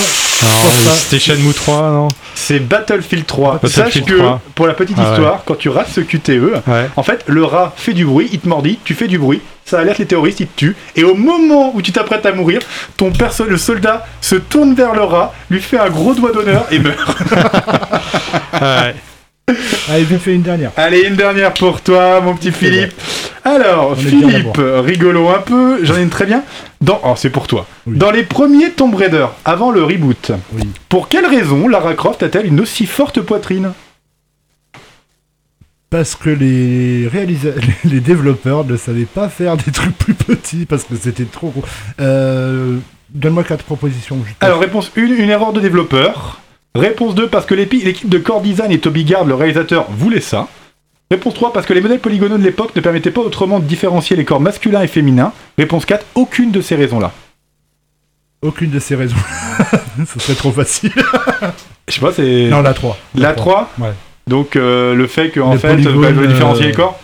C'était 0.96 1.18
Shenmue 1.18 1.52
3, 1.52 1.90
non 1.90 2.08
C'est 2.34 2.58
Battlefield 2.58 3.26
3. 3.26 3.52
Battlefield 3.62 3.92
Sache 3.92 4.02
que, 4.04 4.16
3. 4.16 4.40
pour 4.54 4.66
la 4.66 4.72
petite 4.74 4.96
Ah 4.98 5.02
ouais. 5.04 5.10
histoire, 5.12 5.42
quand 5.44 5.56
tu 5.58 5.68
rates 5.68 5.88
ce 5.90 6.00
QTE, 6.00 6.62
Ouais. 6.66 6.88
en 6.96 7.02
fait, 7.02 7.22
le 7.26 7.44
rat 7.44 7.74
fait 7.76 7.92
du 7.92 8.06
bruit, 8.06 8.28
il 8.32 8.38
te 8.38 8.48
mordit, 8.48 8.78
tu 8.84 8.94
fais 8.94 9.08
du 9.08 9.18
bruit, 9.18 9.40
ça 9.66 9.78
alerte 9.80 9.98
les 9.98 10.06
terroristes, 10.06 10.40
il 10.40 10.46
te 10.46 10.56
tue, 10.56 10.76
et 10.94 11.04
au 11.04 11.14
moment 11.14 11.72
où 11.74 11.82
tu 11.82 11.92
t'apprêtes 11.92 12.24
à 12.24 12.32
mourir, 12.32 12.60
ton 12.96 13.10
perso, 13.12 13.44
le 13.44 13.56
soldat 13.58 14.06
se 14.22 14.36
tourne 14.36 14.74
vers 14.74 14.94
le 14.94 15.02
rat, 15.02 15.34
lui 15.50 15.60
fait 15.60 15.78
un 15.78 15.90
gros 15.90 16.14
doigt 16.14 16.32
d'honneur 16.32 16.66
et 16.70 16.78
meurt. 16.78 16.96
Ouais. 18.60 18.94
allez, 19.88 20.02
vite 20.04 20.18
fait 20.20 20.34
une 20.34 20.42
dernière. 20.42 20.72
Allez, 20.76 21.02
une 21.02 21.14
dernière 21.14 21.54
pour 21.54 21.80
toi, 21.80 22.20
mon 22.20 22.34
petit 22.34 22.50
Philippe. 22.50 22.92
Alors, 23.44 23.90
On 23.92 23.94
Philippe, 23.94 24.58
rigolo 24.58 25.28
un 25.28 25.38
peu, 25.38 25.84
j'en 25.84 25.96
ai 25.96 26.02
une 26.02 26.08
très 26.10 26.26
bien. 26.26 26.42
Dans, 26.80 27.00
oh, 27.04 27.14
c'est 27.16 27.30
pour 27.30 27.46
toi. 27.46 27.64
Oui. 27.86 27.96
Dans 27.96 28.10
les 28.10 28.24
premiers 28.24 28.72
Tomb 28.72 28.92
Raider, 28.94 29.26
avant 29.44 29.70
le 29.70 29.84
reboot, 29.84 30.32
Oui. 30.52 30.62
pour 30.88 31.08
quelle 31.08 31.26
raison 31.26 31.68
Lara 31.68 31.94
Croft 31.94 32.24
a-t-elle 32.24 32.46
une 32.46 32.60
aussi 32.60 32.86
forte 32.86 33.20
poitrine? 33.20 33.72
Parce 35.90 36.16
que 36.16 36.30
les 36.30 37.06
réalisa- 37.08 37.54
les 37.84 38.00
développeurs 38.00 38.64
ne 38.64 38.76
savaient 38.76 39.04
pas 39.04 39.28
faire 39.28 39.56
des 39.56 39.70
trucs 39.70 39.96
plus 39.96 40.14
petits 40.14 40.66
parce 40.66 40.82
que 40.82 40.96
c'était 41.00 41.24
trop 41.24 41.50
gros. 41.50 41.62
Euh, 42.00 42.78
Donne-moi 43.10 43.44
quatre 43.44 43.62
propositions. 43.62 44.18
Alors, 44.40 44.58
réponse 44.58 44.90
1, 44.96 45.02
une 45.02 45.30
erreur 45.30 45.52
de 45.52 45.60
développeur. 45.60 46.40
Réponse 46.76 47.14
2, 47.14 47.28
parce 47.28 47.46
que 47.46 47.54
l'équipe 47.54 48.08
de 48.08 48.18
Core 48.18 48.40
Design 48.42 48.70
et 48.72 48.78
Toby 48.78 49.04
Gard, 49.04 49.24
le 49.24 49.34
réalisateur, 49.34 49.86
voulait 49.90 50.20
ça. 50.20 50.48
Réponse 51.10 51.34
3, 51.34 51.52
parce 51.52 51.66
que 51.66 51.72
les 51.72 51.80
modèles 51.80 52.00
polygonaux 52.00 52.36
de 52.38 52.42
l'époque 52.42 52.74
ne 52.74 52.80
permettaient 52.80 53.10
pas 53.10 53.20
autrement 53.20 53.60
de 53.60 53.64
différencier 53.64 54.16
les 54.16 54.24
corps 54.24 54.40
masculins 54.40 54.82
et 54.82 54.88
féminins. 54.88 55.32
Réponse 55.56 55.84
4, 55.86 56.04
aucune 56.14 56.50
de 56.50 56.60
ces 56.60 56.74
raisons-là. 56.74 57.12
Aucune 58.42 58.70
de 58.70 58.78
ces 58.78 58.94
raisons. 58.96 59.16
Ce 60.06 60.18
serait 60.20 60.34
trop 60.34 60.50
facile. 60.50 60.92
Je 61.88 61.94
sais 61.94 62.00
pas, 62.00 62.12
c'est. 62.12 62.48
non, 62.48 62.62
la 62.62 62.74
3. 62.74 62.98
La 63.14 63.32
3 63.34 63.70
Ouais. 63.78 63.92
Donc 64.26 64.56
euh, 64.56 64.94
le 64.94 65.06
fait 65.06 65.30
qu'en 65.30 65.52
Le 65.52 65.58
fait, 65.58 65.76
bah, 65.76 65.82
je 65.82 65.88
veux 65.88 66.26
différencier 66.26 66.64
euh, 66.66 66.68
les 66.68 66.74
corps. 66.74 66.98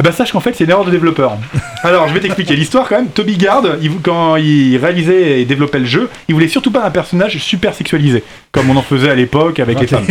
Ah 0.00 0.02
bah 0.02 0.12
sache 0.12 0.32
qu'en 0.32 0.40
fait 0.40 0.54
c'est 0.56 0.64
une 0.64 0.70
erreur 0.70 0.86
de 0.86 0.90
développeur. 0.90 1.36
Alors 1.82 2.08
je 2.08 2.14
vais 2.14 2.20
t'expliquer 2.20 2.56
l'histoire 2.56 2.88
quand 2.88 2.96
même. 2.96 3.08
Toby 3.08 3.36
Gard, 3.36 3.64
il, 3.82 3.90
quand 4.02 4.36
il 4.36 4.78
réalisait 4.78 5.42
et 5.42 5.44
développait 5.44 5.78
le 5.78 5.84
jeu, 5.84 6.08
il 6.26 6.34
voulait 6.34 6.48
surtout 6.48 6.70
pas 6.70 6.82
un 6.86 6.90
personnage 6.90 7.36
super 7.36 7.74
sexualisé, 7.74 8.24
comme 8.50 8.70
on 8.70 8.76
en 8.76 8.82
faisait 8.82 9.10
à 9.10 9.14
l'époque 9.14 9.60
avec 9.60 9.78
les 9.78 9.84
Ok. 9.84 9.90
femmes. 9.90 10.06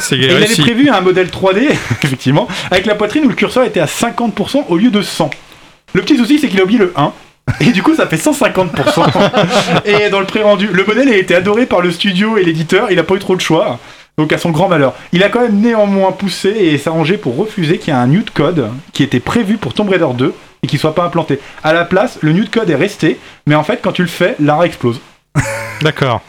C'est 0.00 0.16
il 0.16 0.30
avait 0.30 0.46
prévu 0.46 0.88
un 0.88 1.02
modèle 1.02 1.26
3D, 1.26 1.68
effectivement, 2.02 2.48
avec 2.70 2.86
la 2.86 2.94
poitrine 2.94 3.26
où 3.26 3.28
le 3.28 3.34
curseur 3.34 3.64
était 3.64 3.80
à 3.80 3.84
50% 3.84 4.64
au 4.70 4.78
lieu 4.78 4.90
de 4.90 5.02
100. 5.02 5.28
Le 5.92 6.00
petit 6.00 6.16
souci 6.16 6.38
c'est 6.38 6.48
qu'il 6.48 6.60
a 6.60 6.64
oublié 6.64 6.78
le 6.78 6.94
1. 6.96 7.12
Et 7.60 7.72
du 7.72 7.82
coup, 7.82 7.94
ça 7.94 8.06
fait 8.06 8.16
150%. 8.16 8.70
et 9.84 10.08
dans 10.08 10.20
le 10.20 10.24
pré-rendu, 10.26 10.68
le 10.72 10.84
modèle 10.86 11.10
a 11.10 11.16
été 11.18 11.34
adoré 11.34 11.66
par 11.66 11.82
le 11.82 11.90
studio 11.90 12.38
et 12.38 12.42
l'éditeur. 12.42 12.90
Il 12.90 12.98
a 12.98 13.02
pas 13.02 13.14
eu 13.14 13.18
trop 13.18 13.36
de 13.36 13.42
choix. 13.42 13.78
Donc 14.16 14.32
à 14.32 14.38
son 14.38 14.50
grand 14.50 14.68
malheur. 14.68 14.94
Il 15.12 15.22
a 15.24 15.28
quand 15.28 15.40
même 15.40 15.60
néanmoins 15.60 16.12
poussé 16.12 16.48
et 16.50 16.78
s'arrangé 16.78 17.16
pour 17.16 17.36
refuser 17.36 17.78
qu'il 17.78 17.92
y 17.92 17.96
ait 17.96 18.00
un 18.00 18.06
nude 18.06 18.30
code 18.30 18.68
qui 18.92 19.02
était 19.02 19.20
prévu 19.20 19.56
pour 19.56 19.74
Tomb 19.74 19.88
Raider 19.88 20.06
2 20.16 20.32
et 20.62 20.66
qui 20.66 20.78
soit 20.78 20.94
pas 20.94 21.04
implanté. 21.04 21.40
À 21.64 21.72
la 21.72 21.84
place, 21.84 22.18
le 22.20 22.32
nude 22.32 22.50
code 22.50 22.70
est 22.70 22.76
resté, 22.76 23.18
mais 23.46 23.54
en 23.56 23.64
fait 23.64 23.80
quand 23.82 23.92
tu 23.92 24.02
le 24.02 24.08
fais, 24.08 24.36
Lara 24.38 24.66
explose. 24.66 25.00
D'accord. 25.82 26.20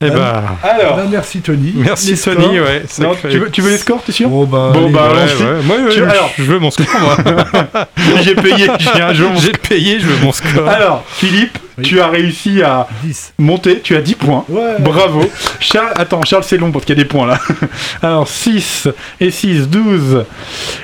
Eh 0.00 0.10
bah, 0.10 0.44
Alors, 0.62 0.96
Bah, 0.96 1.02
merci 1.10 1.40
Tony. 1.40 1.72
merci 1.74 2.10
Les 2.10 2.16
Sony, 2.16 2.36
scores. 2.36 2.52
ouais. 2.52 2.82
non, 3.00 3.16
tu, 3.20 3.38
veux, 3.38 3.50
tu 3.50 3.62
veux 3.62 3.70
les 3.70 3.78
scores, 3.78 4.00
t'es 4.04 4.12
sûr 4.12 4.28
Bon 4.28 4.44
bah, 4.44 4.70
Bon, 4.72 4.90
bah, 4.90 5.10
Ouais. 5.12 5.62
Moi, 5.64 5.76
ouais, 5.78 5.88
Tu- 5.90 5.98
je- 5.98 6.04
alors- 6.04 6.30
je 6.38 6.42
veux 6.44 6.60
mon 6.60 6.70
score, 6.70 6.86
moi. 7.00 7.16
J'ai 8.22 8.36
payé, 8.36 8.68
un 8.70 9.12
J'ai 9.34 9.50
payé, 9.52 9.98
je 9.98 10.06
veux 10.06 10.24
mon 10.24 10.30
score. 10.30 10.68
Alors, 10.68 11.02
Philippe, 11.08 11.58
Oui. 11.78 11.84
tu 11.84 12.00
as 12.00 12.08
réussi 12.08 12.62
à 12.62 12.88
10. 13.02 13.34
monter, 13.38 13.80
tu 13.80 13.94
as 13.96 14.00
10 14.02 14.14
points. 14.16 14.44
Ouais. 14.48 14.76
Bravo. 14.80 15.22
Charles, 15.60 15.92
attends, 15.96 16.22
Charles, 16.24 16.44
c'est 16.44 16.56
long 16.58 16.70
parce 16.72 16.84
qu'il 16.84 16.96
y 16.96 17.00
a 17.00 17.02
des 17.02 17.08
points 17.08 17.26
là. 17.26 17.38
Alors, 18.02 18.28
6 18.28 18.88
et 19.20 19.30
6, 19.30 19.68
12. 19.68 20.24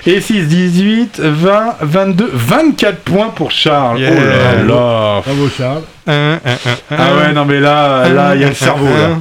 Et 0.06 0.20
6, 0.20 0.46
18, 0.46 1.20
20, 1.20 1.76
22, 1.80 2.30
24 2.32 2.98
points 3.00 3.28
pour 3.30 3.50
Charles. 3.50 3.98
Yeah. 4.00 4.12
Oh 4.12 4.20
là 4.20 4.54
là. 4.62 5.20
Bravo 5.24 5.48
Charles. 5.56 5.82
Un, 6.06 6.34
un, 6.34 6.36
un, 6.36 6.96
Ah 6.96 7.14
ouais, 7.16 7.32
non 7.32 7.44
mais 7.44 7.60
là, 7.60 8.08
là, 8.08 8.34
il 8.34 8.42
y 8.42 8.44
a 8.44 8.48
le 8.48 8.54
cerveau 8.54 8.86
là. 8.86 9.18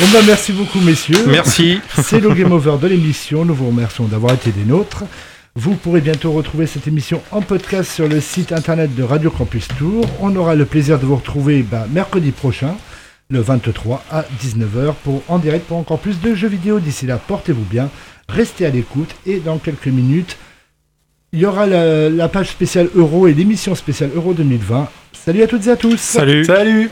Bon 0.00 0.06
bah 0.12 0.20
merci 0.26 0.52
beaucoup 0.52 0.80
messieurs. 0.80 1.24
Merci. 1.26 1.80
C'est 2.02 2.20
le 2.20 2.30
game 2.32 2.52
over 2.52 2.76
de 2.80 2.88
l'émission. 2.88 3.44
Nous 3.44 3.54
vous 3.54 3.66
remercions 3.66 4.04
d'avoir 4.04 4.32
été 4.34 4.50
des 4.50 4.64
nôtres. 4.64 5.04
Vous 5.54 5.74
pourrez 5.74 6.00
bientôt 6.00 6.32
retrouver 6.32 6.66
cette 6.66 6.86
émission 6.86 7.20
en 7.30 7.42
podcast 7.42 7.92
sur 7.92 8.08
le 8.08 8.22
site 8.22 8.52
internet 8.52 8.94
de 8.94 9.02
Radio 9.02 9.30
Campus 9.30 9.68
Tour. 9.68 10.06
On 10.22 10.34
aura 10.34 10.54
le 10.54 10.64
plaisir 10.64 10.98
de 10.98 11.04
vous 11.04 11.16
retrouver 11.16 11.62
bah, 11.62 11.86
mercredi 11.92 12.30
prochain, 12.30 12.74
le 13.28 13.40
23 13.40 14.02
à 14.10 14.24
19h, 14.42 14.94
pour, 15.04 15.22
en 15.28 15.38
direct 15.38 15.66
pour 15.66 15.76
encore 15.76 15.98
plus 15.98 16.22
de 16.22 16.34
jeux 16.34 16.48
vidéo. 16.48 16.80
D'ici 16.80 17.04
là, 17.04 17.18
portez-vous 17.18 17.64
bien, 17.64 17.90
restez 18.30 18.64
à 18.64 18.70
l'écoute 18.70 19.14
et 19.26 19.40
dans 19.40 19.58
quelques 19.58 19.88
minutes, 19.88 20.38
il 21.32 21.40
y 21.40 21.44
aura 21.44 21.66
la, 21.66 22.08
la 22.08 22.28
page 22.28 22.48
spéciale 22.48 22.88
Euro 22.94 23.26
et 23.26 23.34
l'émission 23.34 23.74
spéciale 23.74 24.10
Euro 24.14 24.32
2020. 24.32 24.88
Salut 25.12 25.42
à 25.42 25.46
toutes 25.46 25.66
et 25.66 25.70
à 25.70 25.76
tous 25.76 26.00
Salut. 26.00 26.46
Salut 26.46 26.88